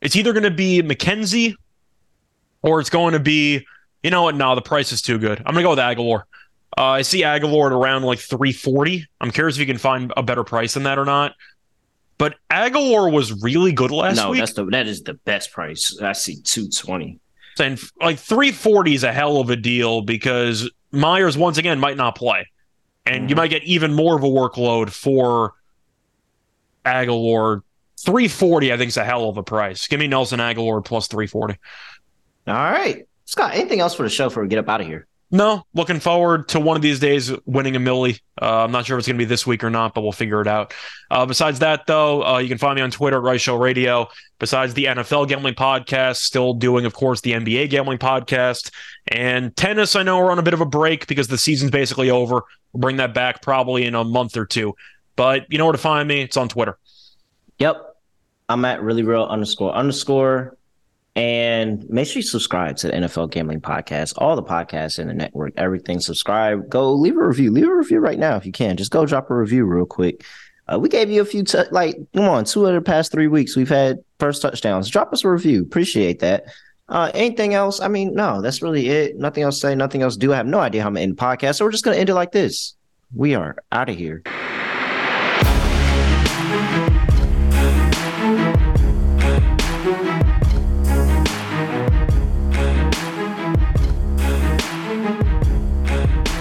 it's 0.00 0.16
either 0.16 0.32
going 0.32 0.44
to 0.44 0.50
be 0.50 0.82
mckenzie 0.82 1.54
or 2.62 2.80
it's 2.80 2.90
going 2.90 3.12
to 3.12 3.20
be 3.20 3.64
you 4.02 4.10
know 4.10 4.22
what? 4.22 4.34
No, 4.34 4.54
the 4.54 4.62
price 4.62 4.92
is 4.92 5.02
too 5.02 5.18
good. 5.18 5.42
I'm 5.44 5.54
gonna 5.54 5.62
go 5.62 5.70
with 5.70 5.78
Agholor. 5.78 6.22
Uh, 6.76 6.84
I 6.84 7.02
see 7.02 7.22
Agholor 7.22 7.66
at 7.66 7.72
around 7.72 8.02
like 8.02 8.18
340. 8.18 9.06
I'm 9.20 9.30
curious 9.30 9.56
if 9.56 9.60
you 9.60 9.66
can 9.66 9.78
find 9.78 10.12
a 10.16 10.22
better 10.22 10.44
price 10.44 10.74
than 10.74 10.84
that 10.84 10.98
or 10.98 11.04
not. 11.04 11.34
But 12.16 12.36
Agholor 12.50 13.12
was 13.12 13.42
really 13.42 13.72
good 13.72 13.90
last 13.90 14.16
no, 14.16 14.30
week. 14.30 14.40
that's 14.40 14.52
the 14.54 14.64
that 14.66 14.86
is 14.86 15.02
the 15.02 15.14
best 15.14 15.52
price. 15.52 15.98
I 16.00 16.12
see 16.12 16.40
220. 16.42 17.18
And 17.60 17.78
like 18.00 18.18
340 18.18 18.94
is 18.94 19.04
a 19.04 19.12
hell 19.12 19.38
of 19.38 19.50
a 19.50 19.56
deal 19.56 20.00
because 20.02 20.70
Meyers 20.92 21.36
once 21.36 21.58
again 21.58 21.78
might 21.78 21.96
not 21.96 22.14
play, 22.16 22.46
and 23.06 23.28
you 23.28 23.34
Mhm. 23.34 23.38
might 23.38 23.48
get 23.48 23.62
even 23.64 23.94
more 23.94 24.16
of 24.16 24.22
a 24.22 24.28
workload 24.28 24.90
for 24.90 25.52
Agholor. 26.84 27.62
340, 28.04 28.72
I 28.72 28.76
think, 28.78 28.88
is 28.88 28.96
a 28.96 29.04
hell 29.04 29.28
of 29.28 29.36
a 29.36 29.42
price. 29.42 29.86
Give 29.86 30.00
me 30.00 30.06
Nelson 30.06 30.40
Agholor 30.40 30.82
plus 30.84 31.06
340. 31.08 31.58
All 32.46 32.54
right. 32.54 33.04
Scott, 33.26 33.54
anything 33.54 33.80
else 33.80 33.94
for 33.94 34.02
the 34.02 34.08
show 34.08 34.28
before 34.28 34.42
we 34.42 34.48
get 34.48 34.58
up 34.58 34.68
out 34.68 34.80
of 34.80 34.86
here? 34.86 35.06
No, 35.32 35.64
looking 35.74 36.00
forward 36.00 36.48
to 36.48 36.58
one 36.58 36.74
of 36.76 36.82
these 36.82 36.98
days 36.98 37.32
winning 37.46 37.76
a 37.76 37.78
millie. 37.78 38.18
Uh, 38.40 38.64
I'm 38.64 38.72
not 38.72 38.84
sure 38.84 38.96
if 38.96 39.00
it's 39.00 39.06
going 39.06 39.16
to 39.16 39.24
be 39.24 39.28
this 39.28 39.46
week 39.46 39.62
or 39.62 39.70
not, 39.70 39.94
but 39.94 40.00
we'll 40.00 40.10
figure 40.10 40.40
it 40.40 40.48
out. 40.48 40.74
Uh, 41.08 41.24
besides 41.24 41.60
that, 41.60 41.86
though, 41.86 42.24
uh, 42.24 42.38
you 42.38 42.48
can 42.48 42.58
find 42.58 42.74
me 42.74 42.82
on 42.82 42.90
Twitter 42.90 43.18
at 43.18 43.22
Rice 43.22 43.40
Show 43.40 43.54
Radio. 43.54 44.08
Besides 44.40 44.74
the 44.74 44.86
NFL 44.86 45.28
gambling 45.28 45.54
podcast, 45.54 46.16
still 46.16 46.54
doing, 46.54 46.84
of 46.84 46.94
course, 46.94 47.20
the 47.20 47.32
NBA 47.32 47.70
gambling 47.70 47.98
podcast 47.98 48.72
and 49.06 49.54
tennis. 49.54 49.94
I 49.94 50.02
know 50.02 50.18
we're 50.18 50.32
on 50.32 50.40
a 50.40 50.42
bit 50.42 50.54
of 50.54 50.62
a 50.62 50.66
break 50.66 51.06
because 51.06 51.28
the 51.28 51.38
season's 51.38 51.70
basically 51.70 52.10
over. 52.10 52.42
We'll 52.72 52.80
bring 52.80 52.96
that 52.96 53.14
back 53.14 53.40
probably 53.40 53.84
in 53.84 53.94
a 53.94 54.02
month 54.02 54.36
or 54.36 54.46
two. 54.46 54.74
But 55.14 55.46
you 55.52 55.58
know 55.58 55.66
where 55.66 55.72
to 55.72 55.78
find 55.78 56.08
me. 56.08 56.22
It's 56.22 56.36
on 56.36 56.48
Twitter. 56.48 56.76
Yep. 57.58 57.96
I'm 58.48 58.64
at 58.64 58.82
really 58.82 59.04
real 59.04 59.24
underscore 59.24 59.72
underscore. 59.72 60.56
And 61.16 61.88
make 61.90 62.06
sure 62.06 62.20
you 62.20 62.22
subscribe 62.22 62.76
to 62.78 62.86
the 62.86 62.92
NFL 62.92 63.32
Gambling 63.32 63.60
Podcast, 63.60 64.14
all 64.16 64.36
the 64.36 64.42
podcasts 64.42 64.98
in 64.98 65.08
the 65.08 65.14
network, 65.14 65.52
everything. 65.56 65.98
Subscribe. 66.00 66.68
Go 66.68 66.92
leave 66.92 67.16
a 67.16 67.26
review. 67.26 67.50
Leave 67.50 67.68
a 67.68 67.74
review 67.74 67.98
right 67.98 68.18
now 68.18 68.36
if 68.36 68.46
you 68.46 68.52
can. 68.52 68.76
Just 68.76 68.92
go 68.92 69.04
drop 69.04 69.28
a 69.30 69.34
review 69.34 69.64
real 69.64 69.86
quick. 69.86 70.24
Uh, 70.72 70.78
we 70.78 70.88
gave 70.88 71.10
you 71.10 71.20
a 71.20 71.24
few, 71.24 71.42
t- 71.42 71.58
like, 71.72 71.96
come 72.14 72.28
on, 72.28 72.44
two 72.44 72.64
of 72.64 72.74
the 72.74 72.80
past 72.80 73.10
three 73.10 73.26
weeks, 73.26 73.56
we've 73.56 73.68
had 73.68 73.98
first 74.20 74.40
touchdowns. 74.40 74.88
Drop 74.88 75.12
us 75.12 75.24
a 75.24 75.28
review. 75.28 75.62
Appreciate 75.62 76.20
that. 76.20 76.44
Uh, 76.88 77.10
anything 77.12 77.54
else? 77.54 77.80
I 77.80 77.88
mean, 77.88 78.14
no, 78.14 78.40
that's 78.40 78.62
really 78.62 78.88
it. 78.88 79.16
Nothing 79.16 79.42
else 79.42 79.56
to 79.56 79.60
say, 79.60 79.74
nothing 79.74 80.02
else 80.02 80.14
to 80.14 80.20
do. 80.20 80.32
I 80.32 80.36
have 80.36 80.46
no 80.46 80.60
idea 80.60 80.82
how 80.82 80.88
I'm 80.88 80.94
going 80.94 81.00
to 81.00 81.10
end 81.10 81.16
the 81.16 81.22
podcast. 81.22 81.56
So 81.56 81.64
we're 81.64 81.72
just 81.72 81.84
going 81.84 81.96
to 81.96 82.00
end 82.00 82.08
it 82.08 82.14
like 82.14 82.32
this. 82.32 82.74
We 83.14 83.34
are 83.34 83.56
out 83.72 83.88
of 83.88 83.96
here. 83.96 84.22